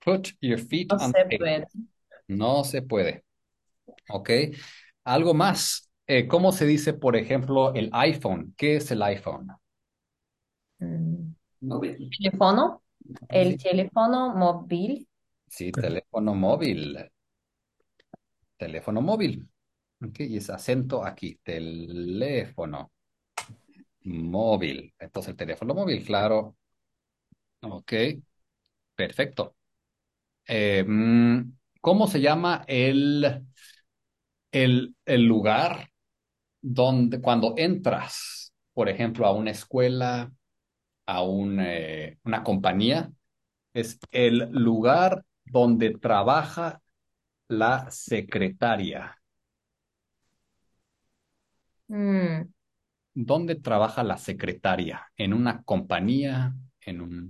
Put 0.00 0.34
your 0.40 0.58
feet 0.58 0.92
No 0.92 0.98
on 0.98 1.12
se 1.12 1.24
the 1.30 1.36
table. 1.38 1.38
puede. 1.38 1.66
No 2.28 2.64
se 2.64 2.82
puede. 2.82 3.24
¿Ok? 4.10 4.30
Algo 5.04 5.34
más. 5.34 5.90
Eh, 6.06 6.28
¿cómo 6.28 6.52
se 6.52 6.66
dice, 6.66 6.94
por 6.94 7.16
ejemplo, 7.16 7.74
el 7.74 7.90
iPhone? 7.92 8.54
¿Qué 8.56 8.76
es 8.76 8.90
el 8.90 9.02
iPhone? 9.02 9.48
Mm. 10.80 11.34
Teléfono. 12.10 12.82
El 13.28 13.56
Sí, 13.56 13.58
teléfono 13.58 14.34
móvil. 14.34 15.08
sí, 15.46 15.74
teléfono 15.74 16.34
móvil. 16.34 17.10
Teléfono 18.58 19.00
móvil. 19.00 19.48
¿Ok? 20.02 20.20
Y 20.20 20.36
es 20.38 20.50
acento 20.50 21.04
aquí. 21.04 21.36
Teléfono 21.42 22.92
móvil. 24.04 24.92
Entonces, 24.98 25.30
el 25.30 25.36
teléfono 25.36 25.74
móvil, 25.74 26.04
claro. 26.04 26.56
Ok, 27.62 27.92
perfecto. 28.94 29.56
Mm, 30.86 31.52
¿cómo 31.80 32.06
se 32.08 32.20
llama 32.20 32.64
el, 32.66 33.44
el, 34.52 34.94
el 35.04 35.22
lugar 35.24 35.90
donde 36.62 37.20
cuando 37.20 37.54
entras, 37.56 38.54
por 38.74 38.88
ejemplo, 38.88 39.26
a 39.26 39.32
una 39.32 39.50
escuela, 39.52 40.32
a 41.06 41.22
un, 41.24 41.60
eh, 41.60 42.18
una 42.24 42.44
compañía, 42.44 43.12
es 43.74 43.98
el 44.12 44.50
lugar 44.52 45.24
donde 45.44 45.98
trabaja 45.98 46.82
la 47.48 47.90
secretaria. 47.90 49.14
Mm, 51.90 52.48
¿Dónde 53.14 53.54
trabaja 53.56 54.02
la 54.02 54.16
secretaria? 54.16 55.10
¿En 55.16 55.34
una 55.34 55.62
compañía? 55.62 56.54
¿En 56.80 57.00
una 57.02 57.28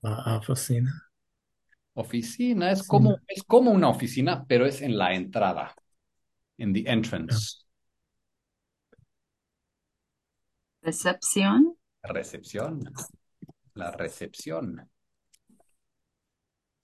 La 0.00 0.36
oficina. 0.36 0.92
oficina? 1.94 2.70
Es 2.72 2.82
Sí. 2.82 2.86
como, 2.86 3.20
es 3.26 3.42
como 3.44 3.70
una 3.70 3.88
oficina, 3.88 4.44
pero 4.46 4.66
es 4.66 4.82
en 4.82 4.98
la 4.98 5.14
entrada, 5.14 5.74
en 6.58 6.72
the 6.74 6.84
entrance. 6.90 7.58
Recepción. 10.84 11.76
Recepción. 12.04 12.84
La 13.74 13.90
recepción. 13.90 14.88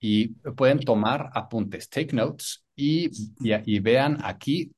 y 0.00 0.28
pueden 0.56 0.80
tomar 0.80 1.30
apuntes, 1.34 1.88
take 1.88 2.14
notes 2.14 2.64
y, 2.76 3.06
y, 3.40 3.76
y 3.76 3.80
vean 3.80 4.18
aquí 4.24 4.72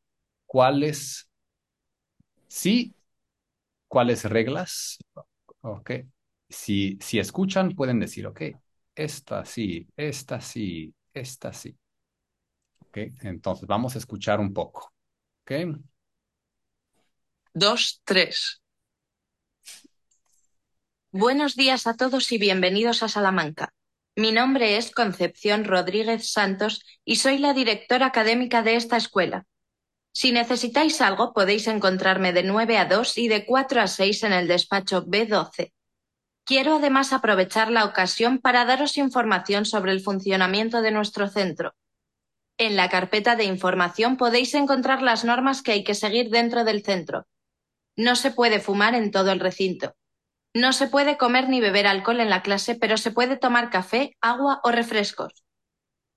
cuáles 0.46 1.31
sí, 2.48 2.94
cuáles 3.88 4.24
reglas, 4.24 4.98
ok. 5.62 5.90
Si, 6.49 6.99
si 7.01 7.18
escuchan, 7.18 7.70
pueden 7.75 8.01
decir, 8.01 8.27
ok, 8.27 8.42
esta 8.94 9.44
sí, 9.44 9.87
esta 9.96 10.40
sí, 10.40 10.92
esta 11.12 11.53
sí. 11.53 11.77
Ok, 12.79 12.99
entonces 13.23 13.66
vamos 13.66 13.94
a 13.94 13.99
escuchar 13.99 14.40
un 14.40 14.53
poco. 14.53 14.92
Ok, 15.42 15.53
Dos, 17.55 18.01
tres. 18.05 18.61
Buenos 21.12 21.55
días 21.55 21.87
a 21.87 21.94
todos 21.94 22.33
y 22.33 22.38
bienvenidos 22.38 23.03
a 23.05 23.09
Salamanca. 23.09 23.73
Mi 24.16 24.33
nombre 24.33 24.77
es 24.77 24.90
Concepción 24.90 25.64
Rodríguez 25.64 26.33
Santos 26.33 26.85
y 27.05 27.16
soy 27.16 27.38
la 27.38 27.53
directora 27.55 28.07
académica 28.07 28.62
de 28.62 28.75
esta 28.75 28.96
escuela. 28.96 29.44
Si 30.12 30.33
necesitáis 30.33 31.01
algo, 31.01 31.33
podéis 31.33 31.66
encontrarme 31.68 32.33
de 32.33 32.42
9 32.42 32.79
a 32.79 32.87
2 32.87 33.18
y 33.18 33.29
de 33.29 33.46
4 33.46 33.81
a 33.81 33.87
6 33.87 34.25
en 34.25 34.33
el 34.33 34.49
despacho 34.49 35.07
B12. 35.07 35.73
Quiero 36.44 36.77
además 36.77 37.12
aprovechar 37.12 37.70
la 37.70 37.85
ocasión 37.85 38.38
para 38.38 38.64
daros 38.64 38.99
información 38.99 39.64
sobre 39.64 39.92
el 39.92 40.01
funcionamiento 40.01 40.83
de 40.83 40.90
nuestro 40.90 41.29
centro. 41.29 41.75
En 42.59 42.77
la 42.77 42.88
carpeta 42.88 43.37
de 43.37 43.44
información 43.44 44.16
podéis 44.16 44.55
encontrar 44.55 45.01
las 45.01 45.25
normas 45.25 45.62
que 45.62 45.73
hay 45.73 45.85
que 45.85 45.94
seguir 45.94 46.29
dentro 46.29 46.64
del 46.64 46.83
centro. 46.83 47.27
No 47.96 48.16
se 48.16 48.33
puede 48.33 48.61
fumar 48.61 48.94
en 48.94 49.11
todo 49.11 49.31
el 49.31 49.40
recinto. 49.40 49.94
No 50.53 50.73
se 50.73 50.88
puede 50.88 51.16
comer 51.16 51.49
ni 51.49 51.61
beber 51.61 51.87
alcohol 51.87 52.20
en 52.20 52.31
la 52.31 52.42
clase, 52.42 52.75
pero 52.75 52.96
se 52.96 53.12
puede 53.12 53.37
tomar 53.37 53.70
café, 53.70 54.16
agua 54.20 54.61
o 54.64 54.73
refrescos. 54.73 55.44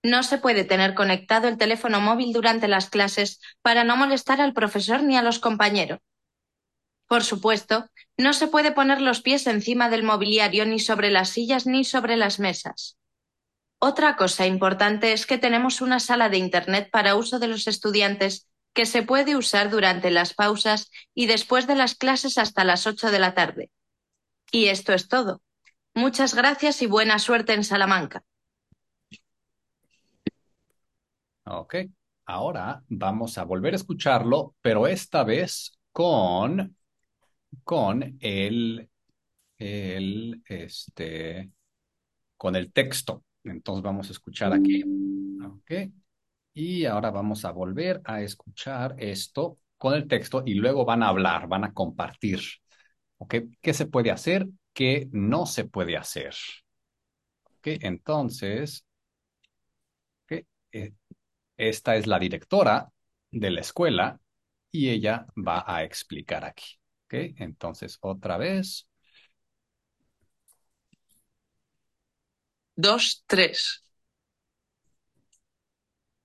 No 0.03 0.21
se 0.21 0.37
puede 0.37 0.65
tener 0.65 0.95
conectado 0.95 1.47
el 1.47 1.57
teléfono 1.57 2.01
móvil 2.01 2.33
durante 2.33 2.67
las 2.67 2.89
clases 2.89 3.39
para 3.61 3.85
no 3.85 3.95
molestar 3.95 4.41
al 4.41 4.53
profesor 4.53 5.01
ni 5.01 5.15
a 5.15 5.21
los 5.21 5.39
compañeros. 5.39 5.99
Por 7.07 7.23
supuesto, 7.23 7.89
no 8.17 8.33
se 8.33 8.47
puede 8.47 8.71
poner 8.71 9.01
los 9.01 9.21
pies 9.21 9.47
encima 9.47 9.89
del 9.89 10.03
mobiliario 10.03 10.65
ni 10.65 10.79
sobre 10.79 11.09
las 11.09 11.29
sillas 11.29 11.65
ni 11.65 11.85
sobre 11.85 12.17
las 12.17 12.39
mesas. 12.39 12.97
Otra 13.79 14.15
cosa 14.15 14.45
importante 14.45 15.13
es 15.13 15.25
que 15.25 15.37
tenemos 15.37 15.81
una 15.81 15.99
sala 15.99 16.29
de 16.29 16.37
Internet 16.37 16.89
para 16.91 17.15
uso 17.15 17.39
de 17.39 17.47
los 17.47 17.67
estudiantes 17.67 18.47
que 18.73 18.85
se 18.85 19.03
puede 19.03 19.35
usar 19.35 19.69
durante 19.69 20.09
las 20.09 20.33
pausas 20.33 20.89
y 21.13 21.27
después 21.27 21.67
de 21.67 21.75
las 21.75 21.95
clases 21.95 22.37
hasta 22.37 22.63
las 22.63 22.87
8 22.87 23.11
de 23.11 23.19
la 23.19 23.33
tarde. 23.33 23.71
Y 24.51 24.67
esto 24.67 24.93
es 24.93 25.07
todo. 25.07 25.41
Muchas 25.93 26.33
gracias 26.33 26.81
y 26.81 26.87
buena 26.87 27.19
suerte 27.19 27.53
en 27.53 27.63
Salamanca. 27.63 28.23
Ok. 31.45 31.75
Ahora 32.25 32.83
vamos 32.87 33.37
a 33.37 33.43
volver 33.43 33.73
a 33.73 33.75
escucharlo, 33.75 34.55
pero 34.61 34.87
esta 34.87 35.23
vez 35.23 35.77
con, 35.91 36.75
con 37.63 38.17
el, 38.19 38.89
el, 39.57 40.41
este, 40.45 41.51
con 42.37 42.55
el 42.55 42.71
texto. 42.71 43.25
Entonces 43.43 43.83
vamos 43.83 44.09
a 44.09 44.13
escuchar 44.13 44.53
aquí. 44.53 44.83
Ok. 45.45 45.91
Y 46.53 46.85
ahora 46.85 47.11
vamos 47.11 47.45
a 47.45 47.51
volver 47.51 48.01
a 48.05 48.21
escuchar 48.21 48.95
esto 48.99 49.59
con 49.77 49.95
el 49.95 50.07
texto 50.07 50.43
y 50.45 50.53
luego 50.53 50.85
van 50.85 51.03
a 51.03 51.09
hablar, 51.09 51.47
van 51.47 51.65
a 51.65 51.73
compartir. 51.73 52.39
¿Ok? 53.17 53.35
¿Qué 53.61 53.73
se 53.73 53.85
puede 53.85 54.11
hacer? 54.11 54.47
¿Qué 54.73 55.09
no 55.11 55.45
se 55.45 55.65
puede 55.65 55.97
hacer? 55.97 56.33
¿Ok? 57.43 57.67
Entonces, 57.81 58.85
¿ok? 60.23 60.45
Eh, 60.71 60.93
esta 61.69 61.95
es 61.95 62.07
la 62.07 62.19
directora 62.19 62.91
de 63.31 63.51
la 63.51 63.61
escuela 63.61 64.19
y 64.71 64.89
ella 64.89 65.25
va 65.35 65.63
a 65.67 65.83
explicar 65.83 66.45
aquí. 66.45 66.65
¿Ok? 67.05 67.13
Entonces, 67.37 67.97
otra 68.01 68.37
vez. 68.37 68.87
Dos, 72.75 73.23
tres. 73.27 73.83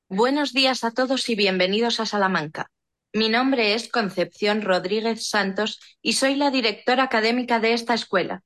Buenos 0.09 0.55
días 0.55 0.85
a 0.85 0.91
todos 0.93 1.29
y 1.29 1.35
bienvenidos 1.35 2.01
a 2.01 2.07
Salamanca. 2.07 2.71
Mi 3.13 3.29
nombre 3.29 3.75
es 3.75 3.89
Concepción 3.89 4.63
Rodríguez 4.63 5.29
Santos 5.29 5.81
y 6.01 6.15
soy 6.15 6.35
la 6.37 6.51
directora 6.51 7.05
académica 7.05 7.61
de 7.61 7.75
esta 7.75 7.95
escuela. 7.95 8.43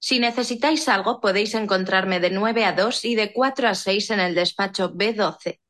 Si 0.00 0.18
necesitáis 0.18 0.88
algo, 0.88 1.20
podéis 1.20 1.54
encontrarme 1.54 2.20
de 2.20 2.30
9 2.30 2.64
a 2.64 2.72
2 2.72 3.04
y 3.04 3.14
de 3.14 3.32
4 3.32 3.68
a 3.68 3.74
6 3.74 4.10
en 4.10 4.20
el 4.20 4.34
despacho 4.34 4.92
B12. 4.92 5.60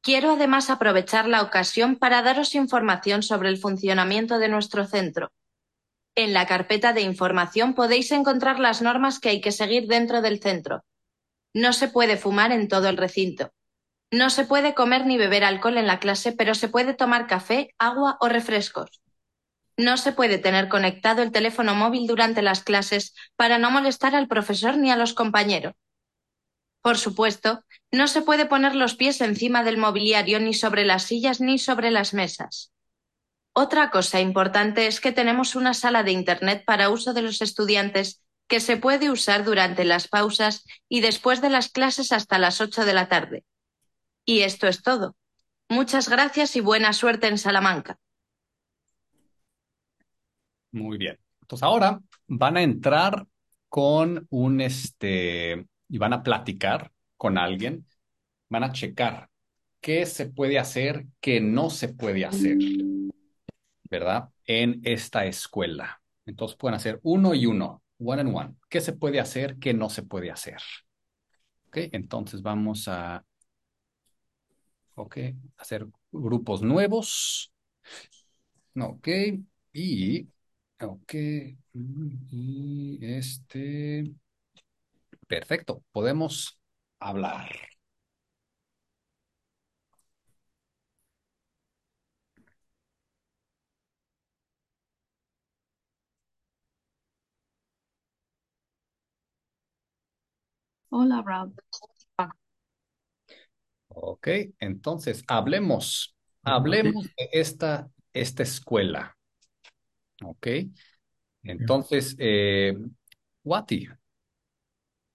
Quiero 0.00 0.32
además 0.32 0.70
aprovechar 0.70 1.28
la 1.28 1.42
ocasión 1.42 1.96
para 1.96 2.22
daros 2.22 2.54
información 2.54 3.22
sobre 3.22 3.48
el 3.48 3.58
funcionamiento 3.58 4.38
de 4.38 4.48
nuestro 4.48 4.86
centro. 4.86 5.32
En 6.14 6.32
la 6.32 6.46
carpeta 6.46 6.92
de 6.92 7.02
información 7.02 7.74
podéis 7.74 8.10
encontrar 8.12 8.58
las 8.58 8.82
normas 8.82 9.20
que 9.20 9.28
hay 9.28 9.40
que 9.40 9.52
seguir 9.52 9.86
dentro 9.86 10.22
del 10.22 10.40
centro. 10.40 10.84
No 11.54 11.72
se 11.72 11.88
puede 11.88 12.16
fumar 12.16 12.52
en 12.52 12.68
todo 12.68 12.88
el 12.88 12.96
recinto. 12.96 13.52
No 14.10 14.30
se 14.30 14.44
puede 14.44 14.74
comer 14.74 15.06
ni 15.06 15.18
beber 15.18 15.44
alcohol 15.44 15.76
en 15.76 15.86
la 15.86 16.00
clase, 16.00 16.32
pero 16.32 16.54
se 16.54 16.68
puede 16.68 16.94
tomar 16.94 17.26
café, 17.26 17.74
agua 17.78 18.16
o 18.20 18.28
refrescos. 18.28 19.02
No 19.76 19.96
se 19.96 20.12
puede 20.12 20.38
tener 20.38 20.68
conectado 20.68 21.22
el 21.22 21.30
teléfono 21.30 21.74
móvil 21.74 22.06
durante 22.06 22.42
las 22.42 22.64
clases 22.64 23.14
para 23.36 23.58
no 23.58 23.70
molestar 23.70 24.14
al 24.14 24.26
profesor 24.26 24.76
ni 24.76 24.90
a 24.90 24.96
los 24.96 25.14
compañeros. 25.14 25.74
Por 26.88 26.96
supuesto, 26.96 27.62
no 27.92 28.08
se 28.08 28.22
puede 28.22 28.46
poner 28.46 28.74
los 28.74 28.94
pies 28.94 29.20
encima 29.20 29.62
del 29.62 29.76
mobiliario 29.76 30.40
ni 30.40 30.54
sobre 30.54 30.86
las 30.86 31.02
sillas 31.02 31.38
ni 31.38 31.58
sobre 31.58 31.90
las 31.90 32.14
mesas. 32.14 32.72
Otra 33.52 33.90
cosa 33.90 34.22
importante 34.22 34.86
es 34.86 34.98
que 34.98 35.12
tenemos 35.12 35.54
una 35.54 35.74
sala 35.74 36.02
de 36.02 36.12
Internet 36.12 36.64
para 36.64 36.88
uso 36.88 37.12
de 37.12 37.20
los 37.20 37.42
estudiantes 37.42 38.24
que 38.46 38.58
se 38.58 38.78
puede 38.78 39.10
usar 39.10 39.44
durante 39.44 39.84
las 39.84 40.08
pausas 40.08 40.64
y 40.88 41.02
después 41.02 41.42
de 41.42 41.50
las 41.50 41.68
clases 41.68 42.10
hasta 42.10 42.38
las 42.38 42.58
8 42.62 42.86
de 42.86 42.94
la 42.94 43.06
tarde. 43.06 43.44
Y 44.24 44.40
esto 44.40 44.66
es 44.66 44.80
todo. 44.80 45.14
Muchas 45.68 46.08
gracias 46.08 46.56
y 46.56 46.62
buena 46.62 46.94
suerte 46.94 47.26
en 47.26 47.36
Salamanca. 47.36 47.98
Muy 50.72 50.96
bien. 50.96 51.18
Entonces 51.42 51.64
ahora 51.64 52.00
van 52.28 52.56
a 52.56 52.62
entrar 52.62 53.26
con 53.68 54.26
un 54.30 54.62
este 54.62 55.66
y 55.88 55.98
van 55.98 56.12
a 56.12 56.22
platicar 56.22 56.92
con 57.16 57.38
alguien, 57.38 57.86
van 58.50 58.64
a 58.64 58.72
checar 58.72 59.30
qué 59.80 60.06
se 60.06 60.26
puede 60.28 60.58
hacer, 60.58 61.06
qué 61.20 61.40
no 61.40 61.70
se 61.70 61.88
puede 61.90 62.26
hacer, 62.26 62.58
¿verdad? 63.90 64.30
En 64.46 64.80
esta 64.84 65.26
escuela. 65.26 66.00
Entonces 66.26 66.56
pueden 66.56 66.76
hacer 66.76 67.00
uno 67.02 67.34
y 67.34 67.46
uno, 67.46 67.82
one 67.98 68.20
and 68.22 68.34
one. 68.36 68.54
¿Qué 68.68 68.80
se 68.80 68.92
puede 68.92 69.20
hacer, 69.20 69.58
qué 69.58 69.74
no 69.74 69.88
se 69.90 70.02
puede 70.02 70.30
hacer? 70.30 70.58
Ok, 71.68 71.78
entonces 71.92 72.42
vamos 72.42 72.88
a 72.88 73.24
ok, 74.94 75.16
hacer 75.56 75.86
grupos 76.12 76.62
nuevos. 76.62 77.52
Ok, 78.80 79.08
y 79.74 80.28
Ok. 80.80 81.14
Y 82.30 82.98
este. 83.02 84.04
Perfecto. 85.28 85.84
Podemos 85.92 86.58
hablar. 86.98 87.50
Hola, 100.90 101.22
Rob. 101.22 101.52
Ok, 103.88 104.28
entonces 104.60 105.24
hablemos. 105.26 106.16
Hablemos 106.44 107.04
de 107.16 107.28
esta, 107.32 107.90
esta 108.12 108.42
escuela. 108.42 109.16
Ok. 110.24 110.46
Entonces, 111.42 112.16
eh, 112.18 112.76
Wati, 113.44 113.88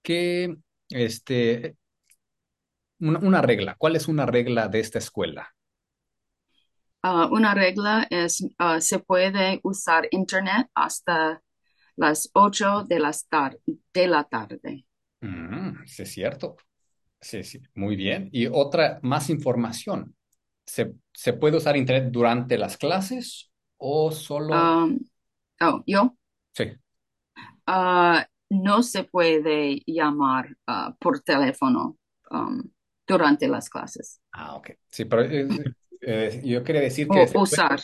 ¿qué, 0.04 0.56
este, 0.90 1.78
una, 3.00 3.20
una 3.20 3.42
regla, 3.44 3.76
¿cuál 3.78 3.96
es 3.96 4.08
una 4.08 4.26
regla 4.26 4.68
de 4.68 4.80
esta 4.80 4.98
escuela? 4.98 5.54
Ah, 7.02 7.28
una 7.32 7.54
regla 7.54 8.08
es, 8.10 8.46
ah, 8.58 8.80
se 8.82 9.00
puede 9.00 9.60
usar 9.64 10.08
internet 10.12 10.68
hasta 10.74 11.42
las 11.98 12.30
8 12.34 12.84
de, 12.86 13.00
las 13.00 13.28
tar- 13.30 13.60
de 13.94 14.08
la 14.08 14.24
tarde. 14.26 14.86
Mm, 15.22 15.86
sí, 15.86 16.04
es 16.04 16.12
cierto. 16.14 16.58
Sí, 17.22 17.44
sí, 17.44 17.62
muy 17.76 17.96
bien. 17.96 18.30
Y 18.32 18.48
otra, 18.48 19.00
más 19.04 19.30
información. 19.32 20.16
¿Se, 20.66 20.94
se 21.14 21.34
puede 21.34 21.58
usar 21.58 21.78
internet 21.78 22.12
durante 22.14 22.58
las 22.58 22.78
clases 22.78 23.52
o 23.78 24.12
solo? 24.12 24.78
Um, 24.78 25.00
oh, 25.62 25.84
yo, 25.88 26.16
Sí. 26.54 26.78
ah, 27.68 28.26
no 28.54 28.84
se 28.84 29.04
puede 29.06 29.82
llamar 29.86 30.58
ah, 30.68 30.96
por 31.00 31.22
teléfono 31.22 31.98
um, 32.32 32.64
durante 33.08 33.48
las 33.48 33.70
clases 33.70 34.22
Ah, 34.32 34.56
ok. 34.56 34.72
Sí, 34.90 35.06
pero 35.06 35.24
eh, 35.24 35.48
eh, 36.02 36.42
yo 36.44 36.64
quería 36.64 36.82
decir 36.82 37.10
o 37.10 37.14
que 37.14 37.28
puede- 37.28 37.42
usar. 37.42 37.80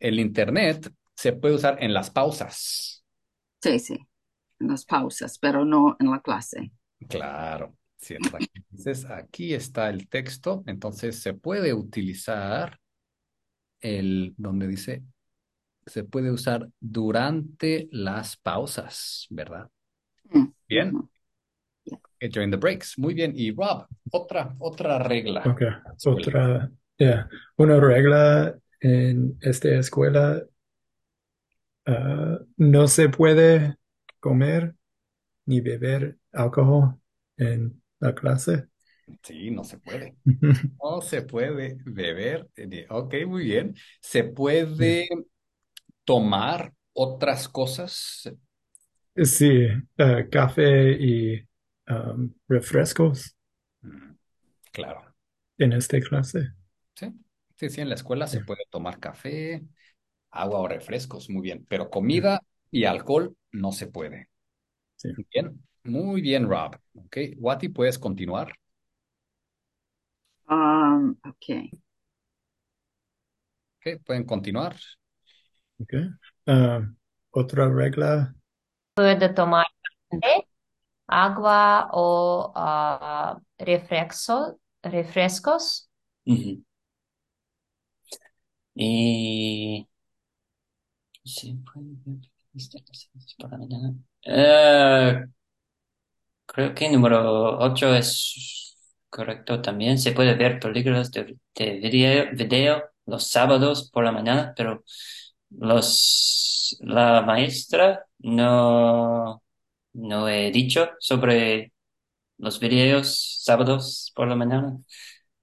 el 0.00 0.20
internet 0.20 0.92
se 1.16 1.32
puede 1.32 1.54
usar 1.54 1.82
en 1.82 1.94
las 1.94 2.10
pausas. 2.10 3.04
Sí, 3.62 3.78
sí, 3.80 3.94
en 4.60 4.68
las 4.68 4.84
pausas, 4.86 5.38
pero 5.38 5.64
no 5.64 5.96
en 6.00 6.10
la 6.10 6.20
clase. 6.22 6.72
Claro, 7.08 7.76
cierto. 7.96 8.38
Entonces, 8.54 9.04
aquí 9.06 9.54
está 9.54 9.90
el 9.90 10.08
texto. 10.08 10.62
Entonces, 10.66 11.20
se 11.20 11.34
puede 11.34 11.74
utilizar 11.74 12.78
el, 13.80 14.34
donde 14.36 14.66
dice, 14.68 15.04
se 15.86 16.04
puede 16.04 16.32
usar 16.32 16.68
durante 16.80 17.88
las 17.92 18.36
pausas, 18.38 19.26
¿verdad? 19.30 19.70
Bien. 20.68 20.92
During 22.20 22.50
the 22.50 22.56
breaks. 22.56 22.98
Muy 22.98 23.14
bien. 23.14 23.32
Y 23.34 23.50
Rob, 23.50 23.86
otra, 24.10 24.54
otra 24.58 24.98
regla. 24.98 25.42
Ok, 25.46 25.62
Escuela. 25.96 26.16
otra, 26.16 26.70
yeah. 26.96 27.28
Una 27.56 27.78
regla 27.80 28.56
en 28.80 29.38
esta 29.40 29.68
escuela, 29.70 30.42
ah, 31.86 32.38
no 32.56 32.88
se 32.88 33.08
puede 33.08 33.76
comer 34.20 34.74
ni 35.46 35.60
beber 35.60 36.16
alcohol 36.32 36.98
en 37.36 37.82
la 37.98 38.14
clase. 38.14 38.68
Sí, 39.22 39.50
no 39.50 39.64
se 39.64 39.78
puede. 39.78 40.16
No 40.82 41.00
se 41.00 41.22
puede 41.22 41.78
beber. 41.84 42.48
Ok, 42.90 43.14
muy 43.26 43.44
bien. 43.44 43.74
Se 44.00 44.24
puede 44.24 45.08
tomar 46.04 46.72
otras 46.92 47.48
cosas. 47.48 48.30
Sí, 49.22 49.68
ah, 49.98 50.24
café 50.30 50.92
y 51.00 51.40
um, 51.88 52.32
refrescos 52.48 53.36
Mm, 53.84 54.16
Claro. 54.72 55.14
en 55.58 55.72
esta 55.72 56.00
clase. 56.00 56.52
Sí, 56.96 57.06
sí, 57.56 57.70
sí, 57.70 57.80
en 57.80 57.88
la 57.88 57.94
escuela 57.96 58.26
se 58.26 58.40
puede 58.40 58.64
tomar 58.70 58.98
café, 59.00 59.64
agua 60.30 60.60
o 60.60 60.68
refrescos, 60.68 61.30
muy 61.30 61.42
bien, 61.42 61.66
pero 61.68 61.90
comida 61.90 62.42
y 62.70 62.84
alcohol 62.84 63.36
no 63.52 63.72
se 63.72 63.86
puede. 63.88 64.30
Sí. 64.96 65.10
Bien, 65.32 65.62
muy 65.84 66.20
bien, 66.22 66.48
Rob. 66.48 66.76
Ok, 66.94 67.16
Wati, 67.38 67.68
puedes 67.68 67.98
continuar. 67.98 68.54
Um, 70.48 71.18
ok. 71.26 71.70
Ok, 73.80 74.02
pueden 74.04 74.24
continuar. 74.24 74.76
Ok. 75.80 75.94
Ah, 76.46 76.82
otra 77.30 77.68
regla, 77.70 78.34
Puede 78.94 79.28
tomar 79.30 79.66
café, 80.10 80.48
agua 81.08 81.88
o 81.92 82.52
ah, 82.56 83.38
refresco- 83.58 84.58
refrescos. 84.82 85.90
Y 88.76 89.86
ver 91.24 91.54
por 93.38 93.50
la 93.50 93.58
mañana. 93.58 93.94
Eh, 94.22 95.24
creo 96.46 96.74
que 96.74 96.90
número 96.90 97.58
8 97.58 97.94
es 97.94 98.76
correcto 99.10 99.60
también. 99.62 99.98
Se 99.98 100.12
puede 100.12 100.34
ver 100.34 100.60
películas 100.60 101.10
de, 101.12 101.36
de 101.54 101.70
video, 101.80 102.26
video 102.34 102.82
los 103.06 103.26
sábados 103.28 103.90
por 103.90 104.04
la 104.04 104.12
mañana, 104.12 104.52
pero 104.56 104.84
los, 105.58 106.76
la 106.80 107.22
maestra 107.22 108.04
no, 108.20 109.42
no 109.94 110.28
he 110.28 110.50
dicho 110.50 110.90
sobre 111.00 111.72
los 112.38 112.60
videos 112.60 113.40
sábados 113.42 114.12
por 114.16 114.28
la 114.28 114.36
mañana. 114.36 114.78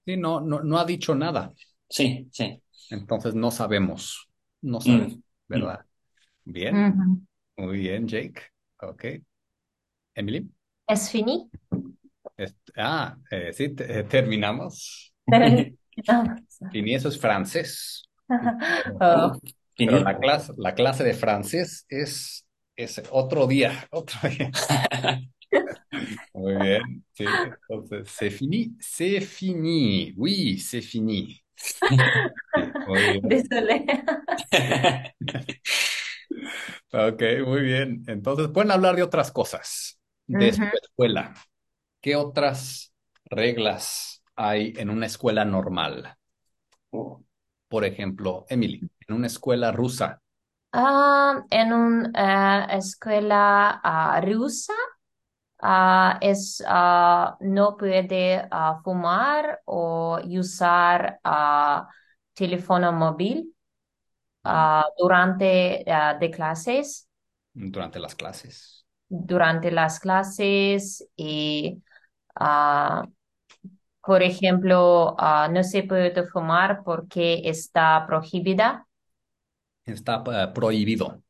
Sí, 0.04 0.16
no, 0.16 0.40
no, 0.40 0.62
no 0.62 0.78
ha 0.78 0.84
dicho 0.84 1.14
nada, 1.14 1.52
Sí, 1.88 2.28
sí. 2.32 2.62
entonces 2.88 3.34
no 3.34 3.50
sabemos, 3.50 4.28
no 4.60 4.80
sabemos, 4.80 5.14
Mm, 5.14 5.22
¿verdad? 5.48 5.86
Bien, 6.44 6.88
Ujú. 6.88 7.22
muy 7.56 7.78
bien, 7.80 8.08
Jake. 8.08 8.42
Ok. 8.80 9.04
Emily. 10.14 10.48
¿Es 10.86 11.10
fini? 11.10 11.50
Est- 12.36 12.70
ah, 12.76 13.16
eh, 13.30 13.52
sí, 13.52 13.70
te- 13.74 13.98
eh, 14.00 14.04
terminamos. 14.04 15.12
Fini, 16.70 16.94
eso 16.94 17.08
es 17.08 17.18
francés. 17.20 18.04
Oh, 19.00 19.38
Pero 19.84 20.00
la 20.00 20.18
clase, 20.18 20.52
la 20.56 20.74
clase 20.74 21.04
de 21.04 21.14
francés 21.14 21.86
es, 21.88 22.46
es 22.76 23.02
otro 23.10 23.46
día, 23.46 23.86
otro 23.92 24.28
día. 24.28 24.50
Muy 26.32 26.54
bien. 26.56 27.04
Sí, 27.12 27.40
entonces, 27.42 28.08
c'est 28.10 28.30
fini, 28.30 28.74
c'est 28.80 29.20
fini. 29.20 30.14
Oui, 30.16 30.58
c'est 30.58 30.80
fini. 30.82 31.42
Muy 32.84 33.02
bien. 33.06 33.46
désolé. 33.48 33.84
Ok, 36.92 37.22
muy 37.46 37.62
bien. 37.62 38.04
Entonces, 38.06 38.48
pueden 38.48 38.70
hablar 38.70 38.96
de 38.96 39.02
otras 39.02 39.32
cosas 39.32 39.98
de 40.26 40.52
su 40.52 40.60
Ujú. 40.60 40.82
escuela. 40.82 41.34
¿Qué 42.00 42.16
otras 42.16 42.94
reglas 43.26 44.22
hay 44.36 44.74
en 44.76 44.90
una 44.90 45.06
escuela 45.06 45.44
normal? 45.44 46.16
Por 47.68 47.84
ejemplo, 47.84 48.44
Emily, 48.48 48.86
una 49.14 49.26
escuela 49.28 49.72
rusa. 49.72 50.20
Ah, 50.74 51.44
en 51.50 51.72
una 51.72 52.64
escuela 52.76 53.80
ah, 53.84 54.20
rusa 54.22 54.72
ah, 55.60 56.18
es, 56.22 56.62
ah, 56.68 57.36
no 57.40 57.76
puede 57.78 58.46
ah, 58.50 58.80
fumar 58.84 59.62
o 59.66 60.20
usar 60.26 61.20
ah, 61.24 61.88
teléfono 62.34 62.92
móvil 62.92 63.54
ah, 64.44 64.84
durante 64.98 65.84
ah, 65.90 66.14
de 66.20 66.30
clases, 66.30 67.08
durante 67.54 67.98
las 67.98 68.14
clases. 68.14 68.84
durante 69.08 69.70
las 69.70 70.00
clases 70.00 71.06
y, 71.16 71.82
ah, 72.36 73.04
por 74.04 74.22
ejemplo, 74.22 75.14
ah, 75.18 75.48
no 75.52 75.62
se 75.64 75.84
puede 75.84 76.26
fumar 76.28 76.82
porque 76.84 77.42
está 77.44 78.04
prohibida, 78.06 78.86
Está 79.86 80.22
eh, 80.26 80.48
prohibido. 80.52 81.22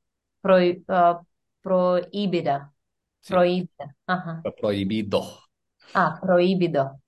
prohi- 0.43 0.85
ah, 0.89 1.23
prohibida, 1.63 2.73
Sí, 3.21 3.35
prohibida, 3.35 3.97
ajá. 4.07 4.47
prohibido. 4.61 5.21
Ah, 5.95 6.19
prohibido. 6.21 7.01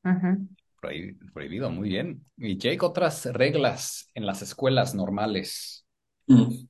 Prohi- 0.80 1.16
Prohibido, 1.32 1.70
muy 1.70 1.88
bien. 1.88 2.26
Y 2.36 2.58
Jake, 2.58 2.84
otras 2.84 3.24
reglas 3.26 4.10
en 4.14 4.26
las 4.26 4.42
escuelas 4.42 4.94
normales. 4.94 5.86
Mm. 6.26 6.66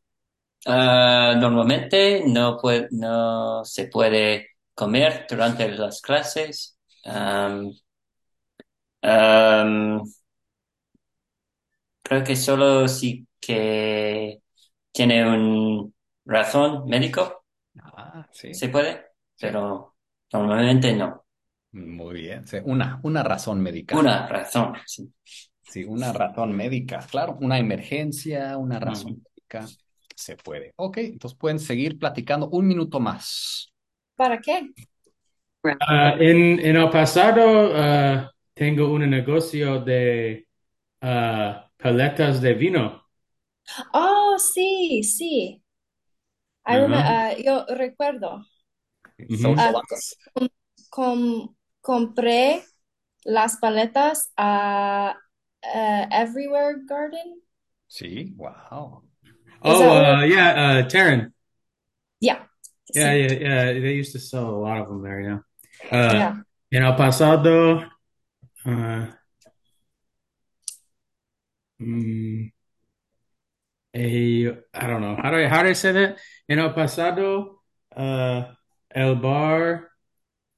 Ah, 0.67 1.37
normalmente 1.41 2.25
no 2.27 2.59
puede, 2.59 2.89
no 2.93 3.65
se 3.65 3.89
puede 3.89 4.51
comer 4.75 5.27
durante 5.29 5.69
las 5.71 6.01
clases. 6.03 6.79
Creo 12.03 12.25
que 12.25 12.37
solo 12.37 12.87
si 12.89 13.27
que 13.41 14.43
tiene 14.95 15.27
un 15.29 15.95
razón 16.27 16.87
médico 16.89 17.45
Ah, 17.83 18.27
sí. 18.33 18.51
se 18.51 18.69
puede, 18.71 19.05
pero 19.39 19.97
normalmente 20.33 20.95
no. 20.95 21.25
Muy 21.73 22.15
bien. 22.23 22.47
Sí, 22.47 22.57
una, 22.65 23.01
una 23.03 23.23
razón 23.23 23.61
médica. 23.61 24.01
Una 24.01 24.27
razón, 24.27 24.75
sí. 24.87 25.11
Sí, 25.63 25.85
una 25.85 26.13
razón 26.13 26.53
médica. 26.57 27.01
Claro, 27.11 27.37
una 27.41 27.59
emergencia, 27.59 28.57
una 28.59 28.79
razón 28.81 29.13
Ujú. 29.13 29.23
médica. 29.25 29.75
Se 30.15 30.37
puede. 30.37 30.73
Ok, 30.77 30.99
entonces 30.99 31.39
pueden 31.39 31.59
seguir 31.59 31.99
platicando 31.99 32.49
un 32.51 32.67
minuto 32.67 33.01
más. 33.01 33.73
¿Para 34.17 34.41
qué? 34.41 34.75
Ah, 35.81 36.17
en, 36.19 36.61
en 36.61 36.77
el 36.77 36.91
pasado 36.91 37.73
ah, 37.75 38.31
tengo 38.55 38.93
un 38.93 39.09
negocio 39.11 39.81
de 39.81 40.47
ah, 41.03 41.71
paletas 41.79 42.41
de 42.43 42.55
vino. 42.55 43.04
Oh, 43.93 44.37
sí, 44.39 45.03
sí. 45.03 45.63
I 46.67 46.77
Ajá. 46.77 46.79
remem- 46.87 47.05
ah, 47.05 47.33
yo 47.39 47.67
recuerdo. 47.69 48.45
Social 49.31 49.75
Ah, 49.77 49.83
com- 50.35 50.49
com- 50.91 51.57
compré 51.81 52.65
las 53.25 53.57
paletas 53.59 54.33
a 54.37 55.17
eh, 55.63 56.09
Everywhere 56.11 56.81
Garden. 56.87 57.41
Sí, 57.89 58.35
wow. 58.37 59.03
Oh, 59.63 59.83
uh, 59.83 60.23
yeah, 60.25 60.51
uh, 60.53 60.89
Taryn. 60.89 61.33
Yeah. 62.21 62.47
Yeah, 62.95 63.13
sí, 63.15 63.41
yeah, 63.41 63.73
yeah. 63.73 63.81
They 63.81 63.95
used 63.95 64.13
to 64.13 64.19
sell 64.19 64.49
a 64.51 64.59
lot 64.61 64.81
of 64.81 64.89
them 64.89 65.03
there, 65.03 65.21
yeah. 65.21 65.39
Uh, 65.91 66.13
yeah. 66.15 66.43
en 66.71 66.83
el 66.83 66.97
pasado, 66.97 67.91
uh, 68.67 69.07
mm, 71.81 72.53
a, 73.95 74.49
I 74.75 74.87
don't 74.87 75.01
know. 75.01 75.17
How 75.17 75.31
do 75.31 75.39
I, 75.39 75.49
how 75.49 75.63
do 75.63 75.69
I 75.69 75.75
say 75.75 75.93
that? 75.93 76.19
En 76.49 76.59
el 76.59 76.75
pasado, 76.75 77.63
uh, 77.97 78.45
el 78.91 79.15
bar, 79.17 79.89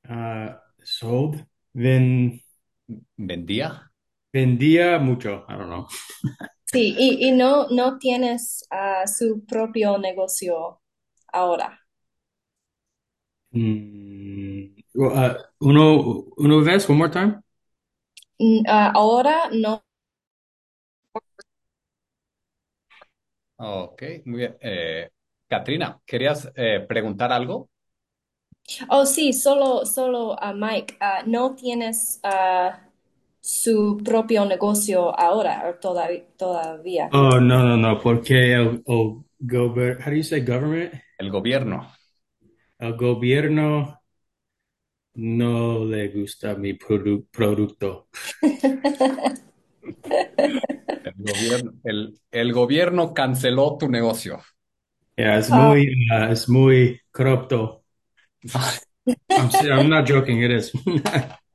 uh, 0.08 0.54
sold, 0.82 1.44
ven, 1.74 2.40
¿Vendía? 3.18 3.90
vendía 4.32 4.98
mucho. 4.98 5.44
I 5.48 5.56
don't 5.56 5.68
know. 5.68 5.86
Sí, 6.66 6.94
y, 6.98 7.28
y 7.28 7.32
no, 7.32 7.68
no 7.70 7.98
tienes 7.98 8.66
ah, 8.70 9.06
su 9.06 9.44
propio 9.46 9.98
negocio 9.98 10.80
ahora. 11.32 11.80
Mm, 13.52 14.74
well, 14.94 15.12
uh, 15.16 15.34
uno, 15.60 16.24
uno 16.36 16.60
vez, 16.62 16.88
one 16.88 16.98
more 16.98 17.08
time? 17.08 17.40
Mm, 18.38 18.64
ah, 18.68 18.92
ahora 18.94 19.48
no. 19.52 19.85
Ok, 23.58 24.02
muy 24.26 24.38
bien. 24.38 24.56
Eh, 24.60 25.10
Katrina, 25.48 26.00
¿querías 26.04 26.50
eh, 26.56 26.84
preguntar 26.88 27.32
algo? 27.32 27.70
Oh, 28.88 29.06
sí, 29.06 29.32
solo, 29.32 29.84
solo 29.86 30.40
a 30.42 30.52
Mike. 30.52 30.96
ah, 31.00 31.22
no 31.26 31.54
tienes 31.54 32.18
ah, 32.22 32.80
su 33.40 33.98
propio 34.04 34.44
negocio 34.44 35.16
ahora 35.18 35.68
o 35.70 35.74
todavía. 36.36 37.12
Oh, 37.12 37.38
no, 37.40 37.62
no, 37.64 37.76
no, 37.76 38.00
porque 38.00 38.52
el, 38.54 38.82
el 38.86 39.24
gober- 39.40 39.98
how 40.00 40.10
do 40.10 40.16
you 40.16 40.22
say 40.22 40.40
government? 40.40 40.94
El 41.18 41.30
gobierno. 41.30 41.92
El 42.78 42.96
gobierno 42.96 44.00
no 45.32 45.84
le 45.84 46.06
gusta 46.12 46.54
mi 46.54 46.74
produ- 46.74 47.26
producto. 47.32 48.08
El 51.18 51.24
gobierno, 51.24 51.72
el, 51.84 52.20
el 52.30 52.52
gobierno 52.52 53.12
canceló 53.14 53.76
tu 53.78 53.88
negocio. 53.88 54.40
Yeah, 55.16 55.38
es 55.38 55.50
Ah, 55.50 55.50
muy, 55.50 55.88
uh, 56.12 56.30
es 56.32 56.48
muy 56.48 57.00
corrupto. 57.10 57.84
I'm, 59.36 59.50
I'm 59.62 59.88
not 59.88 60.06
joking, 60.06 60.42
it 60.42 60.50
is. 60.50 60.72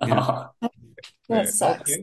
Yeah. 0.01 0.23
that 1.29 1.49
Eh, 1.49 1.49
sucks. 1.49 1.99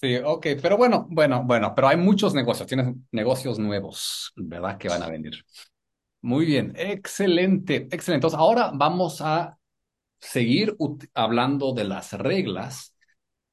Sí, 0.00 0.16
ok, 0.24 0.46
pero 0.62 0.76
bueno, 0.76 1.06
bueno, 1.10 1.42
bueno, 1.44 1.74
pero 1.74 1.88
hay 1.88 1.96
muchos 1.96 2.32
negocios, 2.34 2.68
tienes 2.68 2.94
negocios 3.12 3.58
nuevos, 3.58 4.32
¿verdad? 4.36 4.78
Que 4.78 4.88
van 4.88 5.02
a 5.02 5.08
venir. 5.08 5.44
Muy 6.22 6.46
bien, 6.46 6.74
excelente, 6.76 7.76
excelente. 7.76 8.14
Entonces, 8.16 8.38
ahora 8.38 8.72
vamos 8.74 9.20
a 9.22 9.58
seguir 10.20 10.76
hablando 11.14 11.74
de 11.74 11.84
las 11.84 12.12
reglas, 12.14 12.94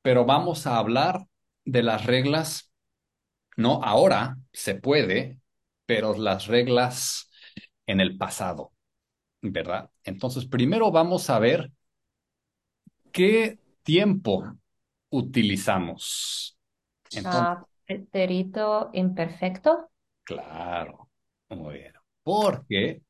pero 0.02 0.26
vamos 0.26 0.68
a 0.68 0.78
hablar 0.78 1.28
de 1.66 1.84
las 1.84 2.06
reglas, 2.06 2.72
no 3.56 3.82
ahora, 3.84 4.38
se 4.52 4.76
puede, 4.76 5.40
pero 5.86 6.18
las 6.18 6.48
reglas 6.48 7.30
en 7.86 8.02
el 8.02 8.18
pasado, 8.18 8.74
¿verdad? 9.42 9.90
Entonces, 10.04 10.46
primero 10.46 10.92
vamos 10.92 11.30
a 11.30 11.40
ver 11.40 11.72
qué 13.12 13.60
tiempo 13.84 14.44
utilizamos. 15.10 16.58
Entonces, 17.12 17.66
pretérito 17.86 18.90
imperfecto. 18.94 19.90
claro, 20.24 21.10
muy 21.50 21.76
bien. 21.76 21.94
Porque 22.24 23.02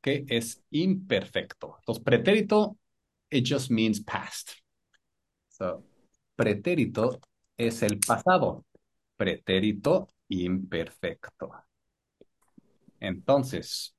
que 0.00 0.24
es 0.28 0.62
imperfecto. 0.70 1.76
Entonces, 1.78 2.04
pretérito, 2.04 2.76
it 3.30 3.46
just 3.46 3.70
means 3.70 4.00
past. 4.00 4.52
So, 5.48 5.84
pretérito 6.36 7.20
es 7.56 7.82
el 7.82 7.98
pasado. 7.98 8.64
Pretérito 9.20 10.08
imperfecto. 10.30 11.50
Entonces, 13.02 13.92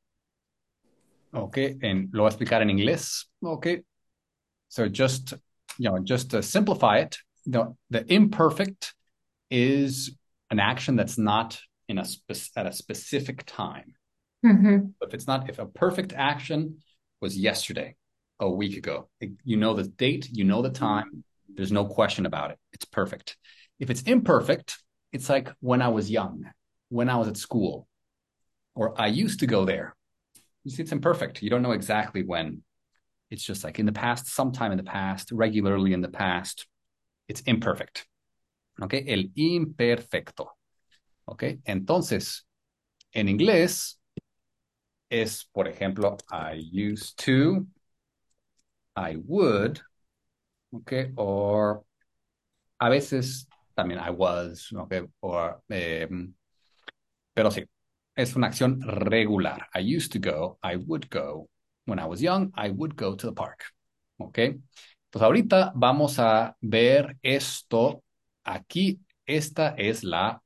ok, 1.31 1.57
en, 1.81 2.09
lo 2.11 2.23
voy 2.23 2.27
a 2.27 2.29
explicar 2.29 2.61
en 2.61 2.69
inglés. 2.69 3.25
Ok, 3.41 3.83
so 4.67 4.87
just, 4.89 5.33
you 5.77 5.89
know, 5.89 5.99
just 6.03 6.31
to 6.31 6.41
simplify 6.41 6.99
it, 6.99 7.17
the, 7.45 7.75
the 7.89 8.03
imperfect 8.11 8.95
is 9.49 10.17
an 10.49 10.59
action 10.59 10.95
that's 10.95 11.17
not 11.17 11.61
in 11.87 11.99
a 11.99 12.05
at 12.55 12.65
a 12.65 12.71
specific 12.71 13.43
time. 13.45 13.93
Mm-hmm. 14.45 14.67
Ujú. 14.67 14.93
If 15.01 15.13
it's 15.13 15.27
not, 15.27 15.49
if 15.49 15.59
a 15.59 15.65
perfect 15.67 16.13
action 16.13 16.79
was 17.21 17.37
yesterday, 17.37 17.95
a 18.39 18.49
week 18.49 18.75
ago, 18.75 19.07
you 19.43 19.55
know 19.55 19.75
the 19.75 19.83
date, 19.83 20.27
you 20.31 20.43
know 20.43 20.63
the 20.63 20.71
time, 20.71 21.23
there's 21.55 21.71
no 21.71 21.85
question 21.85 22.25
about 22.25 22.49
it. 22.49 22.57
It's 22.73 22.85
perfect. 22.85 23.37
If 23.79 23.91
it's 23.91 24.01
imperfect, 24.01 24.77
it's 25.11 25.29
like 25.29 25.49
when 25.59 25.81
I 25.81 25.89
was 25.89 26.09
young, 26.09 26.45
when 26.89 27.09
I 27.09 27.17
was 27.17 27.27
at 27.27 27.37
school, 27.37 27.87
or 28.75 28.99
I 28.99 29.07
used 29.07 29.39
to 29.41 29.47
go 29.47 29.65
there. 29.65 29.95
You 30.63 30.71
see, 30.71 30.83
it's 30.83 30.91
imperfect. 30.91 31.41
You 31.41 31.49
don't 31.49 31.61
know 31.61 31.71
exactly 31.71 32.23
when. 32.23 32.63
It's 33.29 33.43
just 33.43 33.63
like 33.63 33.79
in 33.79 33.85
the 33.85 33.91
past, 33.91 34.27
sometime 34.27 34.71
in 34.71 34.77
the 34.77 34.83
past, 34.83 35.31
regularly 35.31 35.93
in 35.93 36.01
the 36.01 36.09
past. 36.09 36.67
It's 37.27 37.41
imperfect. 37.41 38.07
Okay, 38.81 39.03
El 39.07 39.25
imperfecto. 39.37 40.47
Okay, 41.27 41.59
Entonces, 41.65 42.41
en 43.13 43.27
inglés 43.27 43.95
es, 45.09 45.45
por 45.53 45.67
ejemplo, 45.67 46.17
I 46.31 46.53
used 46.53 47.17
to, 47.25 47.67
I 48.95 49.17
would, 49.25 49.81
okay, 50.73 51.11
Or 51.15 51.83
a 52.79 52.89
veces 52.89 53.45
también 53.81 53.99
I 53.99 54.11
was, 54.11 54.71
¿ok? 54.73 54.93
Or, 55.21 55.63
em, 55.69 56.33
pero 57.33 57.49
sí, 57.49 57.63
es 58.15 58.35
una 58.35 58.47
acción 58.47 58.79
regular. 58.81 59.67
I 59.73 59.95
used 59.97 60.11
to 60.11 60.19
go, 60.19 60.59
I 60.63 60.75
would 60.75 61.07
go. 61.09 61.49
When 61.85 61.99
I 61.99 62.05
was 62.05 62.21
young, 62.21 62.51
I 62.55 62.69
would 62.69 62.95
go 62.95 63.15
to 63.15 63.27
the 63.27 63.33
park. 63.33 63.73
¿Ok? 64.17 64.37
Entonces 64.37 65.25
ahorita 65.25 65.71
vamos 65.75 66.19
a 66.19 66.55
ver 66.61 67.17
esto. 67.21 68.03
Aquí, 68.43 68.99
esta 69.25 69.75
es 69.77 70.03
la 70.03 70.41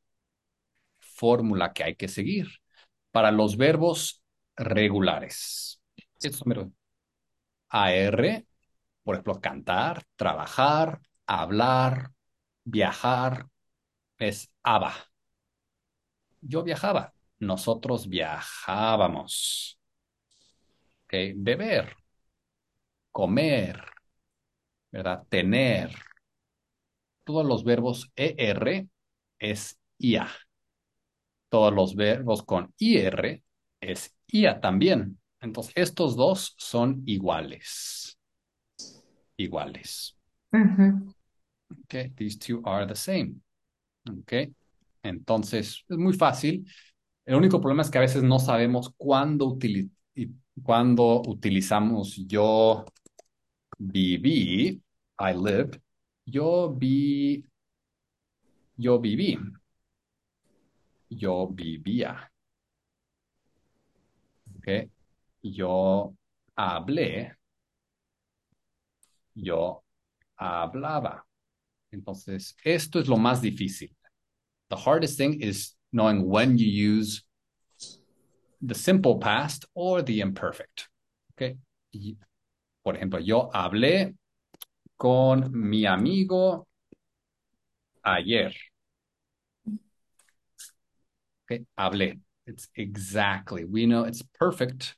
fórmula 1.00 1.74
que 1.74 1.84
hay 1.84 1.96
que 1.96 2.08
seguir 2.08 2.48
para 3.12 3.32
los 3.32 3.58
verbos 3.58 4.24
regulares. 4.56 5.82
AR, 7.70 8.46
por 9.04 9.16
ejemplo, 9.16 9.40
cantar, 9.42 10.04
trabajar, 10.16 11.02
hablar, 11.28 12.12
viajar, 12.66 13.48
es 14.20 14.52
ABA. 14.64 14.94
Yo 16.42 16.64
viajaba, 16.64 17.14
nosotros 17.40 18.08
viajábamos. 18.08 19.78
Beber, 21.46 21.96
comer, 23.12 23.82
¿verdad? 24.92 25.24
Tener. 25.30 25.92
Todos 27.24 27.46
los 27.46 27.64
verbos 27.64 28.12
ER 28.16 28.88
es 29.40 29.80
IA. 29.98 30.28
Todos 31.50 31.74
los 31.74 31.96
verbos 31.96 32.44
con 32.44 32.74
IR 32.80 33.44
es 33.82 34.16
IA 34.28 34.62
también. 34.62 35.20
Entonces, 35.40 35.74
estos 35.76 36.16
dos 36.16 36.54
son 36.58 37.04
iguales. 37.06 38.18
Iguales. 39.38 40.16
Okay, 41.84 42.12
these 42.18 42.38
two 42.38 42.62
are 42.66 42.86
the 42.86 42.96
same. 42.96 43.42
Okay, 44.22 44.54
entonces 45.04 45.84
es 45.90 45.98
muy 45.98 46.14
fácil. 46.14 46.66
El 47.26 47.36
único 47.36 47.62
problema 47.62 47.84
es 47.84 47.92
que 47.92 47.98
a 48.00 48.02
veces 48.02 48.24
no 48.24 48.40
sabemos 48.40 48.94
cuándo, 48.98 49.48
utili- 49.48 49.92
cuándo 50.64 51.22
utilizamos 51.28 52.16
yo 52.28 52.86
viví, 53.80 54.82
I 55.20 55.34
lived, 55.34 55.82
yo 56.26 56.74
vi, 56.76 57.46
yo 58.78 59.00
viví, 59.00 59.38
yo 61.10 61.48
vivía. 61.48 62.30
Okay, 64.58 64.90
yo 65.44 66.16
hablé, 66.56 67.38
yo 69.36 69.84
hablaba. 70.38 71.26
Entonces, 71.96 72.56
esto 72.64 73.00
es 73.00 73.08
lo 73.08 73.18
más 73.18 73.42
difícil. 73.42 73.96
The 74.70 74.76
hardest 74.76 75.18
thing 75.18 75.42
is 75.42 75.76
knowing 75.92 76.28
when 76.28 76.58
you 76.58 76.68
use 76.68 77.24
the 78.62 78.76
simple 78.76 79.18
past 79.18 79.66
or 79.74 80.02
the 80.02 80.20
imperfect. 80.20 80.90
Okay. 81.34 81.58
Y, 81.94 82.18
por 82.84 82.96
ejemplo, 82.96 83.20
yo 83.20 83.50
hablé 83.54 84.16
con 84.98 85.52
mi 85.54 85.86
amigo 85.86 86.68
ayer. 88.04 88.54
Okay. 91.46 91.66
Hablé. 91.78 92.20
It's 92.46 92.68
exactly. 92.76 93.64
We 93.64 93.86
know 93.86 94.04
it's 94.04 94.22
perfect. 94.38 94.96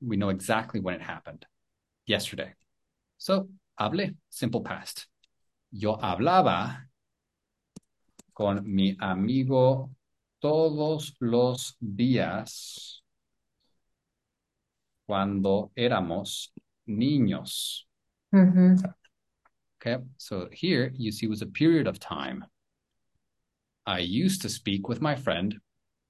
We 0.00 0.16
know 0.16 0.30
exactly 0.30 0.80
when 0.80 0.94
it 0.94 1.02
happened. 1.02 1.44
Yesterday. 2.06 2.54
So, 3.18 3.48
hablé. 3.78 4.14
Simple 4.30 4.62
past. 4.62 5.06
Yo 5.74 5.96
hablaba 5.96 6.86
con 8.34 8.62
mi 8.64 8.94
amigo 9.00 9.90
todos 10.38 11.16
los 11.18 11.76
días 11.80 13.02
cuando 15.06 15.70
éramos 15.74 16.52
niños. 16.86 17.86
Ujú. 18.32 18.76
Okay, 19.80 19.96
so 20.18 20.48
here 20.52 20.92
you 20.94 21.10
see 21.10 21.26
was 21.26 21.42
a 21.42 21.46
period 21.46 21.86
of 21.86 21.98
time. 21.98 22.44
I 23.86 24.00
used 24.00 24.42
to 24.42 24.48
speak 24.48 24.88
with 24.88 25.00
my 25.00 25.16
friend 25.16 25.58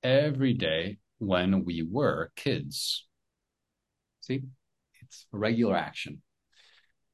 every 0.02 0.54
day 0.54 0.98
when 1.18 1.64
we 1.64 1.82
were 1.82 2.32
kids. 2.36 3.06
See, 4.20 4.42
it's 5.00 5.26
a 5.32 5.38
regular 5.38 5.76
action. 5.76 6.20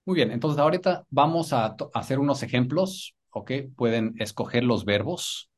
Muy 0.08 0.14
bien, 0.14 0.30
entonces 0.30 0.58
ahorita 0.58 1.04
vamos 1.10 1.52
a 1.52 1.76
hacer 1.92 2.18
unos 2.18 2.42
ejemplos, 2.42 3.14
¿ok? 3.28 3.52
Pueden 3.76 4.14
escoger 4.18 4.64
los 4.64 4.86
verbos, 4.86 5.50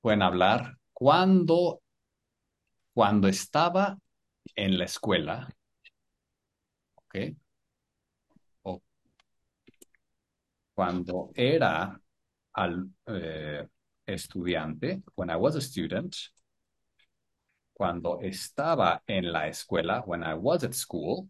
pueden 0.00 0.22
hablar 0.22 0.78
cuando, 0.92 1.82
cuando 2.92 3.26
estaba 3.26 3.98
en 4.54 4.78
la 4.78 4.84
escuela, 4.84 5.48
¿ok? 6.94 7.16
O 8.62 8.80
cuando 10.72 11.32
era 11.34 12.00
al, 12.52 12.88
eh, 13.06 13.66
estudiante, 14.06 15.02
when 15.16 15.30
I 15.30 15.34
was 15.34 15.56
a 15.56 15.60
student, 15.60 16.14
cuando 17.72 18.20
estaba 18.20 19.02
en 19.08 19.32
la 19.32 19.48
escuela, 19.48 20.04
when 20.06 20.22
I 20.22 20.34
was 20.34 20.62
at 20.62 20.74
school, 20.74 21.28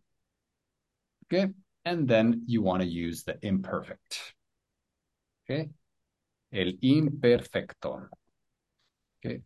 okay? 1.24 1.55
And 1.85 2.09
then 2.09 2.43
you 2.47 2.62
want 2.62 2.82
to 2.82 2.89
use 2.89 3.24
the 3.24 3.37
imperfect, 3.43 4.35
okay? 5.45 5.68
El 6.53 6.72
imperfecto, 6.82 8.09
okay? 9.18 9.43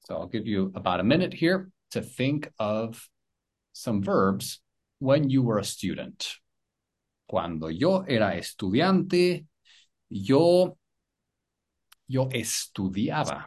So 0.00 0.16
I'll 0.16 0.26
give 0.26 0.48
you 0.48 0.72
about 0.74 0.98
a 0.98 1.04
minute 1.04 1.32
here 1.32 1.70
to 1.92 2.00
think 2.00 2.50
of 2.58 3.08
some 3.72 4.02
verbs 4.02 4.60
when 4.98 5.30
you 5.30 5.42
were 5.42 5.58
a 5.58 5.64
student. 5.64 6.38
Cuando 7.28 7.68
yo 7.68 8.04
era 8.08 8.34
estudiante, 8.36 9.46
yo, 10.08 10.76
yo 12.08 12.28
estudiaba. 12.28 13.46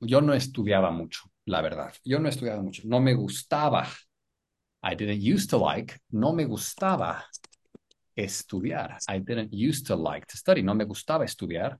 Yo 0.00 0.20
no 0.20 0.32
estudiaba 0.32 0.90
mucho, 0.90 1.30
la 1.46 1.60
verdad. 1.62 1.94
Yo 2.04 2.18
no 2.18 2.28
estudiaba 2.28 2.62
mucho. 2.62 2.82
No 2.84 3.00
me 3.00 3.14
gustaba. 3.14 3.86
I 4.84 4.94
didn't 4.94 5.22
used 5.22 5.48
to 5.50 5.56
like. 5.56 5.98
No 6.12 6.32
me 6.34 6.44
gustaba 6.44 7.24
estudiar. 8.14 8.98
I 9.08 9.18
didn't 9.18 9.52
used 9.52 9.86
to 9.86 9.96
like 9.96 10.26
to 10.26 10.36
study. 10.36 10.62
No 10.62 10.74
me 10.74 10.84
gustaba 10.84 11.24
estudiar. 11.24 11.78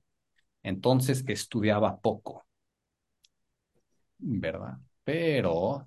Entonces 0.64 1.22
estudiaba 1.28 2.00
poco. 2.00 2.46
¿Verdad? 4.18 4.78
Pero, 5.04 5.86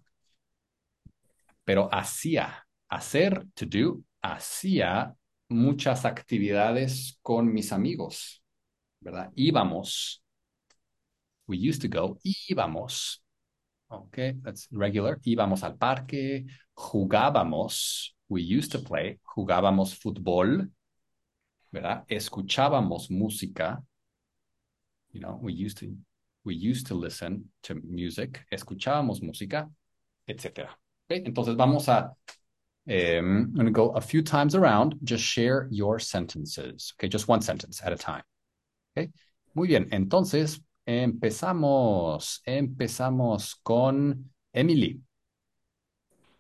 pero 1.64 1.90
hacía, 1.92 2.68
hacer, 2.88 3.48
to 3.56 3.66
do, 3.66 4.04
hacía 4.22 5.16
muchas 5.50 6.06
actividades 6.06 7.18
con 7.24 7.52
mis 7.52 7.72
amigos. 7.72 8.44
¿Verdad? 9.00 9.32
Íbamos. 9.36 10.22
We 11.48 11.58
used 11.58 11.82
to 11.82 11.88
go. 11.88 12.20
Íbamos. 12.24 13.24
Okay, 13.90 14.34
that's 14.44 14.68
regular. 14.72 15.20
Íbamos 15.26 15.64
al 15.64 15.78
parque, 15.78 16.46
jugábamos. 16.76 18.14
We 18.30 18.42
used 18.42 18.72
to 18.74 18.80
play. 18.80 19.20
Jugábamos 19.24 19.96
fútbol. 19.96 20.70
¿Verdad? 21.72 22.04
Escuchábamos 22.10 23.10
música. 23.10 23.82
You 25.12 25.22
know, 25.22 25.40
we 25.42 25.54
used 25.54 25.78
to 25.80 25.96
we 26.44 26.56
used 26.56 26.88
to 26.88 26.96
listen 26.96 27.46
to 27.64 27.76
music. 27.76 28.46
Escuchábamos 28.52 29.22
música, 29.22 29.70
etc. 30.28 30.70
Okay, 31.10 31.24
entonces 31.24 31.56
vamos 31.56 31.88
a 31.88 32.14
um, 32.90 32.96
I'm 32.96 33.54
going 33.54 33.66
to 33.66 33.72
go 33.72 33.90
a 33.92 34.02
few 34.02 34.22
times 34.22 34.56
around. 34.56 34.96
Just 35.04 35.24
share 35.24 35.68
your 35.72 36.00
sentences. 36.00 36.94
Okay, 36.98 37.10
just 37.10 37.28
one 37.28 37.42
sentence 37.42 37.82
at 37.84 37.92
a 37.92 37.98
time. 37.98 38.24
Okay, 38.98 39.10
muy 39.56 39.68
bien. 39.68 39.90
Entonces 39.92 40.60
empezamos. 40.88 42.42
Empezamos 42.46 43.56
con 43.64 44.34
Emily. 44.54 45.04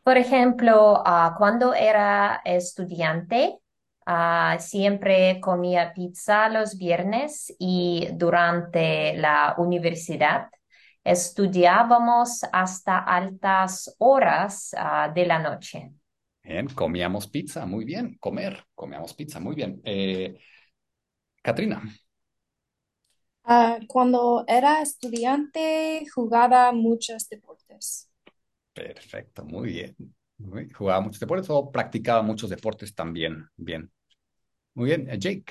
Por 0.03 0.17
ejemplo, 0.17 1.03
ah, 1.05 1.35
cuando 1.37 1.73
era 1.73 2.41
estudiante, 2.45 3.59
Ah, 4.09 4.55
siempre 4.61 5.41
comía 5.41 5.91
pizza 5.93 6.47
los 6.47 6.77
viernes 6.77 7.53
y 7.59 8.07
durante 8.13 9.17
la 9.17 9.53
universidad 9.57 10.47
estudiábamos 11.03 12.45
hasta 12.53 12.99
altas 12.99 13.93
horas 13.99 14.73
ah, 14.77 15.11
de 15.13 15.25
la 15.25 15.39
noche. 15.39 15.91
Bien, 16.43 16.67
comíamos 16.69 17.27
pizza, 17.27 17.65
muy 17.65 17.83
bien. 17.85 18.17
Comer, 18.19 18.63
comíamos 18.73 19.13
pizza, 19.13 19.39
muy 19.39 19.55
bien. 19.55 19.81
Eh, 19.83 20.37
Katrina, 21.41 21.81
Ah, 23.47 23.79
cuando 23.87 24.43
era 24.47 24.81
estudiante 24.83 26.05
jugaba 26.13 26.71
muchos 26.71 27.27
deportes. 27.29 28.09
perfecto, 28.73 29.43
muy 29.45 29.69
bien. 29.69 29.95
Muy- 30.37 30.69
¿Jugaba 30.69 31.01
muchos 31.01 31.19
deportes 31.19 31.49
o 31.49 31.71
practicaba 31.71 32.21
muchos 32.21 32.49
deportes 32.49 32.93
también? 32.95 33.49
Bien. 33.55 33.91
Muy 34.75 34.87
bien. 34.89 35.09
Eh, 35.09 35.17
Jake, 35.19 35.45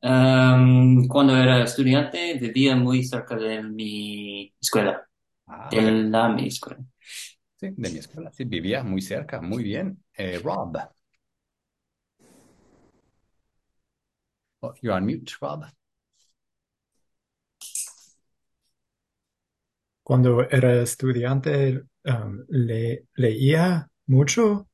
Um, 0.00 1.08
cuando 1.08 1.36
era 1.36 1.62
estudiante 1.64 2.34
vivía 2.34 2.76
muy 2.76 3.02
cerca 3.04 3.34
de 3.36 3.62
mi 3.64 4.54
escuela, 4.60 5.08
Ah, 5.46 5.72
de 5.72 5.92
la 5.92 6.28
mi 6.30 6.48
escuela. 6.48 6.84
sí, 7.56 7.70
de 7.76 7.90
mi 7.90 7.98
escuela, 7.98 8.30
sí, 8.32 8.44
vivía 8.44 8.82
muy 8.84 9.02
cerca, 9.02 9.40
muy 9.40 9.62
bien. 9.64 10.02
Eh, 10.14 10.38
Rob. 10.42 10.76
Oh, 14.62 14.72
you're 14.82 14.92
on 14.92 15.04
mute, 15.06 15.40
Rob. 15.42 15.64
Cuando 20.08 20.42
era 20.50 20.82
estudiante, 20.82 21.84
um, 22.04 22.44
le- 22.48 23.06
leía 23.14 23.88
mucho 24.06 24.66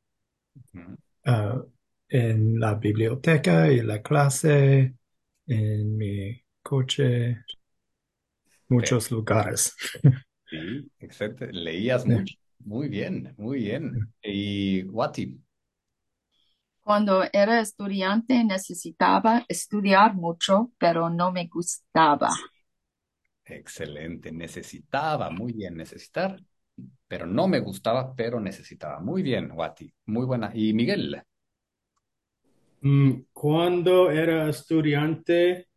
uh, 1.26 1.60
en 2.08 2.58
la 2.60 2.74
biblioteca 2.74 3.70
y 3.72 3.82
la 3.82 4.02
clase, 4.02 4.94
en 5.46 5.96
mi 5.96 6.42
coche, 6.62 7.44
muchos 8.68 9.10
lugares. 9.10 9.74
Sí, 10.50 10.90
excelente. 11.00 11.52
Leías 11.52 12.06
Sí. 12.06 12.06
mucho. 12.06 12.34
Muy 12.60 12.88
bien, 12.88 13.34
muy 13.36 13.58
bien. 13.58 14.02
Y 14.22 14.84
Wati, 14.84 15.40
Cuando 16.82 17.24
era 17.32 17.60
estudiante 17.60 18.44
necesitaba 18.44 19.44
estudiar 19.48 20.14
mucho, 20.14 20.70
pero 20.78 21.10
no 21.10 21.32
me 21.32 21.46
gustaba. 21.48 22.30
Excelente. 23.44 24.32
Necesitaba, 24.32 25.30
muy 25.30 25.52
bien, 25.52 25.76
necesitar, 25.76 26.40
pero 27.08 27.26
no 27.26 27.48
me 27.48 27.60
gustaba, 27.60 28.14
pero 28.14 28.40
necesitaba. 28.40 29.00
Muy 29.00 29.22
bien, 29.22 29.52
Wati. 29.52 29.92
Muy 30.06 30.26
buena. 30.26 30.50
Y 30.54 30.72
Miguel, 30.74 31.22
Mm, 32.82 33.22
Cuando 33.32 34.10
era 34.10 34.48
estudiante, 34.48 35.68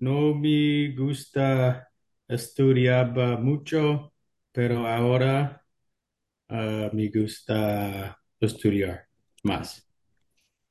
no 0.00 0.34
me 0.34 0.94
gusta 0.96 1.88
estudiaba 2.28 3.36
mucho, 3.38 4.12
pero 4.52 4.86
ahora 4.86 5.62
ah, 6.48 6.90
me 6.92 7.10
gusta 7.10 8.18
estudiar 8.40 9.08
más. 9.44 9.88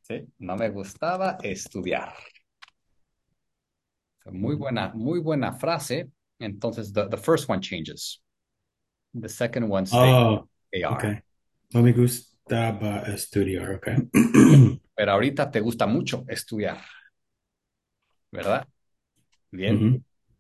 sí, 0.02 0.28
no 0.40 0.56
me 0.56 0.70
gustaba 0.70 1.38
estudiar. 1.44 2.14
Muy 4.32 4.56
buena, 4.56 4.92
muy 4.94 5.20
buena 5.20 5.54
frase. 5.54 6.10
Entonces, 6.44 6.94
the, 6.94 7.08
the 7.10 7.18
first 7.18 7.50
one 7.50 7.62
changes. 7.62 8.22
The 9.16 9.30
second 9.30 9.70
one 9.70 9.86
stays 9.88 10.18
Oh, 10.22 10.48
are. 10.86 10.92
okay. 10.92 11.22
No 11.74 11.82
me 11.82 11.94
gustaba 11.94 13.04
estudiar, 13.08 13.76
okay. 13.76 13.98
Pero 14.96 15.12
ahorita 15.12 15.52
te 15.52 15.60
gusta 15.60 15.86
mucho 15.88 16.26
estudiar, 16.28 16.82
¿verdad? 18.32 18.68
Bien. 19.52 19.92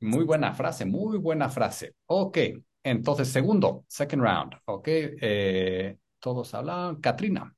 Muy 0.01 0.25
buena 0.25 0.53
frase, 0.53 0.85
muy 0.85 1.17
buena 1.19 1.49
frase. 1.49 1.95
Ok, 2.07 2.39
entonces 2.83 3.29
segundo, 3.29 3.85
second 3.89 4.23
round. 4.23 4.53
Ok, 4.65 4.87
eh, 4.89 5.97
todos 6.19 6.53
hablan. 6.55 7.01
Katrina. 7.01 7.55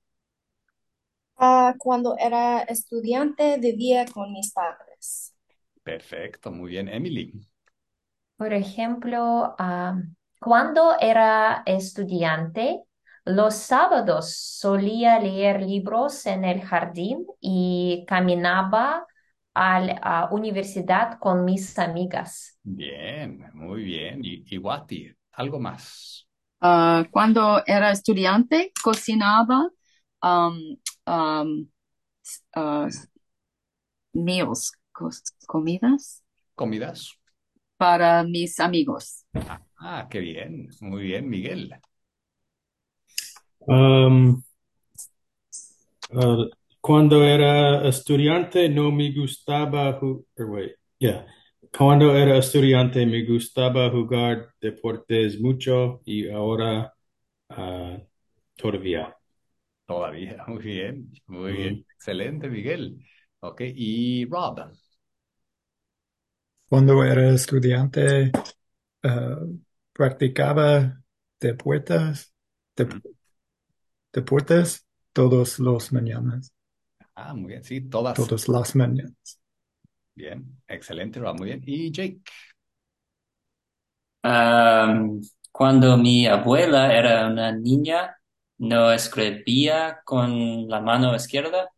Ah, 1.38 1.74
cuando 1.80 2.18
era 2.18 2.64
estudiante 2.64 3.58
vivía 3.58 4.06
con 4.06 4.34
mis 4.34 4.52
padres. 4.52 5.34
Perfecto, 5.84 6.52
muy 6.52 6.72
bien. 6.72 6.90
Emily. 6.90 7.32
Por 8.38 8.54
ejemplo, 8.54 9.56
ah, 9.58 9.96
cuando 10.40 10.96
era 11.00 11.64
estudiante, 11.66 12.82
los 13.24 13.56
sábados 13.56 14.36
solía 14.36 15.20
leer 15.20 15.62
libros 15.62 16.26
en 16.26 16.46
el 16.46 16.62
jardín 16.62 17.26
y 17.40 18.06
caminaba 18.08 19.06
a 19.54 19.80
la 19.80 20.30
universidad 20.32 21.18
con 21.20 21.46
mis 21.46 21.80
amigas. 21.80 22.60
Bien, 22.64 23.50
muy 23.54 23.84
bien. 23.84 24.20
Y, 24.24 24.44
y 24.48 24.58
Wati, 24.58 25.10
algo 25.32 25.60
más. 25.60 26.28
Ah, 26.60 27.06
cuando 27.12 27.64
era 27.66 27.92
estudiante 27.92 28.72
cocinaba 28.84 29.70
um, 30.22 31.68
meals, 34.14 34.72
comidas 35.48 36.24
¿Comidas? 36.56 37.18
Para 37.78 38.24
mis 38.24 38.60
amigos. 38.60 39.26
Ah, 39.80 40.08
qué 40.10 40.20
bien, 40.20 40.68
muy 40.82 41.04
bien, 41.04 41.30
Miguel. 41.30 41.74
Um, 43.68 44.44
uh, 46.12 46.46
cuando 46.82 47.24
era 47.24 47.88
estudiante 47.88 48.70
no 48.70 48.92
me 48.92 49.12
gustaba 49.12 50.00
ju- 50.00 50.26
or 50.38 50.46
wait, 50.50 50.76
yeah. 51.00 51.26
Cuando 51.76 52.16
era 52.16 52.38
estudiante 52.38 53.06
me 53.06 53.24
gustaba 53.26 53.90
jugar 53.90 54.54
deportes 54.62 55.40
mucho 55.40 56.02
y 56.06 56.30
ahora 56.30 56.94
ah, 57.50 57.98
todavía. 58.58 59.16
Todavía, 59.86 60.44
muy 60.48 60.64
bien, 60.64 61.12
muy 61.28 61.54
bien. 61.54 61.76
Ujú. 61.76 61.86
Excelente, 61.96 62.50
Miguel. 62.50 63.00
Ok, 63.40 63.62
y 63.66 64.26
Rob. 64.26 64.60
Cuando 66.76 67.04
era 67.06 67.30
estudiante, 67.30 68.32
uh, 69.04 69.60
practicaba 69.94 71.02
deportes, 71.40 72.34
dep- 72.78 73.02
deportes 74.14 74.84
todos 75.14 75.60
los 75.60 75.92
mañanas, 75.94 76.52
Ah, 77.16 77.34
muy 77.34 77.48
bien, 77.50 77.64
sí, 77.64 77.82
todas. 77.90 78.30
todas 78.30 78.48
las 78.50 78.76
mañanas. 78.76 79.40
Bien, 80.16 80.46
excelente, 80.68 81.20
Rob, 81.20 81.38
muy 81.38 81.48
bien. 81.50 81.62
Y 81.66 81.92
Jake. 81.92 82.22
Um, 84.24 85.22
cuando 85.52 85.98
mi 85.98 86.26
abuela 86.28 86.94
era 86.94 87.28
una 87.28 87.52
niña, 87.52 88.18
no 88.58 88.92
escribía 88.92 90.02
con 90.04 90.68
la 90.68 90.82
mano 90.82 91.16
izquierda. 91.16 91.70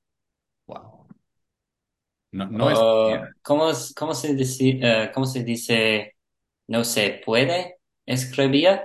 No, 2.32 2.46
no 2.50 2.70
es. 2.70 2.86
O, 3.04 3.30
¿cómo, 3.42 3.70
es- 3.70 3.94
cómo 3.96 4.14
se 4.14 4.34
dice, 4.36 4.80
eh, 4.82 5.12
cómo 5.14 5.26
se 5.26 5.44
dice 5.44 6.16
no 6.68 6.84
se 6.84 7.22
puede 7.26 7.78
escribir 8.06 8.82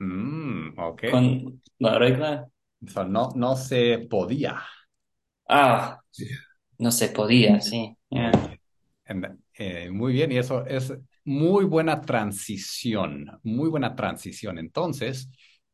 Mm, 0.00 0.74
ok. 0.78 1.04
con 1.04 1.62
la 1.78 1.98
regla? 1.98 2.48
So, 2.86 3.04
no, 3.04 3.32
no 3.34 3.56
se 3.56 3.98
podía. 4.10 4.62
Ah, 5.48 6.02
no 6.78 6.92
se 6.92 7.08
podía, 7.10 7.60
sí. 7.62 7.96
yeah. 8.10 8.32
En- 9.06 9.44
eh, 9.54 9.90
muy 9.90 10.12
bien, 10.14 10.32
y 10.32 10.38
eso 10.38 10.64
es 10.66 10.92
muy 11.24 11.64
buena 11.66 12.00
transición, 12.00 13.38
muy 13.42 13.68
buena 13.68 13.94
transición. 13.94 14.58
Entonces, 14.58 15.28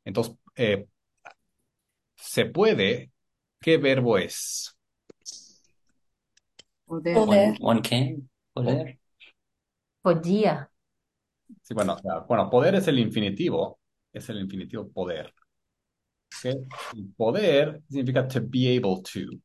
entonces, 0.04 0.36
eh, 0.56 0.86
se 2.16 2.46
puede, 2.46 3.10
¿qué 3.60 3.78
verbo 3.78 4.18
es? 4.18 4.76
Poder. 6.90 7.14
Poder. 7.14 7.56
One 7.60 7.82
can, 7.82 8.28
poder. 8.52 8.98
Podía. 10.02 10.68
Sí, 11.62 11.72
bueno, 11.72 11.94
o 11.94 11.98
sea, 11.98 12.18
bueno, 12.26 12.50
poder 12.50 12.74
es 12.74 12.88
el 12.88 12.98
infinitivo, 12.98 13.78
es 14.12 14.28
el 14.28 14.40
infinitivo 14.40 14.90
poder. 14.90 15.32
¿ok? 16.44 16.56
Y 16.94 17.04
Poder 17.16 17.80
significa 17.88 18.26
to 18.26 18.40
be 18.40 18.76
able 18.76 19.02
to. 19.04 19.38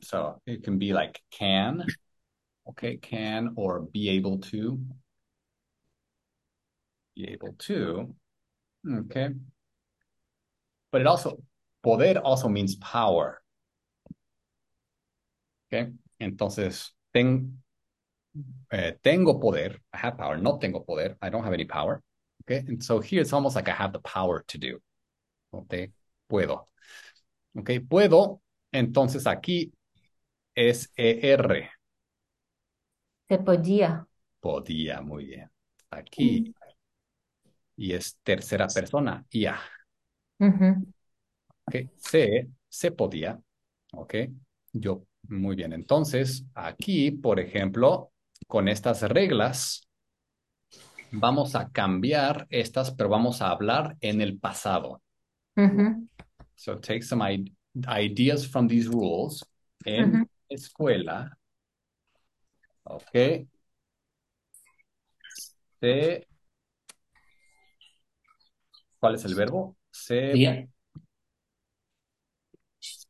So 0.00 0.40
it 0.46 0.62
can 0.62 0.78
be 0.78 0.92
like 0.92 1.20
can, 1.32 1.84
okay, 2.68 2.98
can 2.98 3.52
or 3.56 3.80
be 3.80 4.08
able 4.10 4.38
to. 4.52 4.78
Be 7.16 7.32
able 7.32 7.54
to, 7.66 8.14
okay. 8.86 9.30
But 10.92 11.00
it 11.00 11.08
also, 11.08 11.42
poder 11.82 12.20
also 12.20 12.48
means 12.48 12.76
power. 12.76 13.42
Okay. 15.66 15.90
Entonces, 16.20 16.96
ten, 17.10 17.62
eh, 18.70 18.98
tengo 19.02 19.40
poder, 19.40 19.82
I 19.92 19.98
have 20.06 20.16
power, 20.16 20.38
no 20.38 20.58
tengo 20.58 20.84
poder, 20.84 21.18
I 21.20 21.30
don't 21.30 21.44
have 21.44 21.54
any 21.54 21.64
power. 21.64 22.02
Okay. 22.42 22.64
And 22.68 22.82
so 22.82 23.00
here 23.00 23.20
it's 23.20 23.32
almost 23.32 23.56
like 23.56 23.68
I 23.68 23.72
have 23.72 23.92
the 23.92 24.00
power 24.00 24.44
to 24.48 24.58
do. 24.58 24.80
Okay. 25.52 25.92
Puedo. 26.28 26.68
Ok, 27.56 27.70
puedo. 27.88 28.40
Entonces 28.72 29.26
aquí 29.26 29.72
S-E-R. 30.54 31.70
Se 33.28 33.38
podía. 33.38 34.06
Podía, 34.40 35.00
muy 35.00 35.26
bien. 35.26 35.50
Aquí. 35.90 36.54
Y 37.76 37.92
es 37.94 38.18
tercera 38.22 38.66
persona, 38.68 39.24
ya. 39.30 39.58
Ujú. 40.40 40.86
Ok, 41.66 41.76
se, 41.96 42.48
se 42.68 42.90
podía. 42.92 43.40
Ok, 43.92 44.14
yo, 44.72 45.06
muy 45.28 45.56
bien. 45.56 45.72
Entonces, 45.72 46.44
aquí, 46.54 47.10
por 47.10 47.40
ejemplo, 47.40 48.12
con 48.46 48.68
estas 48.68 49.02
reglas, 49.02 49.88
vamos 51.12 51.54
a 51.54 51.70
cambiar 51.70 52.46
estas, 52.50 52.92
pero 52.92 53.08
vamos 53.08 53.42
a 53.42 53.50
hablar 53.50 53.96
en 54.00 54.20
el 54.20 54.38
pasado. 54.38 55.02
So 56.54 56.78
take 56.78 57.02
some 57.02 57.22
ideas 57.86 58.46
from 58.46 58.68
these 58.68 58.88
rules 58.88 59.42
en 59.84 60.28
escuela. 60.48 61.36
Ok. 62.84 63.46
Se, 65.80 66.26
¿cuál 68.98 69.14
es 69.14 69.24
el 69.24 69.34
verbo? 69.34 69.76
Se 69.90 70.32
Podía. 70.32 70.68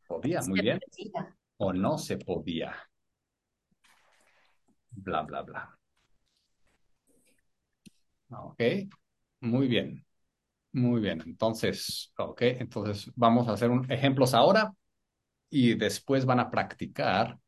podía, 0.07 0.41
muy 0.43 0.59
Se 0.59 0.63
bien. 0.63 0.81
O 1.67 1.73
no 1.73 1.97
se 1.99 2.17
podía. 2.17 2.75
Bla, 4.91 5.23
bla, 5.23 5.43
bla. 5.43 5.79
Ok. 8.31 8.63
Muy 9.41 9.69
bien. 9.69 10.05
Muy 10.73 11.01
bien. 11.01 11.23
Entonces, 11.27 12.13
ok. 12.19 12.43
Entonces 12.43 13.11
vamos 13.17 13.49
a 13.49 13.53
hacer 13.53 13.71
un, 13.71 13.91
ejemplos 13.93 14.35
ahora 14.35 14.73
y 15.51 15.75
después 15.75 16.27
van 16.27 16.41
a 16.41 16.51
practicar 16.51 17.39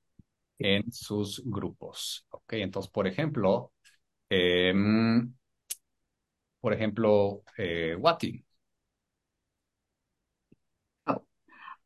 en 0.58 0.92
sus 0.92 1.42
grupos. 1.44 2.26
Ok. 2.30 2.54
Entonces, 2.54 2.90
por 2.92 3.06
ejemplo, 3.06 3.72
em, 4.30 5.34
por 6.60 6.72
ejemplo, 6.72 7.42
eh, 7.58 7.96
Wati. 7.98 8.44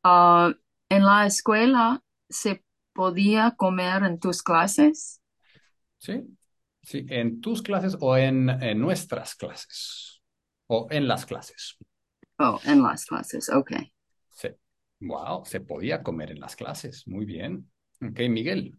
Ah, 0.03 0.53
en 0.89 1.05
la 1.05 1.27
escuela 1.27 2.03
se 2.29 2.65
podía 2.95 3.53
comer 3.57 4.05
en 4.05 4.19
tus 4.21 4.43
clases. 4.43 5.21
¿Sí? 5.99 6.23
Sí, 6.83 7.05
en 7.11 7.41
tus 7.41 7.63
clases 7.63 7.97
o 8.01 8.17
en, 8.17 8.49
en 8.51 8.81
nuestras 8.81 9.35
clases. 9.35 10.23
O 10.69 10.87
en 10.91 11.09
las 11.09 11.27
clases. 11.27 11.77
Oh, 12.39 12.59
en 12.65 12.83
las 12.83 13.05
clases, 13.05 13.51
ok. 13.51 13.73
Sí. 14.31 14.49
Wow, 15.01 15.45
se 15.45 15.61
podía 15.61 16.03
comer 16.03 16.31
en 16.31 16.41
las 16.41 16.55
clases. 16.57 17.07
Muy 17.09 17.25
bien. 17.27 17.71
Ok, 18.01 18.21
Miguel. 18.31 18.79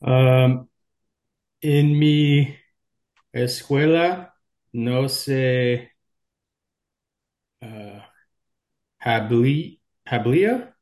Um, 0.00 0.68
en 1.62 1.98
mi 1.98 2.56
escuela 3.32 4.34
no 4.72 5.08
se 5.08 5.92
uh, 7.62 8.00
habli- 9.00 9.80
hablía. 10.04 10.73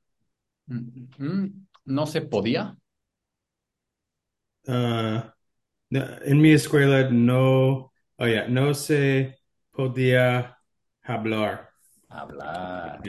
Mm, 0.73 1.09
mm, 1.19 1.67
No 1.87 2.07
se 2.07 2.23
podía. 2.23 2.77
Uh, 4.67 5.21
no- 5.91 6.19
en 6.25 6.41
mi 6.41 6.53
escuela 6.53 7.11
no, 7.11 7.93
oh 8.19 8.27
yeah, 8.27 8.49
no 8.49 8.75
se 8.75 9.39
podía 9.73 10.59
hablar 11.03 11.71
Hablar. 12.09 13.03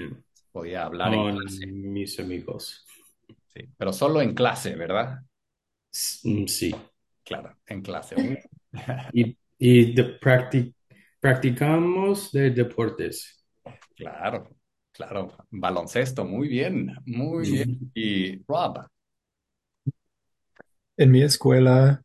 Podía 0.51 0.85
hablar 0.85 1.13
en 1.13 1.21
con 1.21 1.37
clase. 1.37 1.67
mis 1.67 2.19
amigos. 2.19 2.85
Sí, 3.53 3.61
pero 3.77 3.93
solo 3.93 4.21
en 4.21 4.33
clase, 4.33 4.75
¿verdad? 4.75 5.19
Mm, 6.23 6.47
Sí. 6.47 6.73
Claro, 7.23 7.57
en 7.67 7.81
clase. 7.81 8.15
Y, 9.13 9.37
y 9.59 9.93
de 9.93 10.19
practi- 10.19 10.73
practicamos 11.19 12.31
de 12.31 12.49
deportes. 12.51 13.45
Claro, 13.95 14.49
claro. 14.93 15.35
Baloncesto, 15.49 16.25
muy 16.25 16.47
bien, 16.47 16.95
muy 17.05 17.51
bien. 17.51 17.91
Y 17.93 18.43
Rob, 18.47 18.87
En 20.95 21.11
mi 21.11 21.23
escuela 21.23 22.03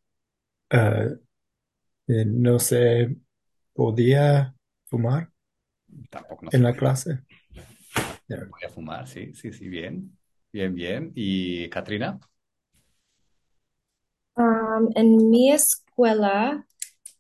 eh, 0.70 1.16
eh, 2.09 2.24
no 2.26 2.59
se 2.59 3.16
podía 3.74 4.55
fumar 4.86 5.30
tampoco 6.11 6.45
no 6.47 6.51
se 6.51 6.57
en 6.57 6.62
la 6.62 6.70
podía, 6.70 6.80
clase. 6.80 7.20
Yeah. 8.28 8.47
podía 8.51 8.70
fumar, 8.70 9.07
sí, 9.07 9.32
sí, 9.34 9.53
sí, 9.53 9.68
bien. 9.68 10.16
Bien, 10.53 10.74
bien. 10.74 11.12
¿Y 11.14 11.68
Katrina? 11.68 12.18
Um, 14.36 14.89
en 14.95 15.30
mi 15.30 15.53
escuela 15.53 16.64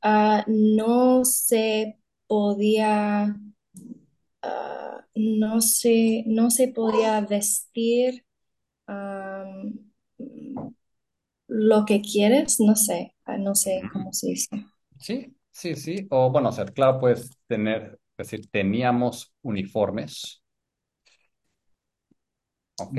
ah, 0.02 0.44
no 0.46 1.24
se 1.24 1.98
podía, 2.26 3.36
ah, 4.42 4.77
no 5.18 5.60
se, 5.60 6.22
no 6.26 6.50
se 6.50 6.68
podía 6.68 7.20
vestir 7.20 8.24
um, 8.86 9.74
lo 11.48 11.84
que 11.84 12.00
quieres, 12.00 12.60
no 12.60 12.76
sé, 12.76 13.14
ah, 13.24 13.36
no 13.36 13.54
sé 13.54 13.82
cómo 13.92 14.12
se 14.12 14.28
dice. 14.28 14.66
Sí, 14.98 15.34
sí, 15.50 15.74
sí. 15.74 16.06
O 16.10 16.30
bueno, 16.30 16.50
o 16.50 16.52
sea, 16.52 16.66
claro, 16.66 17.00
puedes 17.00 17.30
tener, 17.48 17.98
es 18.16 18.30
decir, 18.30 18.48
teníamos 18.50 19.32
uniformes, 19.42 20.42
¿ok? 22.78 22.98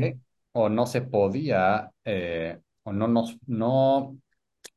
O 0.51 0.67
no 0.67 0.86
se 0.86 1.01
podía, 1.01 1.89
eh, 2.03 2.59
o 2.84 2.91
no 2.91 3.07
nos, 3.07 3.38
no, 3.47 4.17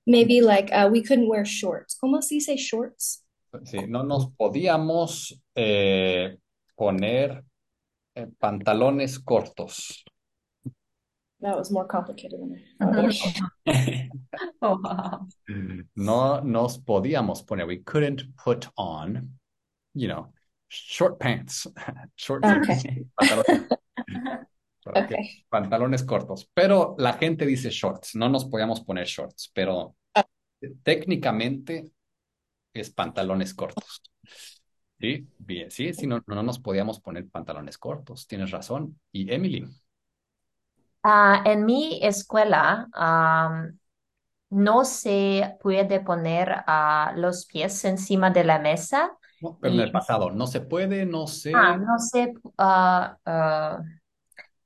Maybe 0.06 0.40
like 0.40 0.70
uh, 0.72 0.88
we 0.88 1.02
couldn't 1.02 1.28
wear 1.28 1.44
shorts. 1.44 1.94
¿Cómo 1.94 2.22
se 2.22 2.36
dice 2.36 2.56
shorts? 2.56 3.24
sí, 3.64 3.86
no 3.86 4.02
nos 4.02 4.30
podíamos 4.32 5.38
eh, 5.54 6.38
poner 6.76 7.44
eh, 8.14 8.26
pantalones 8.38 9.18
cortos. 9.18 10.04
That 11.40 11.56
was 11.56 11.70
more 11.70 11.84
complicated 11.86 12.38
than 12.40 12.62
I 12.80 12.92
thought. 12.92 13.40
Oh, 14.62 14.78
wow. 14.82 15.26
No 15.96 16.40
nos 16.40 16.78
podíamos 16.78 17.42
poner, 17.44 17.66
we 17.66 17.78
couldn't 17.78 18.22
put 18.36 18.68
on, 18.76 19.38
you 19.94 20.08
know, 20.08 20.32
short 20.68 21.18
pants, 21.18 21.66
short 22.16 22.42
Okay. 22.44 23.04
pantalones, 23.18 23.66
ok, 24.86 24.96
Okay. 24.96 25.44
pantalones 25.50 26.04
cortos. 26.04 26.46
Pero 26.54 26.94
la 26.98 27.14
gente 27.14 27.44
dice 27.44 27.70
shorts, 27.70 28.14
no 28.14 28.28
nos 28.28 28.44
podíamos 28.44 28.80
poner 28.80 29.06
shorts, 29.06 29.50
pero 29.52 29.96
técnicamente 30.84 31.90
es 32.72 32.90
pantalones 32.90 33.52
cortos. 33.54 34.02
Sí, 35.02 35.28
bien, 35.38 35.70
sí, 35.70 35.92
sí, 35.94 36.06
no, 36.06 36.22
no 36.26 36.42
nos 36.44 36.58
podíamos 36.60 37.00
poner 37.00 37.28
pantalones 37.28 37.76
cortos, 37.76 38.26
tienes 38.28 38.50
razón. 38.52 38.98
Y 39.10 39.30
Emily, 39.32 39.64
Ah, 41.04 41.42
en 41.46 41.64
mi 41.66 41.98
escuela 42.02 42.88
am, 42.92 43.78
no 44.50 44.84
se 44.84 45.56
puede 45.62 46.00
poner 46.00 46.64
ah, 46.66 47.14
los 47.16 47.46
pies 47.46 47.84
encima 47.86 48.30
de 48.30 48.44
la 48.44 48.58
mesa 48.60 49.12
no, 49.40 49.58
pero 49.60 49.74
en 49.74 49.80
el 49.80 49.90
pasado, 49.92 50.30
no 50.30 50.46
se 50.46 50.60
puede, 50.60 51.04
no 51.06 51.26
se, 51.26 51.52
ah, 51.52 51.76
no 51.76 51.98
se, 51.98 52.34
ah, 52.58 53.18
ah, 53.26 53.82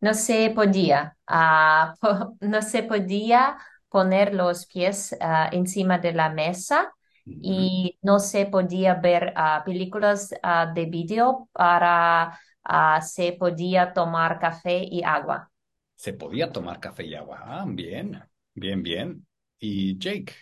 no 0.03 0.15
se 0.15 0.51
podía, 0.53 1.19
ah, 1.29 1.95
po- 2.01 2.37
no 2.43 2.63
se 2.63 2.85
podía 2.85 3.59
poner 3.91 4.35
los 4.35 4.67
pies 4.67 5.17
ah, 5.23 5.51
encima 5.53 5.99
de 6.01 6.15
la 6.15 6.31
mesa. 6.31 6.95
Y 7.27 7.99
no 8.03 8.19
se 8.19 8.47
podía 8.47 8.95
ver 8.95 9.33
ah, 9.37 9.63
películas 9.65 10.35
ah, 10.43 10.73
de 10.75 10.87
video 10.87 11.49
para 11.53 12.39
ah, 12.65 13.01
se 13.03 13.33
podía 13.33 13.93
tomar 13.93 14.39
café 14.39 14.85
y 14.85 15.03
agua. 15.03 15.51
se 15.95 16.13
podía 16.13 16.53
tomar 16.53 16.81
café 16.81 17.05
y 17.05 17.15
agua. 17.15 17.41
Ah, 17.43 17.65
bien, 17.67 18.23
bien, 18.55 18.83
bien. 18.83 19.27
Y 19.59 19.99
Jake, 19.99 20.33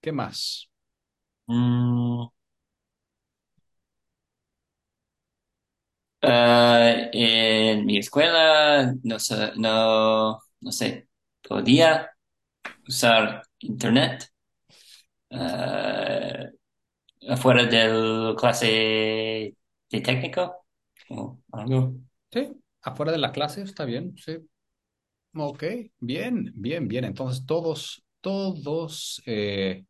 ¿qué 0.00 0.12
más? 0.12 0.68
Mm. 1.46 2.26
En 6.22 7.84
mi 7.86 7.98
escuela 7.98 8.94
no 9.02 9.18
se, 9.18 9.52
no, 9.56 10.38
no 10.60 10.72
sé, 10.72 11.08
podía 11.46 12.10
usar 12.88 13.42
internet 13.60 14.33
ah, 15.34 16.44
afuera 17.28 17.64
del 17.66 18.34
clase 18.36 19.56
de 19.90 20.00
técnico 20.00 20.66
o 21.10 21.38
algo. 21.52 21.94
Sí, 22.32 22.52
afuera 22.82 23.12
de 23.12 23.18
la 23.18 23.32
clase, 23.32 23.62
está 23.62 23.84
bien, 23.84 24.16
sí. 24.18 24.38
Ok, 25.36 25.64
bien, 26.00 26.52
bien, 26.54 26.86
bien. 26.88 27.04
Entonces 27.04 27.44
todos, 27.46 28.04
todos, 28.20 29.22
eh, 29.26 29.84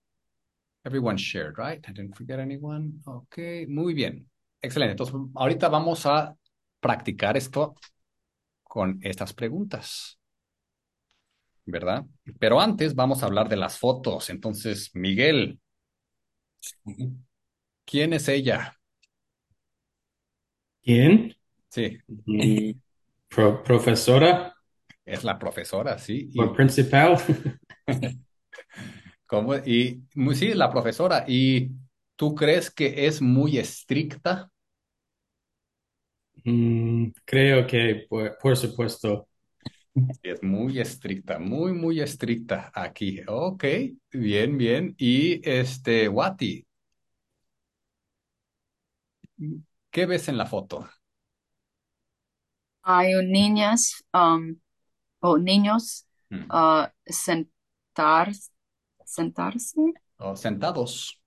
everyone 0.84 1.16
shared, 1.18 1.56
right? 1.58 1.84
I 1.88 1.92
didn't 1.92 2.16
forget 2.16 2.40
anyone. 2.40 3.00
Ok, 3.06 3.38
muy 3.68 3.94
bien. 3.94 4.28
Excelente. 4.62 4.92
Entonces, 4.92 5.16
ahorita 5.34 5.68
vamos 5.68 6.06
a 6.06 6.36
practicar 6.80 7.36
esto 7.36 7.74
con 8.62 9.00
estas 9.02 9.34
preguntas. 9.34 10.18
¿Verdad? 11.66 12.04
Pero 12.38 12.60
antes 12.60 12.94
vamos 12.94 13.22
a 13.22 13.26
hablar 13.26 13.48
de 13.48 13.56
las 13.56 13.78
fotos. 13.78 14.30
Entonces, 14.30 14.90
Miguel, 14.94 15.60
¿quién 17.86 18.12
es 18.12 18.28
ella? 18.28 18.78
¿Quién? 20.82 21.34
Sí, 21.70 21.98
Mm, 22.26 22.72
Pro- 23.28 23.62
profesora 23.62 24.54
es 25.04 25.24
la 25.24 25.38
profesora, 25.38 25.98
sí. 25.98 26.28
Y, 26.32 26.42
o 26.42 26.52
principal? 26.52 27.16
¿cómo? 29.26 29.54
y 29.56 30.04
sí, 30.34 30.54
la 30.54 30.70
profesora. 30.70 31.24
¿Y 31.28 31.70
tú 32.16 32.34
crees 32.34 32.70
que 32.70 33.06
es 33.06 33.20
muy 33.22 33.58
estricta? 33.58 34.50
Mm, 36.44 37.10
creo 37.24 37.66
que 37.66 38.06
por, 38.08 38.36
por 38.38 38.56
supuesto. 38.56 39.28
Es 40.22 40.42
muy 40.42 40.80
estricta, 40.80 41.38
muy, 41.38 41.72
muy 41.72 42.00
estricta 42.00 42.70
aquí. 42.74 43.20
Ok, 43.28 43.64
bien, 44.12 44.58
bien. 44.58 44.94
Y 44.98 45.40
este, 45.48 46.08
Wati, 46.08 46.66
¿qué 49.90 50.06
ves 50.06 50.28
en 50.28 50.36
la 50.38 50.46
foto? 50.46 50.88
Hay 52.82 53.14
un 53.14 53.30
niñas 53.32 54.04
um, 54.12 54.56
o 55.20 55.38
niños 55.38 56.06
Mm. 56.30 56.50
uh, 56.50 56.86
sentar, 57.06 58.32
sentarse, 59.04 59.80
Oh, 60.18 60.34
sentados. 60.34 61.20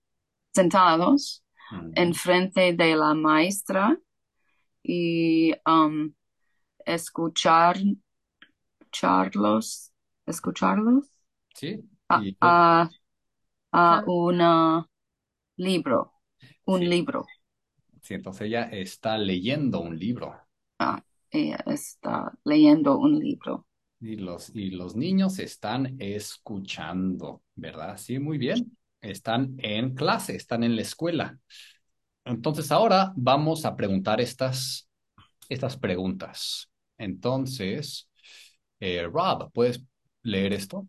sentados 0.53 1.43
Mm. 1.71 1.91
enfrente 1.95 2.73
de 2.73 2.95
la 2.95 3.13
maestra 3.13 3.97
y 4.83 5.53
um, 5.67 6.13
escuchar, 6.85 7.77
escucharlos, 8.97 9.93
escucharlos 10.25 11.05
Sí. 11.55 11.83
a, 12.09 12.23
Y- 12.23 12.37
a, 12.41 12.89
a 13.73 14.03
un 14.07 14.41
uh, 14.41 14.85
libro, 15.57 16.13
un 16.65 16.79
Sí. 16.79 16.89
libro. 16.89 17.25
sí, 18.01 18.13
entonces 18.15 18.47
ella 18.47 18.63
está 18.63 19.17
leyendo 19.17 19.81
un 19.81 19.97
libro. 19.99 20.35
Ella 21.31 21.63
está 21.67 22.33
leyendo 22.43 22.97
un 22.97 23.17
libro. 23.17 23.65
Y 23.99 24.15
los, 24.17 24.55
y 24.55 24.71
los 24.71 24.95
niños 24.95 25.39
están 25.39 25.95
escuchando, 25.99 27.43
¿verdad? 27.55 27.97
Sí, 27.97 28.19
muy 28.19 28.37
bien. 28.37 28.77
Están 29.01 29.55
en 29.59 29.95
clase, 29.95 30.35
están 30.35 30.63
en 30.63 30.75
la 30.75 30.83
escuela. 30.83 31.39
Entonces 32.25 32.71
ahora 32.71 33.13
vamos 33.15 33.65
a 33.65 33.75
preguntar 33.75 34.21
estas, 34.21 34.89
estas 35.49 35.77
preguntas. 35.77 36.71
Entonces, 36.97 38.06
eh, 38.79 39.07
Rob, 39.11 39.51
¿puedes 39.51 39.81
leer 40.23 40.53
esto? 40.53 40.87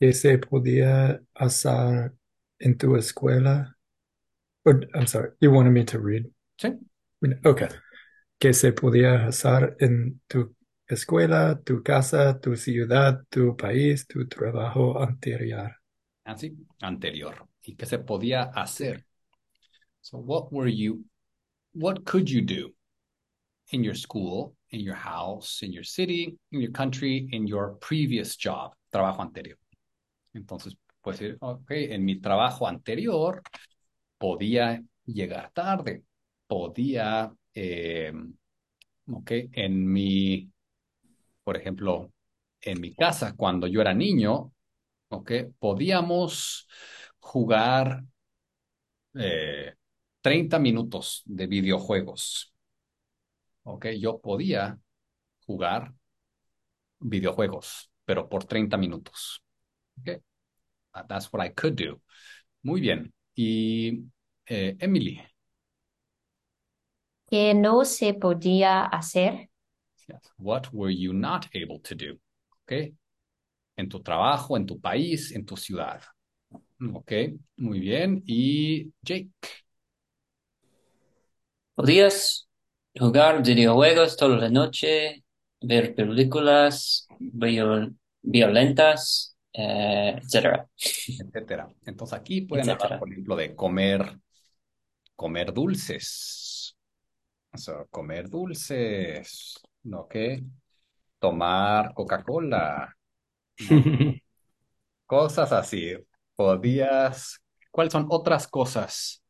¿Qué 0.00 0.12
se 0.12 0.38
podía 0.38 1.20
hacer 1.34 2.12
en 2.58 2.76
tu 2.76 2.96
escuela? 2.96 3.76
Oh, 4.64 4.80
I'm 4.94 5.06
sorry, 5.06 5.30
you 5.40 5.50
wanted 5.50 5.72
me 5.72 5.84
to 5.84 5.98
read? 5.98 6.26
Sí. 6.58 6.72
Okay. 7.44 7.68
¿Qué 8.38 8.52
se 8.52 8.72
podía 8.72 9.26
hacer 9.26 9.76
en 9.80 10.20
tu 10.26 10.54
escuela, 10.86 11.60
tu 11.64 11.82
casa, 11.82 12.38
tu 12.40 12.56
ciudad, 12.56 13.22
tu 13.30 13.56
país, 13.56 14.06
tu 14.06 14.26
trabajo 14.26 15.00
anterior? 15.02 15.72
Así, 16.24 16.56
anterior. 16.80 17.46
¿Y 17.62 17.76
qué 17.76 17.86
se 17.86 17.98
podía 17.98 18.44
hacer? 18.44 19.04
So 20.00 20.18
what 20.18 20.50
were 20.50 20.70
you, 20.70 21.04
what 21.72 22.04
could 22.04 22.28
you 22.28 22.42
do 22.42 22.74
in 23.70 23.82
your 23.82 23.96
school, 23.96 24.54
in 24.74 24.80
your 24.80 24.96
house, 24.96 25.62
in 25.62 25.72
your 25.72 25.84
city, 25.84 26.36
in 26.52 26.60
your 26.60 26.72
country, 26.72 27.28
in 27.32 27.46
your 27.46 27.78
previous 27.80 28.36
job, 28.36 28.74
trabajo 28.92 29.22
anterior? 29.22 29.58
Entonces, 30.34 30.76
puedes 31.00 31.20
decir, 31.20 31.36
ok, 31.40 31.70
en 31.70 32.04
mi 32.04 32.20
trabajo 32.20 32.66
anterior 32.66 33.42
podía 34.18 34.82
llegar 35.04 35.50
tarde, 35.52 36.04
podía, 36.46 37.32
eh, 37.54 38.12
ok, 39.10 39.30
en 39.52 39.92
mi, 39.92 40.50
por 41.42 41.56
ejemplo, 41.56 42.12
en 42.60 42.80
mi 42.80 42.94
casa, 42.94 43.34
cuando 43.36 43.66
yo 43.66 43.80
era 43.80 43.94
niño, 43.94 44.52
ok, 45.08 45.32
podíamos 45.58 46.66
jugar 47.18 48.04
eh, 49.14 49.74
30 50.20 50.58
minutos 50.58 51.22
de 51.26 51.46
videojuegos. 51.46 52.53
Ok, 53.64 53.86
yo 54.00 54.20
podía 54.20 54.78
jugar 55.46 55.94
videojuegos, 57.00 57.90
pero 58.04 58.28
por 58.28 58.44
30 58.44 58.76
minutos. 58.76 59.42
Ok, 60.00 60.20
Uh, 60.94 61.02
that's 61.08 61.32
what 61.32 61.40
I 61.44 61.50
could 61.50 61.76
do. 61.76 62.00
Muy 62.64 62.80
bien. 62.80 63.12
Y 63.36 64.04
eh, 64.46 64.76
Emily, 64.80 65.20
que 67.30 67.52
no 67.54 67.84
se 67.84 68.14
podía 68.14 68.84
hacer, 68.86 69.50
yes, 70.08 70.30
what 70.38 70.72
were 70.72 70.90
you 70.90 71.12
not 71.12 71.48
able 71.54 71.78
to 71.80 71.94
do? 71.94 72.18
Ok, 72.64 72.92
en 73.78 73.88
tu 73.88 74.00
trabajo, 74.02 74.56
en 74.56 74.66
tu 74.66 74.80
país, 74.80 75.32
en 75.32 75.44
tu 75.44 75.56
ciudad. 75.56 76.02
Ok, 76.94 77.12
muy 77.56 77.80
bien. 77.80 78.22
Y 78.26 78.92
Jake, 79.02 79.30
¿Podías 81.76 82.48
jugar 82.98 83.42
videojuegos 83.42 84.16
toda 84.16 84.36
la 84.36 84.48
noche, 84.50 85.24
ver 85.60 85.94
películas 85.94 87.08
viol- 87.18 87.96
violentas, 88.22 89.36
eh, 89.52 90.14
etcétera? 90.22 90.68
etcétera. 91.18 91.68
Entonces 91.86 92.18
aquí 92.18 92.42
pueden 92.42 92.70
hablar, 92.70 92.92
Etcétera. 92.92 92.98
por 92.98 93.10
ejemplo, 93.10 93.36
de 93.36 93.54
comer, 93.54 94.18
comer 95.16 95.52
dulces. 95.52 96.76
So, 97.56 97.86
comer 97.90 98.28
dulces, 98.30 99.60
¿ok? 99.92 100.16
Tomar 101.18 101.92
Coca-Cola, 101.94 102.94
cosas 105.06 105.52
así. 105.52 105.94
Podías, 106.36 107.40
¿cuáles 107.70 107.92
son 107.92 108.06
otras 108.10 108.48
cosas? 108.48 109.22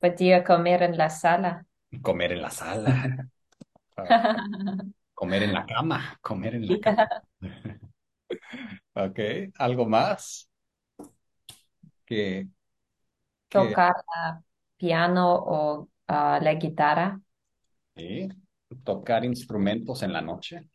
podía 0.00 0.42
comer 0.44 0.82
en 0.82 0.96
la 0.98 1.08
sala. 1.10 1.64
Comer 2.02 2.32
en 2.32 2.42
la 2.42 2.50
sala, 2.50 2.94
Ah, 3.96 4.14
comer 5.14 5.42
en 5.44 5.52
la 5.54 5.66
cama, 5.66 6.18
comer 6.22 6.54
en 6.56 6.66
la 6.68 6.78
cama. 6.80 6.98
¿Ok? 8.94 9.18
¿Algo 9.58 9.86
más? 9.86 10.48
Que, 12.06 12.48
que 13.48 13.76
Tocar 13.76 13.94
la 14.14 14.42
piano 14.76 15.34
o 15.36 15.88
ah, 16.08 16.38
la 16.42 16.54
guitarra, 16.54 17.20
sí, 17.96 18.28
tocar 18.84 19.24
instrumentos 19.24 20.02
en 20.02 20.12
la 20.12 20.22
noche. 20.22 20.68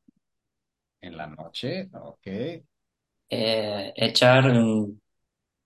En 1.02 1.16
la 1.18 1.28
noche, 1.28 1.88
ok. 1.94 2.28
Eh, 3.30 3.94
echar 3.96 4.46
un 4.52 5.02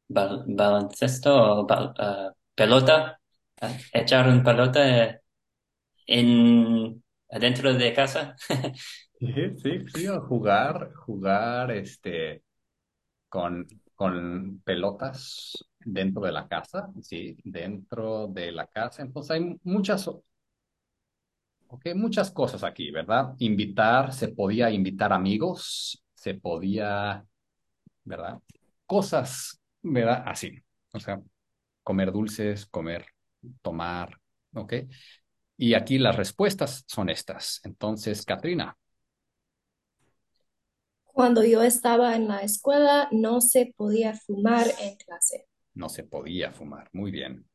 bal- 0.10 0.44
baloncesto 0.48 1.32
o 1.62 1.68
bal- 1.68 1.94
eh, 2.00 2.32
pelota, 2.56 3.20
eh, 3.62 3.86
echar 3.94 4.28
un 4.30 4.44
pelota 4.44 4.82
en 6.08 7.04
adentro 7.32 7.74
de 7.74 7.94
casa. 7.94 8.36
Sí, 9.20 9.34
sí, 9.64 9.80
sí, 9.90 10.08
jugar, 10.28 10.94
jugar 10.94 11.72
este 11.72 12.44
con, 13.30 13.68
con 13.96 14.62
pelotas 14.66 15.66
dentro 15.80 16.24
de 16.24 16.32
la 16.34 16.48
casa, 16.48 16.90
sí, 17.04 17.38
dentro 17.44 18.28
de 18.28 18.52
la 18.52 18.68
casa. 18.68 19.04
Entonces 19.04 19.32
hay 19.32 19.60
muchas, 19.64 20.10
ok, 21.68 21.86
muchas 21.96 22.32
cosas 22.32 22.64
aquí, 22.64 22.92
¿verdad? 22.92 23.34
Invitar, 23.40 24.14
se 24.14 24.30
podía 24.30 24.72
invitar 24.72 25.14
amigos, 25.14 26.04
se 26.14 26.34
podía, 26.36 27.26
¿verdad? 28.04 28.40
Cosas, 28.86 29.62
¿verdad? 29.82 30.24
Así. 30.28 30.60
O 30.94 31.00
sea, 31.02 31.22
comer 31.84 32.12
dulces, 32.12 32.66
comer, 32.68 33.08
tomar, 33.62 34.20
¿ok? 34.56 34.74
Y 35.58 35.74
aquí 35.74 35.98
las 35.98 36.16
respuestas 36.16 36.84
son 36.88 37.10
estas. 37.10 37.60
Entonces, 37.64 38.24
Katrina. 38.24 38.78
Cuando 41.04 41.44
yo 41.44 41.64
estaba 41.64 42.16
en 42.16 42.28
la 42.28 42.42
escuela, 42.42 43.08
no 43.12 43.42
se 43.42 43.74
podía 43.76 44.14
fumar 44.14 44.68
en 44.80 44.96
clase. 44.98 45.48
no 45.74 45.90
se 45.90 46.04
podía 46.04 46.52
fumar. 46.52 46.90
Muy 46.94 47.12
bien. 47.12 47.46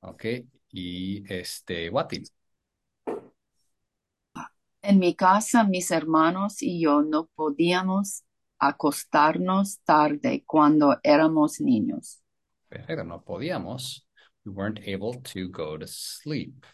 Ok. 0.00 0.24
Y 0.72 1.32
este, 1.32 1.88
Wati. 1.90 2.22
En 4.82 4.98
mi 4.98 5.14
casa, 5.14 5.64
mis 5.64 5.90
hermanos 5.90 6.62
y 6.62 6.80
yo 6.80 7.02
no 7.02 7.26
podíamos 7.34 8.24
acostarnos 8.58 9.80
tarde 9.80 10.42
cuando 10.46 10.98
éramos 11.02 11.60
niños. 11.60 12.22
Perfecto, 12.68 13.04
no 13.04 13.22
podíamos. 13.22 14.06
We 14.44 14.52
weren't 14.52 14.80
able 14.80 15.20
to 15.34 15.48
go 15.48 15.76
to 15.78 15.86
sleep 15.86 16.64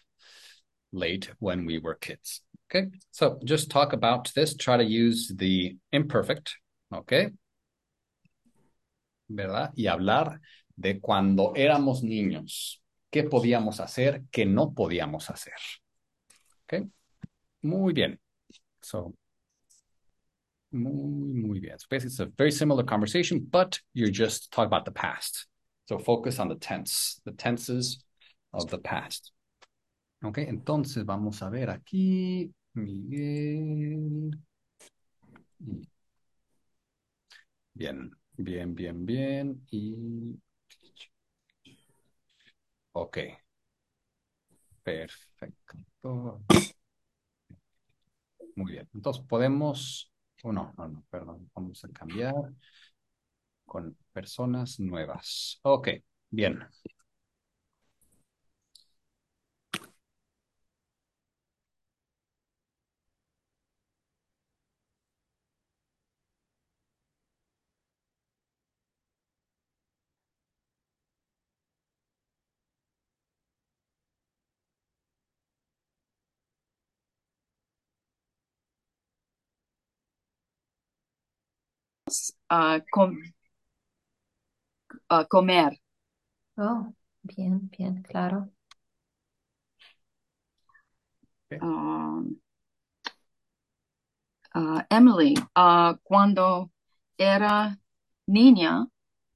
late 0.97 1.31
when 1.39 1.67
we 1.67 1.79
were 1.79 1.95
kids. 1.95 2.43
Okay, 2.69 2.89
so 3.13 3.39
just 3.45 3.71
talk 3.71 3.93
about 3.93 4.33
this. 4.35 4.57
Try 4.57 4.79
to 4.79 4.85
use 4.85 5.33
the 5.37 5.77
imperfect. 5.93 6.57
Okay. 6.93 7.29
¿Verdad? 9.31 9.73
Y 9.77 9.87
hablar 9.87 10.39
de 10.77 11.01
cuando 11.01 11.53
éramos 11.55 12.03
niños. 12.03 12.79
¿Qué 13.13 13.23
podíamos 13.23 13.81
hacer? 13.81 14.25
¿Qué 14.33 14.47
no 14.47 14.73
podíamos 14.73 15.31
hacer? 15.31 15.55
Okay. 16.65 16.87
Muy 17.63 17.93
bien. 17.93 18.19
So, 18.83 19.15
muy, 20.73 21.33
muy 21.35 21.61
bien. 21.61 21.79
So 21.79 21.87
basically, 21.89 22.11
it's 22.11 22.21
a 22.21 22.27
very 22.27 22.51
similar 22.51 22.85
conversation, 22.85 23.47
but 23.51 23.81
you're 23.95 24.11
just 24.11 24.51
talking 24.51 24.67
about 24.67 24.85
the 24.85 24.91
past. 24.91 25.47
So 25.89 25.99
focus 25.99 26.39
on 26.39 26.49
the 26.49 26.57
tense, 26.57 27.21
the 27.25 27.33
tenses 27.33 28.05
of 28.53 28.69
the 28.71 28.79
past. 28.79 29.33
Ok, 30.23 30.39
entonces 30.39 31.05
vamos 31.05 31.43
a 31.43 31.49
ver 31.51 31.71
aquí, 31.71 32.53
Miguel. 32.75 34.31
Bien, 37.75 38.11
bien, 38.37 38.75
bien, 38.75 39.07
bien. 39.07 39.65
Y. 39.71 40.37
Ok. 42.93 43.19
Perfecto. 44.83 46.41
Muy 48.55 48.73
bien. 48.73 48.89
Entonces 48.95 49.23
podemos. 49.27 50.11
Oh, 50.43 50.53
no, 50.53 50.73
no, 50.77 50.89
no, 50.89 51.05
perdón. 51.11 51.51
Vamos 51.55 51.85
a 51.85 51.89
cambiar 51.89 52.35
con 53.65 53.97
personas 54.13 54.81
nuevas. 54.81 55.59
Ok, 55.63 55.89
bien. 56.31 56.61
Ah, 82.49 82.81
com- 82.93 83.23
ah, 85.09 85.25
comer. 85.29 85.79
Oh, 86.59 86.93
bien, 87.23 87.69
bien, 87.71 88.03
claro. 88.03 88.51
Um, 91.61 92.37
ah, 94.55 94.87
Emily, 94.91 95.35
ah, 95.55 95.99
cuando 96.03 96.71
era 97.19 97.79
niña, 98.27 98.87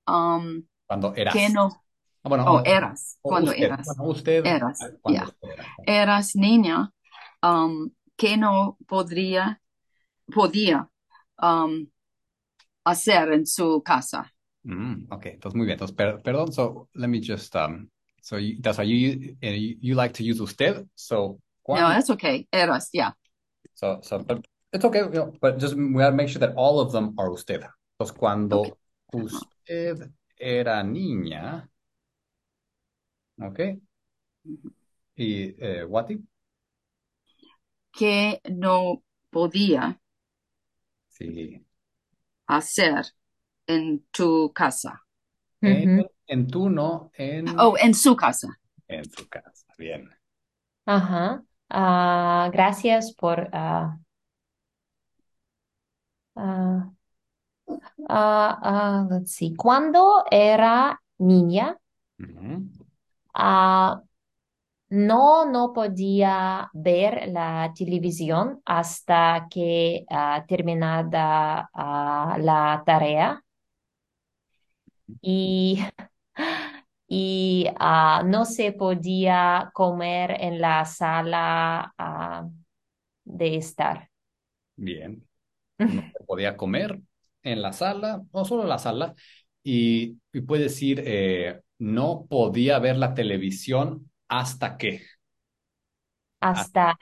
um, 0.09 0.63
Cuando 0.87 1.15
eras. 1.15 1.35
que 1.35 1.49
no, 1.51 1.69
Ah, 2.23 2.29
bueno, 2.29 2.45
oh, 2.47 2.63
eras, 2.65 3.19
o 3.23 3.29
cuando 3.29 3.51
usted, 3.51 3.65
eras, 3.67 3.87
bueno, 3.87 4.05
usted, 4.11 4.45
eras, 4.47 4.81
ah, 4.83 4.91
cuando 5.03 5.21
ya. 5.21 5.25
usted 5.31 5.49
era. 5.49 6.03
eras 6.03 6.37
niña, 6.37 6.93
um, 7.43 7.91
que 8.17 8.37
no 8.37 8.77
podría, 8.87 9.61
podía 10.35 10.89
um, 11.43 11.87
hacer 12.91 13.33
en 13.33 13.47
su 13.47 13.83
casa. 13.85 14.33
Mm, 14.65 15.07
okay, 15.11 15.33
entonces 15.33 15.57
muy 15.57 15.67
bien. 15.67 15.75
Entonces, 15.77 15.97
per- 15.97 16.23
perdón, 16.23 16.53
so 16.53 16.89
let 16.95 17.09
me 17.09 17.21
just, 17.23 17.55
um, 17.57 17.89
so 18.23 18.39
you, 18.39 18.61
that's 18.61 18.79
why 18.79 18.85
you, 18.85 19.37
you, 19.41 19.77
you 19.81 19.95
like 19.95 20.13
to 20.15 20.23
use 20.25 20.41
usted, 20.41 20.87
so 20.95 21.41
No, 21.73 21.91
it's 21.91 22.11
okay, 22.11 22.47
eras, 22.53 22.91
yeah. 22.93 23.13
so, 23.75 24.01
so, 24.03 24.19
but 24.19 24.45
it's 24.73 24.85
okay, 24.85 25.01
you 25.01 25.09
know, 25.11 25.33
but 25.41 25.59
just 25.59 25.75
we 25.77 25.93
gotta 25.95 26.15
make 26.15 26.29
sure 26.29 26.41
that 26.41 26.55
all 26.57 26.81
of 26.81 26.93
them 26.93 27.15
are 27.19 27.31
usted. 27.31 27.63
Entonces, 27.99 28.17
cuando 28.17 28.79
usted 29.13 30.11
era 30.39 30.83
niña, 30.83 31.69
okay, 33.43 33.81
y, 35.17 35.55
eh, 35.59 35.85
Wati, 35.85 36.21
que 37.93 38.41
no 38.51 39.05
podía 39.31 40.01
sí, 41.09 41.65
hacer 42.57 43.07
en 43.67 44.05
tu 44.13 44.53
casa. 44.55 45.03
en, 45.63 46.47
tu, 46.49 46.71
no, 46.71 47.11
en, 47.17 47.47
Oh, 47.59 47.77
en 47.79 47.95
su 47.95 48.17
casa. 48.17 48.49
en 48.89 49.05
su 49.11 49.27
casa, 49.29 49.67
bien. 49.79 50.11
Ajá. 50.87 51.43
Ah, 51.71 52.51
gracias 52.53 53.15
por 53.15 53.49
ah, 53.53 53.99
ah, 56.37 56.91
ah, 58.09 58.59
ah, 58.63 59.07
let's 59.11 59.33
see. 59.35 59.55
Cuando 59.57 60.25
era 60.31 61.01
niña, 61.19 61.79
Ujú. 62.21 62.71
No, 64.91 65.45
no 65.51 65.73
podía 65.73 66.69
ver 66.73 67.29
la 67.29 67.73
televisión 67.77 68.61
hasta 68.65 69.47
que 69.51 70.05
ah, 70.11 70.45
terminada 70.49 71.71
ah, 71.75 72.37
la 72.41 72.83
tarea 72.85 73.43
y, 75.21 75.81
y 77.09 77.67
ah, 77.79 78.23
no 78.27 78.45
se 78.45 78.73
podía 78.73 79.71
comer 79.75 80.37
en 80.41 80.61
la 80.61 80.85
sala 80.85 81.95
de 83.25 83.57
estar. 83.57 84.11
Bien. 84.77 85.27
No 85.89 86.03
se 86.13 86.25
podía 86.25 86.57
comer 86.57 87.01
en 87.43 87.63
la 87.63 87.73
sala, 87.73 88.23
no 88.33 88.45
solo 88.45 88.63
en 88.65 88.69
la 88.69 88.79
sala, 88.79 89.15
y, 89.65 90.19
y 90.33 90.41
puede 90.43 90.65
decir, 90.65 91.03
eh, 91.07 91.61
no 91.79 92.27
podía 92.29 92.79
ver 92.79 92.97
la 92.97 93.15
televisión 93.15 94.10
hasta 94.31 94.79
que, 94.79 95.03
hasta 96.41 96.97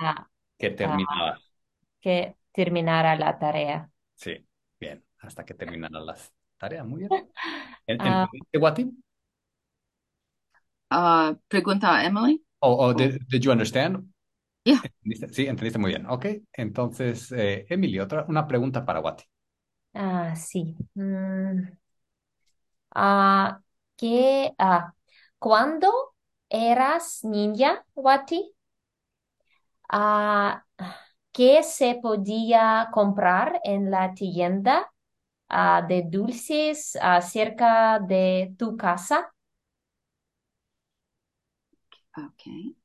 que 0.59 0.71
terminaba. 0.71 1.43
que 2.01 2.37
terminara 2.53 3.17
la 3.17 3.39
tarea. 3.39 3.91
Sí, 4.15 4.47
bien, 4.81 5.05
hasta 5.21 5.45
que 5.45 5.55
terminaran 5.55 6.05
las 6.07 6.33
tareas. 6.57 6.87
Muy 6.87 7.01
bien. 7.01 7.13
¿En- 7.87 8.01
Ah. 8.01 8.29
¿Entendiste, 8.33 8.59
Wati? 8.59 8.91
Ah, 10.91 11.35
pregunta 11.49 11.95
a 11.97 12.05
Emily. 12.05 12.45
Oh, 12.63 12.77
oh, 12.89 12.93
did, 12.95 13.19
did 13.29 13.45
you 13.45 13.53
understand? 13.53 14.09
Yeah. 14.65 14.83
¿Entendiste? 14.83 15.35
Sí, 15.35 15.47
entendiste 15.49 15.79
muy 15.81 15.91
bien. 15.93 16.07
Ok, 16.09 16.27
entonces, 16.55 17.33
eh, 17.33 17.67
Emily, 17.71 18.01
otra, 18.01 18.27
una 18.29 18.47
pregunta 18.49 18.85
para 18.87 19.01
Wati. 19.01 19.25
Ah, 19.95 20.35
sí. 20.37 20.77
Mm. 20.95 21.77
Ah, 22.95 23.63
¿qué, 23.97 24.53
ah, 24.59 24.95
¿cuándo 25.39 26.08
eras 26.51 27.21
niña, 27.25 27.85
Wati? 27.95 28.55
Ah, 29.91 30.65
¿qué 31.33 31.63
se 31.63 31.97
podía 32.03 32.89
comprar 32.93 33.61
en 33.65 33.91
la 33.91 34.15
tienda 34.15 34.93
ah, 35.49 35.83
de 35.89 36.05
dulces 36.07 36.99
ah, 37.03 37.21
cerca 37.23 38.01
de 38.01 38.55
tu 38.59 38.77
casa? 38.77 39.33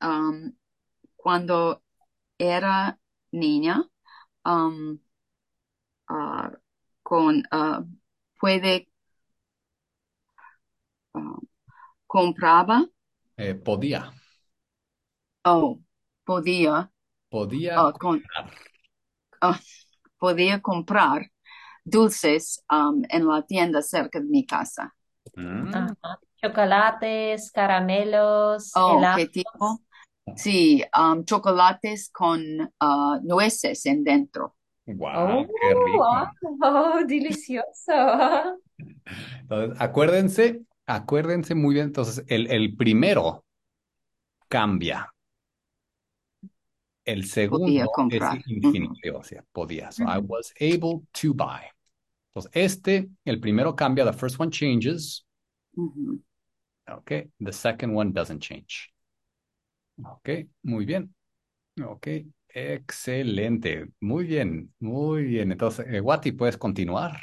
Um, 0.00 0.52
cuando 1.16 1.82
era 2.38 2.98
niña, 3.32 3.84
um, 4.46 4.98
con, 7.02 7.42
puede, 8.40 8.88
compraba, 12.06 12.86
Eh, 13.36 13.54
podía, 13.54 14.12
oh, 15.44 15.80
podía, 16.24 16.90
podía 17.28 17.78
ah, 17.80 17.92
con, 17.92 18.20
comprar. 18.20 18.50
ah, 19.40 19.60
podía 20.18 20.60
comprar 20.62 21.30
dulces 21.84 22.62
um, 22.70 23.02
en 23.08 23.26
la 23.26 23.42
tienda 23.46 23.82
cerca 23.82 24.20
de 24.20 24.26
mi 24.26 24.46
casa. 24.46 24.94
Mm, 25.36 25.74
Ajá. 25.74 26.20
Chocolates, 26.42 27.50
caramelos, 27.52 28.72
Oh, 28.76 28.98
helados. 28.98 29.18
¿qué 29.18 29.26
tipo? 29.28 29.80
Sí, 30.36 30.84
um, 30.98 31.24
chocolates 31.24 32.10
con 32.10 32.42
ah, 32.80 33.18
nueces 33.22 33.86
en 33.86 34.04
dentro. 34.04 34.56
Guau, 34.86 35.40
Oh, 35.40 35.46
qué 35.60 35.74
rico. 35.74 36.04
oh, 36.62 37.04
delicioso. 37.06 38.58
Entonces, 39.42 39.80
acuérdense, 39.80 40.62
acuérdense 40.86 41.54
muy 41.54 41.74
bien. 41.74 41.86
Entonces, 41.86 42.24
el, 42.28 42.50
el 42.50 42.76
primero 42.76 43.44
cambia. 44.48 45.10
El 47.04 47.26
segundo 47.26 47.90
es 48.10 48.22
infinitivo, 48.46 49.18
o 49.18 49.24
sea, 49.24 49.44
podía. 49.52 49.92
So, 49.92 50.04
I 50.04 50.18
was 50.18 50.52
able 50.60 51.02
to 51.20 51.34
buy. 51.34 51.60
Entonces, 52.30 52.50
este, 52.54 53.08
el 53.24 53.40
primero 53.40 53.76
cambia. 53.76 54.04
The 54.04 54.12
first 54.12 54.40
one 54.40 54.50
changes. 54.50 55.24
Ujú. 55.76 56.20
Okay. 56.88 57.30
The 57.40 57.52
second 57.52 57.94
one 57.94 58.12
doesn't 58.12 58.40
change. 58.40 58.92
Ok, 60.02 60.28
muy 60.62 60.84
bien. 60.84 61.14
Ok. 61.84 62.08
Excelente. 62.48 63.86
Muy 64.00 64.24
bien, 64.24 64.72
muy 64.78 65.24
bien. 65.24 65.50
Entonces, 65.50 65.86
eh, 65.88 66.00
Wati, 66.00 66.32
¿puedes 66.32 66.56
continuar? 66.56 67.18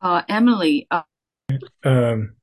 Uh, 0.00 0.22
Emily, 0.28 0.86
uh, 0.90 1.02
Um, 1.84 2.36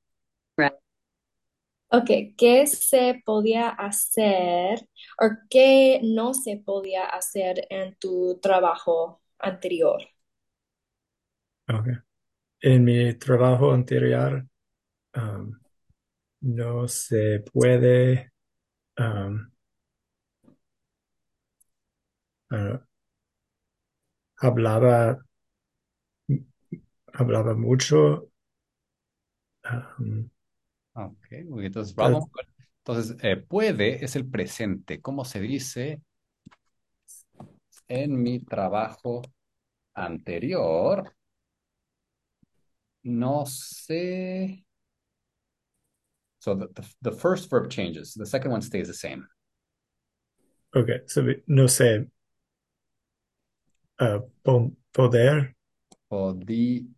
Ok, 1.91 2.09
¿qué 2.37 2.67
se 2.67 3.21
podía 3.25 3.69
hacer 3.69 4.79
o 5.21 5.27
qué 5.49 5.99
no 6.03 6.33
se 6.35 6.57
podía 6.57 7.05
hacer 7.05 7.65
en 7.69 7.95
tu 7.97 8.39
trabajo 8.41 9.21
anterior? 9.39 9.99
okay. 11.67 11.93
En 12.61 12.83
mi 12.85 13.13
trabajo 13.15 13.73
anterior, 13.73 14.45
um, 15.15 15.53
no 16.41 16.87
se 16.87 17.41
puede 17.53 18.31
um, 18.99 19.51
uh, 22.51 22.77
hablaba 24.41 25.19
hablaba 27.13 27.53
mucho 27.55 28.28
um, 29.71 30.29
Ok, 30.93 31.27
muy 31.47 31.61
bien. 31.61 31.65
Entonces, 31.67 31.95
vamos. 31.95 32.25
con- 32.31 32.45
Entonces, 32.85 33.17
eh, 33.23 33.37
puede 33.37 34.03
es 34.03 34.15
el 34.15 34.27
presente. 34.29 35.01
¿Cómo 35.01 35.25
se 35.25 35.39
dice? 35.41 36.01
En 37.89 38.21
mi 38.23 38.39
trabajo 38.39 39.21
anterior, 39.95 41.13
no 43.03 43.45
sé. 43.45 44.65
So 46.39 46.55
the, 46.55 46.67
the, 46.67 46.83
the 47.01 47.11
first 47.11 47.49
verb 47.49 47.69
changes. 47.69 48.13
The 48.13 48.25
second 48.25 48.51
one 48.51 48.61
stays 48.61 48.87
the 48.87 48.93
same. 48.93 49.27
okay, 50.75 51.01
so 51.07 51.21
no 51.47 51.67
sé 51.67 52.09
uh, 53.99 54.19
po- 54.43 54.71
poder 54.91 55.55
Podí, 56.07 56.89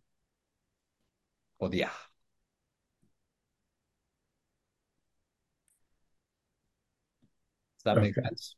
podía. 1.56 1.90
That 7.84 7.98
make 7.98 8.14
sense? 8.14 8.54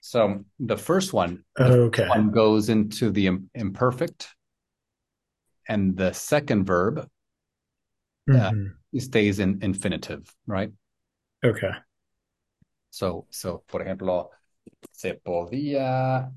So 0.00 0.44
the 0.58 0.76
first 0.76 1.12
one, 1.12 1.44
the 1.56 1.72
okay 1.72 2.08
one 2.08 2.30
goes 2.30 2.68
into 2.68 3.10
the 3.10 3.26
imperfect, 3.54 4.28
and 5.68 5.96
the 5.96 6.12
second 6.12 6.64
verb 6.64 7.08
Mhm. 8.28 8.74
stays 8.98 9.38
in 9.38 9.58
infinitive, 9.62 10.34
right? 10.46 10.72
okay 11.44 11.70
So, 12.90 13.26
so, 13.30 13.62
por 13.68 13.82
ejemplo, 13.82 14.30
se 14.92 15.14
podía 15.14 16.32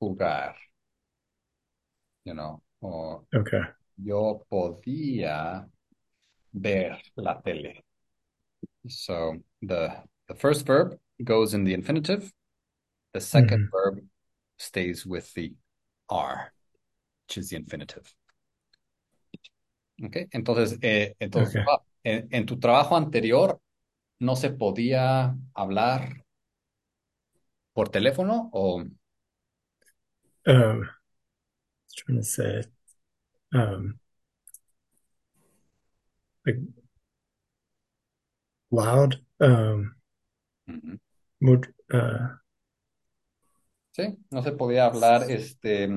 jugar, 0.00 0.54
you 2.24 2.34
know, 2.34 2.62
o 2.82 3.26
okay 3.34 3.62
yo 3.96 4.44
podía 4.50 5.68
ver 6.52 6.98
la 7.16 7.40
tele. 7.40 7.82
So 8.88 9.36
the 9.62 10.02
the 10.28 10.34
first 10.34 10.66
verb 10.66 10.98
goes 11.22 11.54
in 11.54 11.64
the 11.64 11.74
infinitive. 11.74 12.32
The 13.12 13.20
2nd 13.20 13.60
Mhm. 13.60 13.70
verb 13.70 14.00
stays 14.58 15.06
with 15.06 15.32
the 15.34 15.52
R, 16.08 16.52
which 17.26 17.38
is 17.38 17.50
the 17.50 17.56
infinitive. 17.56 18.12
Okay, 20.04 20.26
entonces, 20.32 20.78
eh, 20.82 21.14
entonces, 21.20 21.54
Okay. 21.54 21.64
en, 22.02 22.28
en 22.32 22.46
tu 22.46 22.58
trabajo 22.58 22.96
anterior 22.96 23.60
no 24.18 24.34
se 24.36 24.50
podía 24.50 25.36
hablar 25.54 26.24
por 27.72 27.88
teléfono 27.90 28.50
o 28.52 28.84
um, 30.46 30.88
trying 31.96 32.18
to 32.18 32.22
say 32.24 32.62
um, 33.54 33.98
like 36.44 36.56
loud 38.70 39.20
um, 39.40 39.94
Ujú. 40.68 40.98
Mut- 41.44 41.72
uh, 41.94 42.20
Sí, 43.92 44.02
no 44.30 44.42
se 44.42 44.52
podía 44.52 44.86
hablar, 44.86 45.30
este, 45.30 45.88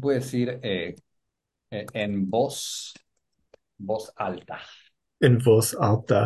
puedo 0.00 0.18
decir, 0.18 0.60
eh, 0.62 0.96
eh, 1.70 1.86
en 1.94 2.30
voz, 2.30 2.94
voz 3.78 4.12
alta. 4.16 4.60
in 5.28 5.38
voz 5.46 5.74
alta 5.88 6.22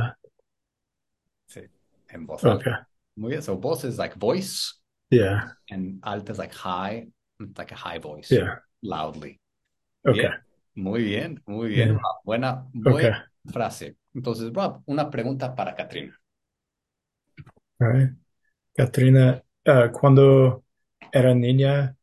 Sí, 1.47 1.61
en 2.09 2.27
voz 2.27 2.47
alta. 2.47 2.65
okay 2.65 2.73
Muy 3.17 3.31
bien. 3.31 3.43
So 3.43 3.57
voz 3.57 3.85
is 3.85 3.99
like 3.99 4.17
voice, 4.19 4.75
yeah 5.11 5.51
and 5.71 6.01
alta 6.05 6.33
is 6.33 6.39
like 6.39 6.55
high, 6.55 7.09
like 7.59 7.73
a 7.73 7.77
high 7.77 7.99
voice, 7.99 8.41
yeah 8.41 8.57
loudly. 8.83 9.41
okay 10.07 10.29
Bien, 10.29 10.45
muy 10.77 11.03
bien, 11.05 11.43
muy 11.47 11.69
bien. 11.71 11.95
Rob. 11.95 12.23
Buena, 12.25 12.67
okay 12.87 13.13
buena 13.13 13.31
frase. 13.47 13.97
Entonces, 14.15 14.53
Rob, 14.55 14.83
una 14.87 15.11
pregunta 15.11 15.55
para 15.55 15.75
Katrina. 15.77 16.19
Right 17.81 18.11
Katrina 18.77 19.43
uh, 19.67 19.89
cuando 19.93 20.65
era 21.13 21.35
niña 21.35 21.97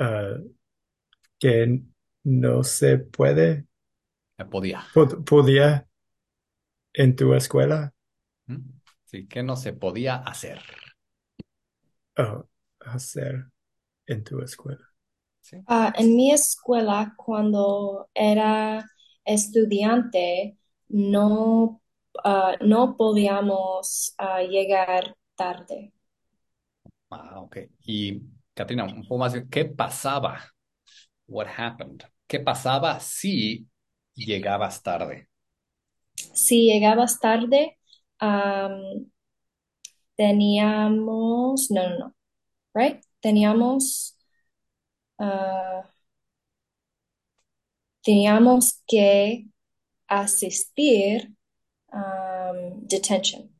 uh, 0.00 0.38
que 1.38 1.82
no 2.24 2.62
se 2.64 2.98
puede 2.98 3.66
Podía. 4.50 4.82
pod- 4.92 5.24
podía 5.24 5.86
en 6.94 7.14
tu 7.16 7.34
escuela. 7.34 7.92
Sí, 9.04 9.28
¿qué 9.28 9.42
no 9.44 9.54
se 9.56 9.72
podía 9.74 10.16
hacer? 10.16 10.60
uh, 12.18 12.42
hacer 12.80 13.46
en 14.06 14.24
tu 14.24 14.40
escuela 14.42 14.86
Sí. 15.40 15.58
Ah, 15.66 15.92
en 15.96 16.16
mi 16.16 16.32
escuela, 16.32 17.14
cuando 17.16 18.08
era 18.14 18.84
estudiante, 19.24 20.58
no, 20.88 21.81
ah, 22.24 22.56
no 22.60 22.96
podíamos 22.96 24.14
ah, 24.18 24.42
llegar 24.42 25.16
tarde. 25.34 25.92
Ah, 27.10 27.40
ok. 27.40 27.58
Y 27.86 28.22
Katrina, 28.54 28.84
un 28.84 29.02
poco 29.02 29.18
más, 29.18 29.34
¿qué 29.50 29.64
pasaba? 29.64 30.40
What 31.26 31.46
happened? 31.56 32.02
¿Qué 32.26 32.40
pasaba 32.40 32.98
si 33.00 33.66
llegabas 34.14 34.82
tarde? 34.82 35.28
Si 36.14 36.66
llegabas 36.66 37.18
tarde, 37.20 37.78
am, 38.18 39.10
teníamos, 40.16 41.70
no, 41.70 41.88
no, 41.90 41.98
no, 41.98 42.14
right? 42.74 43.02
Teníamos, 43.20 44.16
ah, 45.18 45.82
teníamos 48.02 48.82
que 48.86 49.46
asistir 50.08 51.34
um, 51.92 52.86
detention. 52.86 53.50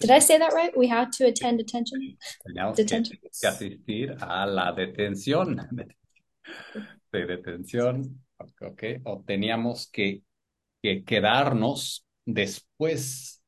Did 0.00 0.10
I 0.10 0.20
say 0.20 0.38
that 0.38 0.52
right? 0.52 0.76
We 0.76 0.86
had 0.86 1.12
to 1.14 1.26
attend 1.26 1.58
detention. 1.58 2.16
Teníamos 2.46 2.76
Detention. 2.76 3.18
que 3.20 3.48
asistir 3.48 4.16
a 4.20 4.46
la 4.46 4.72
detención. 4.72 5.56
De 7.12 7.26
detención, 7.26 8.22
ok. 8.60 8.82
O 9.04 9.22
teníamos 9.26 9.88
que, 9.88 10.22
que 10.82 11.04
quedarnos 11.04 12.06
después 12.24 13.42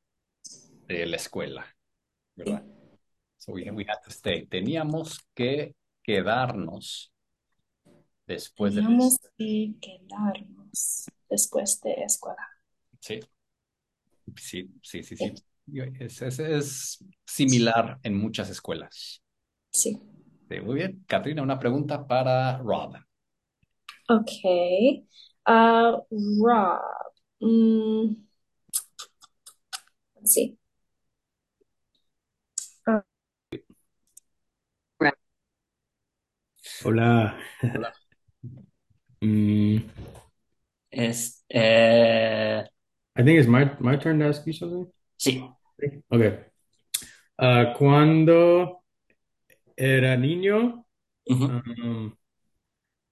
de 0.87 1.05
la 1.05 1.15
escuela, 1.15 1.65
¿verdad? 2.35 2.63
So 3.37 3.53
we, 3.53 3.69
we 3.71 3.85
had 3.87 4.01
to 4.03 4.11
stay. 4.11 4.45
Teníamos 4.45 5.19
que 5.33 5.75
quedarnos 6.03 7.13
después 8.27 8.75
de 8.75 8.81
la 8.81 8.87
Teníamos 8.87 9.19
que 9.37 9.73
quedarnos 9.79 11.05
después 11.29 11.81
de 11.81 11.93
escuela. 12.03 12.47
Sí, 12.99 13.19
sí, 14.37 14.69
sí, 14.81 15.03
sí, 15.03 15.17
sí. 15.17 15.33
Es, 15.99 16.21
es, 16.21 16.39
es 16.39 17.05
similar 17.25 17.99
en 18.03 18.17
muchas 18.17 18.49
escuelas. 18.49 19.21
Sí. 19.71 19.99
Sí, 20.49 20.59
muy 20.61 20.75
bien. 20.75 21.03
Katrina, 21.07 21.41
una 21.41 21.57
pregunta 21.59 22.05
para 22.05 22.57
Rob. 22.59 22.95
Okay. 24.09 25.03
Uh, 25.47 25.97
Rob. 26.11 26.81
Mm, 27.41 28.15
let's 30.15 30.33
see. 30.33 30.57
Hola. 36.83 37.37
Mm, 39.23 39.77
Es, 40.89 41.45
eh, 41.49 42.63
I 43.15 43.23
think 43.23 43.39
it's 43.39 43.47
my, 43.47 43.71
my 43.79 43.95
turn 43.95 44.19
to 44.19 44.27
ask 44.27 44.45
you 44.45 44.53
something. 44.53 44.87
sí. 45.17 45.41
Okay. 46.11 46.39
Ah, 47.37 47.73
cuando 47.77 48.83
era 49.75 50.15
niño, 50.17 50.85
Ujú. 51.29 51.45
um, 51.47 52.15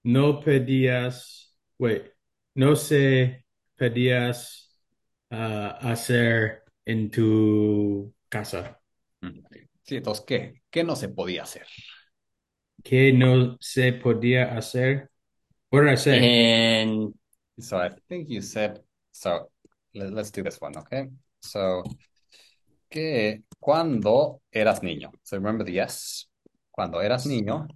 no 0.04 0.40
pedías, 0.40 1.56
wait, 1.78 2.12
no 2.54 2.76
se 2.76 3.44
pedías 3.76 4.76
ah, 5.30 5.78
hacer 5.82 6.62
en 6.84 7.10
tu 7.10 8.14
casa. 8.28 8.80
Sí, 9.84 9.96
entonces, 9.96 10.24
¿qué? 10.26 10.62
¿Qué 10.70 10.84
no 10.84 10.94
se 10.96 11.08
podía 11.08 11.42
hacer? 11.42 11.66
¿Qué 12.82 13.12
no 13.12 13.56
se 13.60 13.92
podía 13.92 14.56
hacer? 14.56 15.10
What 15.70 15.82
did 15.84 15.92
I 15.92 15.96
say? 15.96 16.20
En, 16.22 17.14
So 17.60 17.76
I 17.78 17.90
think 18.08 18.28
you 18.30 18.40
said, 18.40 18.80
so 19.12 19.50
let, 19.94 20.12
us 20.14 20.30
do 20.30 20.42
this 20.42 20.60
one, 20.60 20.76
okay? 20.78 21.08
So, 21.40 21.82
que 22.88 23.42
cuando 23.58 24.42
eras 24.52 24.82
niño, 24.82 25.12
so 25.22 25.36
remember 25.36 25.64
the 25.64 25.72
yes, 25.72 26.28
cuando 26.70 27.00
eras 27.00 27.26
niño, 27.26 27.66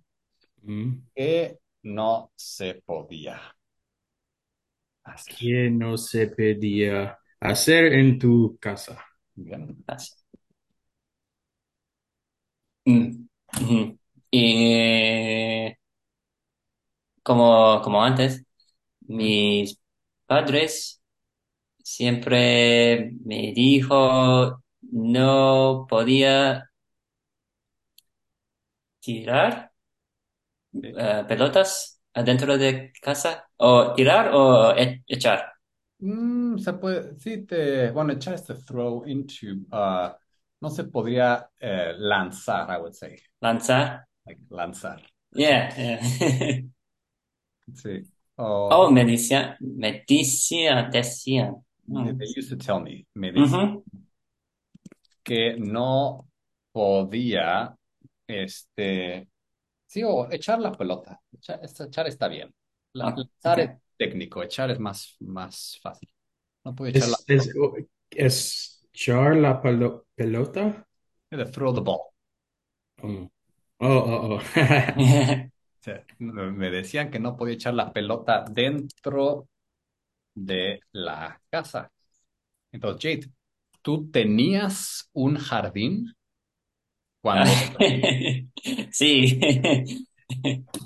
Mm. 0.65 1.03
que 1.15 1.59
no 1.83 2.33
se 2.37 2.83
podía 2.87 3.41
hacer. 5.05 5.35
¿Qué 5.37 5.71
no 5.71 5.97
se 5.99 6.29
podía 6.29 7.19
hacer 7.41 7.93
en 7.93 8.19
tu 8.19 8.57
casa? 8.59 9.05
Bien. 9.35 9.77
Gracias. 9.87 10.25
Mm, 12.87 13.27
como, 17.23 17.81
como 17.83 18.03
antes, 18.03 18.45
mis 19.01 19.79
padres 20.27 21.03
siempre 21.85 23.13
me 23.27 23.53
dijo 23.55 24.63
no 24.83 25.87
podía 25.89 26.71
tirar 29.01 29.71
Sí. 30.81 30.95
eh, 30.97 31.25
pelotas 31.29 32.01
adentro 32.15 32.57
de 32.59 32.93
casa 33.03 33.47
o 33.57 33.93
tirar 33.95 34.31
o 34.35 34.75
e- 34.77 35.03
echar. 35.07 35.53
Mm, 35.99 36.59
se 36.59 36.73
puede, 36.75 37.19
sí, 37.19 37.47
te, 37.47 37.91
bueno, 37.91 38.13
echar 38.13 38.35
este 38.35 38.55
throw 38.55 39.05
into, 39.07 39.47
uh, 39.73 40.11
no 40.61 40.71
se 40.71 40.85
podría 40.85 41.49
eh, 41.61 41.95
lanzar, 41.97 42.69
I 42.71 42.81
would 42.81 42.95
say, 42.95 43.17
Lanzar. 43.41 44.07
like 44.27 44.41
lanzar. 44.51 45.01
Yeah, 45.35 45.73
yeah. 45.77 46.61
Sí. 47.75 48.09
O, 48.37 48.77
Oh, 48.77 48.91
me 48.91 49.05
decían, 49.05 49.57
me 49.61 50.05
decían, 50.07 50.91
decían. 50.91 51.64
Mm. 51.89 52.19
they 52.19 52.27
used 52.37 52.51
to 52.51 52.57
tell 52.57 52.81
me, 52.81 53.07
me 53.15 53.33
decían 53.33 53.71
Ujú. 53.71 53.85
que 55.23 55.57
no 55.59 56.29
podía, 56.73 57.77
este, 58.27 59.29
sí, 59.87 60.03
o 60.05 60.31
echar 60.33 60.61
la 60.61 60.73
pelota. 60.73 61.21
Echar, 61.33 61.61
echar 61.65 62.07
está 62.09 62.29
bien. 62.29 62.55
La- 62.95 63.07
Ah, 63.07 63.17
lanzar 63.17 63.61
ok. 63.61 63.61
es 63.61 63.71
técnico, 63.99 64.43
echar 64.43 64.71
es 64.71 64.81
más, 64.81 65.17
más 65.21 65.79
fácil. 65.83 66.11
No 66.65 66.75
puede 66.75 66.93
echar 66.93 67.09
la 67.09 67.19
¿Es, 67.19 67.29
es, 67.29 67.51
es 68.11 68.87
echar 68.93 69.37
la 69.37 69.61
pelo- 69.63 70.07
pelota? 70.15 70.87
de 71.31 71.45
throw 71.45 71.73
the 71.75 71.83
ball. 71.83 72.15
Oh, 73.03 73.31
oh, 73.81 74.39
oh. 74.39 74.41
oh. 74.97 75.51
Me 76.19 76.71
decían 76.71 77.11
que 77.11 77.19
no 77.19 77.37
podía 77.37 77.55
echar 77.55 77.75
la 77.75 77.93
pelota 77.93 78.45
dentro 78.51 79.49
de 80.35 80.81
la 80.93 81.41
casa. 81.51 81.91
Entonces, 82.73 83.03
Jade, 83.23 83.33
¿tú 83.83 84.11
tenías 84.11 85.09
un 85.15 85.37
jardín 85.39 86.15
cuando... 87.21 87.51
Sí, 88.93 89.41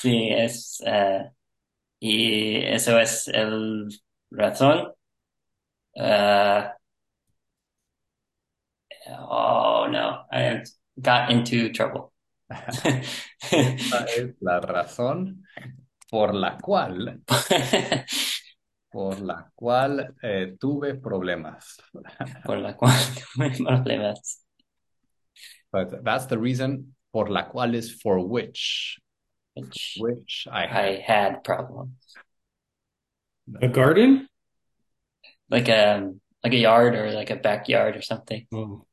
sí, 0.00 0.28
es, 0.30 0.82
eh, 0.86 1.30
y 2.00 2.56
eso 2.64 2.98
es 3.00 3.28
el 3.28 3.88
razón. 4.30 4.92
eh, 5.94 6.76
oh 9.18 9.86
no, 9.90 10.24
I 10.32 10.62
got 11.00 11.30
into 11.30 11.72
trouble. 11.72 12.12
Esa 12.50 14.04
es 14.16 14.34
la 14.40 14.60
razón 14.60 15.44
por 16.10 16.34
la 16.34 16.58
cual, 16.58 17.22
por 18.96 19.20
la 19.20 19.50
cual 19.54 20.14
eh, 20.22 20.56
tuve 20.58 20.94
problemas. 20.94 21.76
Por 22.46 22.58
la 22.60 22.74
cual 22.74 22.96
tuve 23.34 23.50
problemas. 23.50 24.42
But 25.70 26.02
that's 26.02 26.24
the 26.28 26.38
reason 26.38 26.94
por 27.12 27.28
la 27.28 27.50
cual 27.50 27.74
is 27.74 27.92
for 27.92 28.26
which, 28.26 28.98
Which 29.54 29.98
which 30.00 30.48
I 30.50 30.66
had. 30.66 30.84
I 30.86 31.00
had 31.00 31.44
problems. 31.44 31.92
A 33.60 33.68
garden? 33.68 34.28
Like 35.50 35.68
a 35.68 36.14
like 36.42 36.54
a 36.54 36.56
yard 36.56 36.94
or 36.94 37.12
like 37.12 37.28
a 37.28 37.36
backyard 37.36 37.96
or 37.96 38.02
something. 38.02 38.46
Oh, 38.54 38.86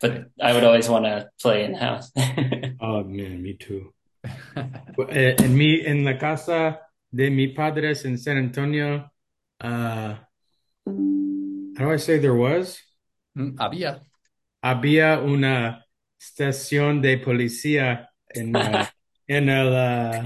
But 0.00 0.30
I 0.40 0.54
would 0.54 0.64
always 0.64 0.88
want 0.88 1.04
to 1.04 1.28
play 1.42 1.64
in 1.64 1.72
the 1.72 1.78
house. 1.78 2.10
oh 2.80 3.04
man, 3.04 3.42
me 3.42 3.52
too. 3.52 3.92
and 4.96 5.54
me 5.54 5.84
in 5.84 5.98
en 5.98 6.04
la 6.06 6.18
casa 6.18 6.80
de 7.10 7.30
mis 7.30 7.54
padres 7.54 8.04
en 8.04 8.18
San 8.18 8.36
Antonio, 8.36 9.10
uh, 9.62 10.14
how 10.84 11.84
do 11.84 11.92
I 11.92 11.98
say 11.98 12.18
there 12.18 12.34
was? 12.34 12.78
Mm, 13.36 13.56
Había. 13.58 14.02
Había 14.62 15.20
una 15.20 15.84
estación 16.18 17.00
de 17.00 17.18
policía 17.18 18.10
en, 18.28 18.54
uh, 18.54 18.84
en 19.28 19.48
el, 19.48 19.72
uh, 19.72 20.22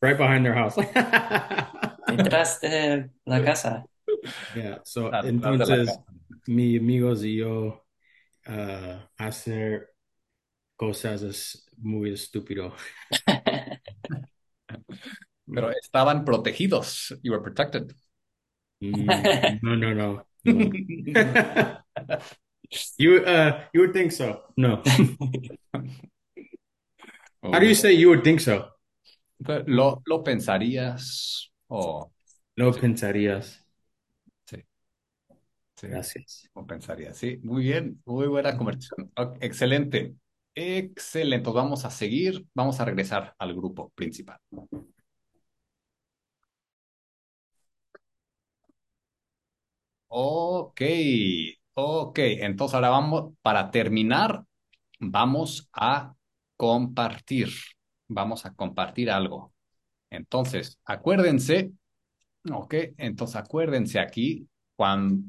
right 0.00 0.18
behind 0.18 0.44
their 0.44 0.54
house. 0.54 0.76
Detrás 2.08 2.60
de 2.60 3.08
la 3.24 3.42
casa. 3.42 3.84
Yeah, 4.54 4.78
so 4.84 5.08
la 5.08 5.20
entonces 5.20 5.88
casa. 5.88 6.04
mis 6.46 6.78
amigos 6.78 7.24
y 7.24 7.36
yo 7.36 7.82
uh, 8.46 8.98
hacer 9.16 9.88
cosas 10.76 11.22
es 11.22 11.66
muy 11.78 12.12
estúpido. 12.12 12.74
Pero 15.52 15.70
estaban 15.70 16.24
protegidos. 16.24 17.16
You 17.22 17.32
were 17.32 17.42
protected. 17.42 17.92
Mm, 18.80 19.58
no, 19.62 19.76
no, 19.76 19.94
no, 19.94 19.96
no. 19.96 20.26
You 22.98 23.18
uh 23.24 23.64
you 23.74 23.80
would 23.80 23.92
think 23.92 24.12
so. 24.12 24.42
No. 24.56 24.82
How 27.42 27.58
do 27.58 27.66
you 27.66 27.74
say 27.74 27.92
you 27.92 28.08
would 28.08 28.24
think 28.24 28.40
so? 28.40 28.68
¿Lo, 29.66 30.02
lo 30.06 30.22
pensarías 30.22 31.50
o 31.68 32.12
No 32.56 32.70
pensarías. 32.72 33.64
sí, 34.46 34.64
Gracias. 35.80 36.48
lo 36.54 36.66
pensarías? 36.66 37.16
Sí, 37.16 37.38
muy 37.42 37.64
bien, 37.64 38.00
muy 38.04 38.26
buena 38.26 38.56
conversación. 38.56 39.10
Ok, 39.16 39.36
Excelente, 39.40 40.14
excelente. 40.54 41.44
Pues 41.44 41.54
Vamos 41.54 41.84
a 41.84 41.90
seguir, 41.90 42.46
vamos 42.54 42.80
a 42.80 42.84
regresar 42.84 43.34
al 43.38 43.54
grupo 43.54 43.90
principal. 43.94 44.38
Ok, 50.14 50.80
ok. 51.74 52.18
Entonces 52.18 52.74
ahora 52.74 52.90
vamos, 52.90 53.32
para 53.42 53.70
terminar, 53.70 54.44
vamos 55.00 55.68
a 55.72 56.14
compartir. 56.56 57.50
Vamos 58.08 58.46
a 58.46 58.54
compartir 58.54 59.10
algo. 59.10 59.54
Entonces, 60.10 60.78
acuérdense, 60.84 61.72
ok, 62.52 62.74
entonces 62.98 63.36
acuérdense 63.36 64.00
aquí 64.00 64.48
cuando, 64.76 65.24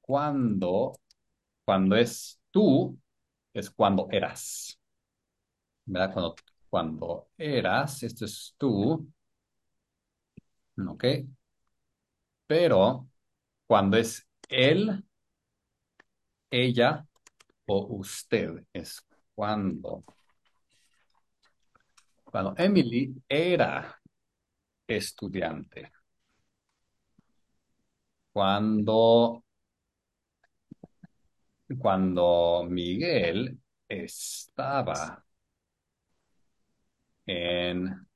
cuando, 0.00 0.92
cuando 1.64 1.96
es 1.96 2.40
tú, 2.50 2.98
es 3.54 3.70
cuando 3.70 4.08
eras. 4.10 4.78
¿Verdad? 5.84 6.12
Cuando, 6.12 6.34
cuando 6.68 7.28
eras, 7.38 8.02
esto 8.02 8.24
es 8.24 8.54
tú, 8.58 9.08
ok. 10.88 11.04
Pero 12.46 13.08
cuando 13.66 13.96
es 13.96 14.26
él, 14.48 15.04
ella 16.50 17.06
o 17.66 17.86
usted, 17.98 18.64
es 18.72 19.04
cuando. 19.34 20.04
Cuando 22.24 22.54
Emily 22.56 23.14
era 23.28 24.00
estudiante. 24.86 25.90
Cuando, 28.32 29.42
cuando 31.78 32.66
Miguel 32.68 33.58
estaba 33.88 35.24
en, 37.26 38.06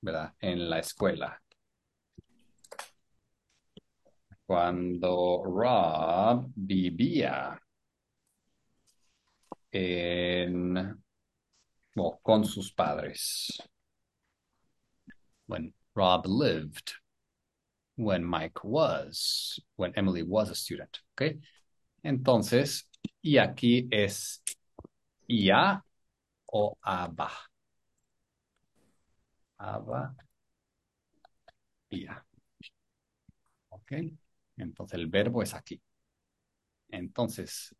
¿verdad? 0.00 0.34
en 0.40 0.70
la 0.70 0.78
escuela. 0.80 1.40
Cuando 4.50 5.44
Rob 5.44 6.50
vivía 6.56 7.56
en, 9.70 10.76
o 11.94 12.18
con 12.20 12.44
sus 12.44 12.72
padres. 12.72 13.62
When 15.46 15.72
Rob 15.94 16.26
lived 16.26 16.94
when 17.94 18.24
Mike 18.24 18.64
was, 18.64 19.60
when 19.76 19.92
Emily 19.94 20.24
was 20.24 20.50
a 20.50 20.56
student, 20.56 20.98
¿ok? 21.14 21.36
Entonces, 22.02 22.88
y 23.22 23.38
aquí 23.38 23.86
es 23.92 24.42
ya 25.28 25.80
o 26.52 26.76
aba. 26.82 27.30
Aba 29.60 30.16
ya. 31.92 32.24
¿Ok? 33.68 34.19
Entonces 34.60 34.98
el 34.98 35.06
verbo 35.06 35.42
es 35.42 35.54
aquí. 35.54 35.80
Entonces, 36.88 37.74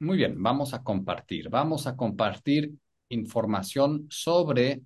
muy 0.00 0.16
bien, 0.16 0.40
vamos 0.42 0.74
a 0.74 0.82
compartir. 0.82 1.48
Vamos 1.48 1.86
a 1.86 1.96
compartir 1.96 2.72
información 3.08 4.06
sobre 4.10 4.82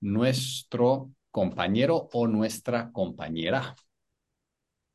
nuestro 0.00 1.10
compañero 1.30 2.08
o 2.12 2.26
nuestra 2.26 2.92
compañera. 2.92 3.74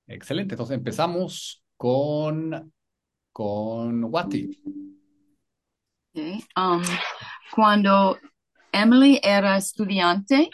Excelente. 0.07 0.53
Entonces 0.53 0.77
empezamos 0.77 1.63
con, 1.75 2.71
con 3.31 4.03
Wati. 4.05 4.61
Um, 6.55 6.81
cuando 7.53 8.17
Emily 8.71 9.19
era 9.21 9.57
estudiante, 9.57 10.49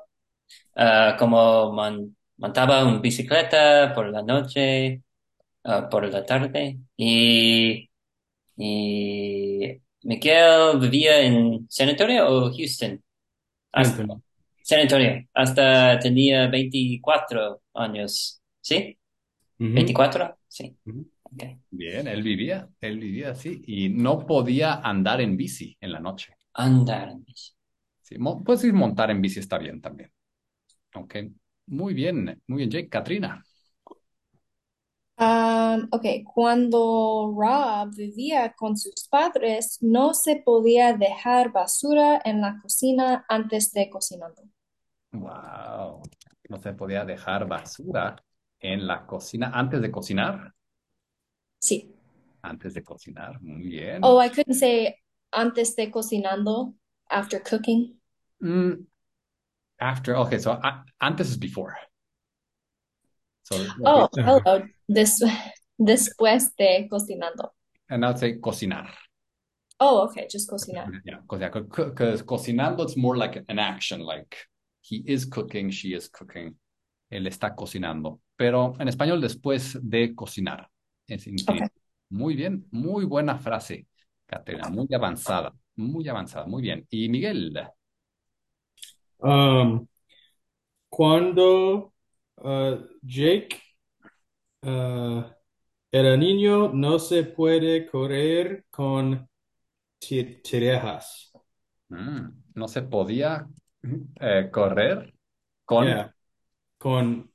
Ah, 0.76 1.16
como 1.18 1.72
man- 1.72 2.16
montaba 2.40 2.84
una 2.86 3.00
bicicleta 3.00 3.92
por 3.94 4.08
la 4.10 4.22
noche, 4.22 5.02
ah, 5.64 5.88
por 5.90 6.08
la 6.12 6.24
tarde, 6.26 6.78
y, 6.96 7.90
y 8.56 9.80
Miguel 10.04 10.78
vivía 10.80 11.20
en 11.22 11.66
San 11.70 11.90
Antonio 11.90 12.28
o 12.28 12.52
Houston. 12.56 13.02
Hasta. 13.72 14.04
San 14.62 14.80
Antonio, 14.80 15.26
hasta 15.34 15.98
tenía 16.00 16.48
24 16.48 17.62
años, 17.74 18.42
¿sí? 18.60 18.98
Ujú. 19.60 19.74
¿24? 19.74 20.38
Sí. 20.48 20.76
Bien, 21.72 22.06
él 22.08 22.22
vivía, 22.22 22.68
él 22.80 22.98
vivía 22.98 23.30
así 23.30 23.62
y 23.66 23.88
no 23.90 24.26
podía 24.26 24.74
andar 24.74 25.20
en 25.20 25.36
bici 25.36 25.76
en 25.80 25.92
la 25.92 26.00
noche. 26.00 26.34
Andar 26.54 27.08
en 27.10 27.24
bici. 27.24 27.52
Sí, 28.02 28.18
mo- 28.18 28.42
puedes 28.44 28.64
ir 28.64 28.72
montar 28.74 29.10
en 29.10 29.20
bici, 29.22 29.38
está 29.40 29.58
bien 29.58 29.80
también. 29.80 30.12
Ok, 30.94 31.16
muy 31.66 31.94
bien, 31.94 32.40
muy 32.46 32.58
bien, 32.58 32.70
Jake. 32.70 32.88
Katrina. 32.88 33.44
Um, 35.20 35.86
ok, 35.92 36.24
cuando 36.24 37.34
Rob 37.36 37.94
vivía 37.94 38.54
con 38.54 38.78
sus 38.78 39.06
padres, 39.06 39.76
no 39.82 40.14
se 40.14 40.36
podía 40.36 40.94
dejar 40.94 41.52
basura 41.52 42.22
en 42.24 42.40
la 42.40 42.58
cocina 42.62 43.26
antes 43.28 43.70
de 43.72 43.90
cocinando. 43.90 44.42
Wow, 45.12 46.00
no 46.48 46.58
se 46.58 46.72
podía 46.72 47.04
dejar 47.04 47.46
basura 47.46 48.16
en 48.60 48.86
la 48.86 49.06
cocina 49.06 49.50
antes 49.52 49.82
de 49.82 49.90
cocinar. 49.90 50.54
Sí. 51.58 51.94
Antes 52.40 52.72
de 52.72 52.82
cocinar, 52.82 53.42
muy 53.42 53.68
bien. 53.68 54.00
Oh, 54.02 54.22
I 54.24 54.30
couldn't 54.30 54.56
say 54.56 54.94
antes 55.32 55.76
de 55.76 55.90
cocinando, 55.90 56.74
after 57.10 57.42
cooking. 57.42 58.00
Mm, 58.40 58.86
after, 59.80 60.16
okay, 60.16 60.38
so 60.38 60.52
a- 60.52 60.84
antes 61.00 61.30
is 61.30 61.36
before. 61.36 61.76
So, 63.42 63.56
Oh, 63.84 64.04
okay, 64.04 64.22
hello. 64.22 64.68
Des- 64.88 65.24
después 65.78 66.54
de 66.56 66.88
cocinando. 66.88 67.50
and 67.88 68.02
now 68.02 68.14
say 68.14 68.38
cocinar. 68.38 68.88
Oh, 69.80 70.02
okay, 70.04 70.26
just 70.30 70.48
cocinar. 70.48 70.86
Yeah. 71.04 71.18
Because 71.28 72.22
cocinando 72.22 72.82
it's 72.84 72.96
more 72.96 73.16
like 73.16 73.42
an 73.48 73.58
action, 73.58 74.00
like 74.00 74.36
he 74.82 75.02
is 75.06 75.24
cooking, 75.24 75.70
she 75.70 75.94
is 75.94 76.08
cooking. 76.08 76.54
Él 77.10 77.26
está 77.26 77.56
cocinando. 77.56 78.20
Pero 78.36 78.76
en 78.78 78.88
español 78.88 79.20
después 79.20 79.76
de 79.82 80.14
cocinar. 80.14 80.68
Es. 81.08 81.26
Okay. 81.26 81.66
Muy 82.12 82.34
bien, 82.36 82.64
muy 82.72 83.04
buena 83.04 83.38
frase, 83.38 83.86
Caterina, 84.26 84.68
muy 84.68 84.86
avanzada, 84.92 85.52
muy 85.76 86.08
avanzada, 86.08 86.46
muy 86.46 86.62
bien. 86.62 86.86
Y 86.90 87.08
Miguel, 87.08 87.52
Um, 89.22 89.86
cuando 90.88 91.92
uh, 92.36 92.76
Jake 93.02 93.60
uh, 94.62 95.22
era 95.92 96.16
niño, 96.16 96.72
no 96.72 96.98
se 96.98 97.24
puede 97.24 97.86
correr 97.86 98.64
con 98.70 99.28
ti- 99.98 100.40
tirejas. 100.42 101.32
mm, 101.88 102.42
no 102.54 102.68
se 102.68 102.82
podía 102.82 103.46
eh, 104.20 104.48
correr 104.52 105.14
con, 105.64 105.86
Yeah. 105.86 106.14
Con 106.78 107.30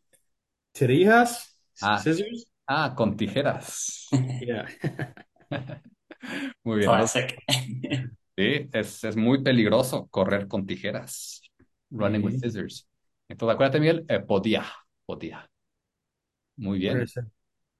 tirejas, 0.73 1.57
Ah. 1.81 1.97
scissors. 1.99 2.45
ah, 2.67 2.93
con 2.95 3.15
tijeras. 3.17 4.07
Yeah. 4.11 4.67
Muy 6.63 6.79
bien. 6.79 6.89
Classic. 6.89 7.35
Sí, 8.37 8.69
es, 8.73 9.03
es 9.03 9.15
muy 9.15 9.41
peligroso 9.43 10.07
correr 10.09 10.47
con 10.47 10.65
tijeras. 10.65 11.41
Running 11.95 12.23
with 12.23 12.37
scissors. 12.39 12.87
Entonces, 13.29 13.53
acuérdate, 13.55 13.79
Miguel, 13.79 14.05
eh, 14.07 14.19
podía, 14.19 14.65
podía. 15.05 15.49
Muy 16.57 16.79
bien. 16.79 16.93
Puede 16.93 17.07
ser. 17.07 17.25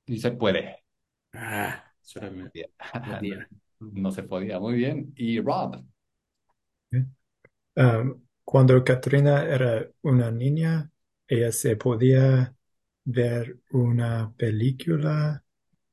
Y 0.08 0.20
se 0.20 0.32
puede. 0.32 0.84
Ah, 1.34 1.84
podía. 3.06 3.48
No 3.80 4.12
se 4.12 4.24
podía. 4.24 4.60
Muy 4.60 4.76
bien. 4.76 5.14
Y 5.16 5.40
Rob. 5.42 5.84
Um, 7.76 8.22
cuando 8.44 8.84
Katrina 8.84 9.44
era 9.44 9.88
una 10.04 10.32
niña, 10.32 10.90
ella 11.28 11.52
se 11.52 11.76
podía 11.76 12.56
ver 13.04 13.58
una 13.72 14.34
película 14.38 15.44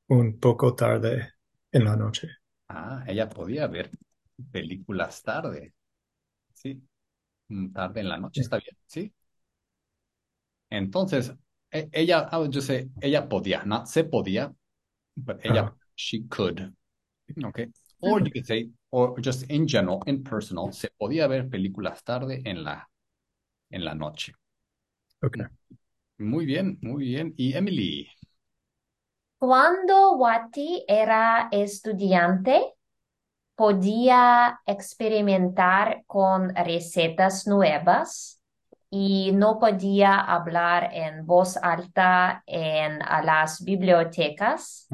un 0.08 0.38
poco 0.38 0.74
tarde 0.74 1.34
en 1.72 1.84
la 1.84 1.96
noche. 1.96 2.28
Ah, 2.68 3.04
ella 3.06 3.28
podía 3.28 3.66
ver 3.68 3.90
películas 4.50 5.22
tarde. 5.22 5.74
Sí. 6.54 6.82
Mm, 7.52 7.72
Tarde 7.72 8.00
en 8.00 8.08
la 8.08 8.16
noche, 8.18 8.40
Sí. 8.40 8.42
está 8.42 8.56
bien. 8.58 8.76
Sí. 8.86 9.12
Entonces, 10.70 11.32
e- 11.70 11.88
ella, 11.92 12.28
ah, 12.30 12.46
yo 12.50 12.60
sé, 12.60 12.88
ella 13.00 13.28
podía, 13.28 13.62
no 13.64 13.86
se 13.86 14.04
podía, 14.04 14.54
but 15.16 15.38
ella, 15.44 15.74
she 15.96 16.26
could. 16.28 16.72
Okay. 17.44 17.68
Or 18.00 18.20
you 18.20 18.30
could 18.32 18.46
say, 18.46 18.70
or 18.90 19.20
just 19.20 19.44
in 19.50 19.66
general, 19.68 20.02
in 20.06 20.24
personal, 20.24 20.72
se 20.72 20.88
podía 20.98 21.28
ver 21.28 21.48
películas 21.48 22.02
tarde 22.04 22.42
en 22.44 22.64
la, 22.64 22.88
en 23.70 23.84
la 23.84 23.94
noche. 23.94 24.32
Ok. 25.22 25.38
Muy 26.18 26.46
bien, 26.46 26.78
muy 26.82 27.04
bien. 27.04 27.34
Y 27.36 27.54
Emily. 27.54 28.08
Cuando 29.38 30.16
Wati 30.16 30.84
era 30.88 31.48
estudiante, 31.50 32.74
podía 33.62 34.60
experimentar 34.66 36.02
con 36.08 36.52
recetas 36.52 37.46
nuevas 37.46 38.42
y 38.90 39.30
no 39.34 39.60
podía 39.60 40.18
hablar 40.18 40.90
en 40.92 41.24
voz 41.24 41.56
alta 41.56 42.42
en 42.44 42.98
las 42.98 43.62
bibliotecas 43.62 44.88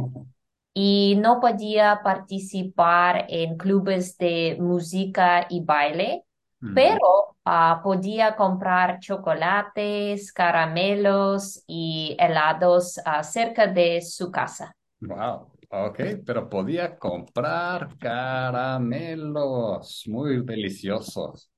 y 0.74 1.16
no 1.18 1.40
podía 1.40 2.02
participar 2.04 3.24
en 3.30 3.56
clubes 3.56 4.18
de 4.18 4.58
música 4.60 5.46
y 5.48 5.64
baile, 5.64 6.26
Mm, 6.60 6.74
pero 6.74 7.36
ah, 7.44 7.80
podía 7.82 8.36
comprar 8.36 8.98
chocolates, 8.98 10.32
caramelos 10.32 11.62
y 11.66 12.16
helados 12.18 13.00
ah, 13.04 13.22
cerca 13.22 13.66
de 13.66 14.02
su 14.02 14.30
casa. 14.30 14.74
Wow. 15.00 15.46
Ok, 15.70 16.00
pero 16.24 16.48
podía 16.48 16.96
comprar 16.98 17.98
caramelos 17.98 20.02
muy 20.06 20.42
deliciosos. 20.44 21.50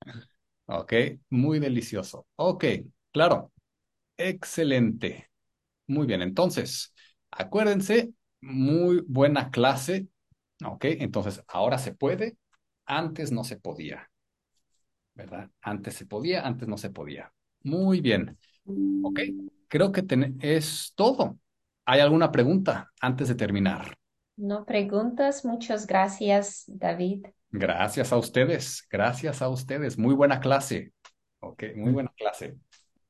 Ok, 0.66 0.92
muy 1.30 1.60
delicioso. 1.60 2.26
Ok, 2.36 2.64
claro. 3.12 3.52
Excelente. 4.16 5.30
Muy 5.88 6.06
bien, 6.06 6.22
entonces, 6.22 6.94
acuérdense, 7.30 8.12
muy 8.42 9.02
buena 9.08 9.50
clase. 9.50 10.08
Ok, 10.64 10.84
entonces, 10.86 11.42
ahora 11.48 11.78
se 11.78 11.94
puede, 11.94 12.36
antes 12.86 13.32
no 13.32 13.44
se 13.44 13.56
podía. 13.58 14.08
¿Verdad? 15.14 15.50
Antes 15.62 15.94
se 15.94 16.06
podía, 16.06 16.46
antes 16.46 16.68
no 16.68 16.78
se 16.78 16.90
podía. 16.90 17.32
Muy 17.62 18.00
bien. 18.00 18.38
Ok, 19.02 19.20
creo 19.68 19.92
que 19.92 20.04
es 20.40 20.92
todo. 20.94 21.38
¿Hay 21.84 22.00
alguna 22.00 22.30
pregunta 22.32 22.90
antes 23.00 23.28
de 23.28 23.34
terminar? 23.34 23.96
No 24.40 24.64
preguntas. 24.64 25.44
Muchas 25.44 25.86
gracias, 25.86 26.64
David. 26.66 27.26
Gracias 27.50 28.10
a 28.12 28.16
ustedes, 28.16 28.86
gracias 28.90 29.42
a 29.42 29.48
ustedes. 29.48 29.98
Muy 29.98 30.14
buena 30.14 30.40
clase. 30.40 30.92
Ok, 31.40 31.64
muy 31.76 31.92
buena 31.92 32.10
clase. 32.16 32.56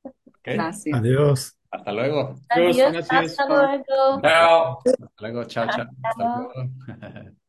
Ok, 0.03 0.15
Gracias. 0.43 0.99
Adiós. 0.99 1.57
hasta 1.71 1.93
luego. 1.93 2.35
Adiós, 2.49 2.97
hasta 3.11 3.47
luego. 3.47 4.21
Chao. 4.23 4.79
Hasta 4.85 5.09
luego, 5.21 5.45
chao, 5.45 5.69
chao. 5.69 5.87
Hasta 6.03 6.25
luego. 6.25 7.31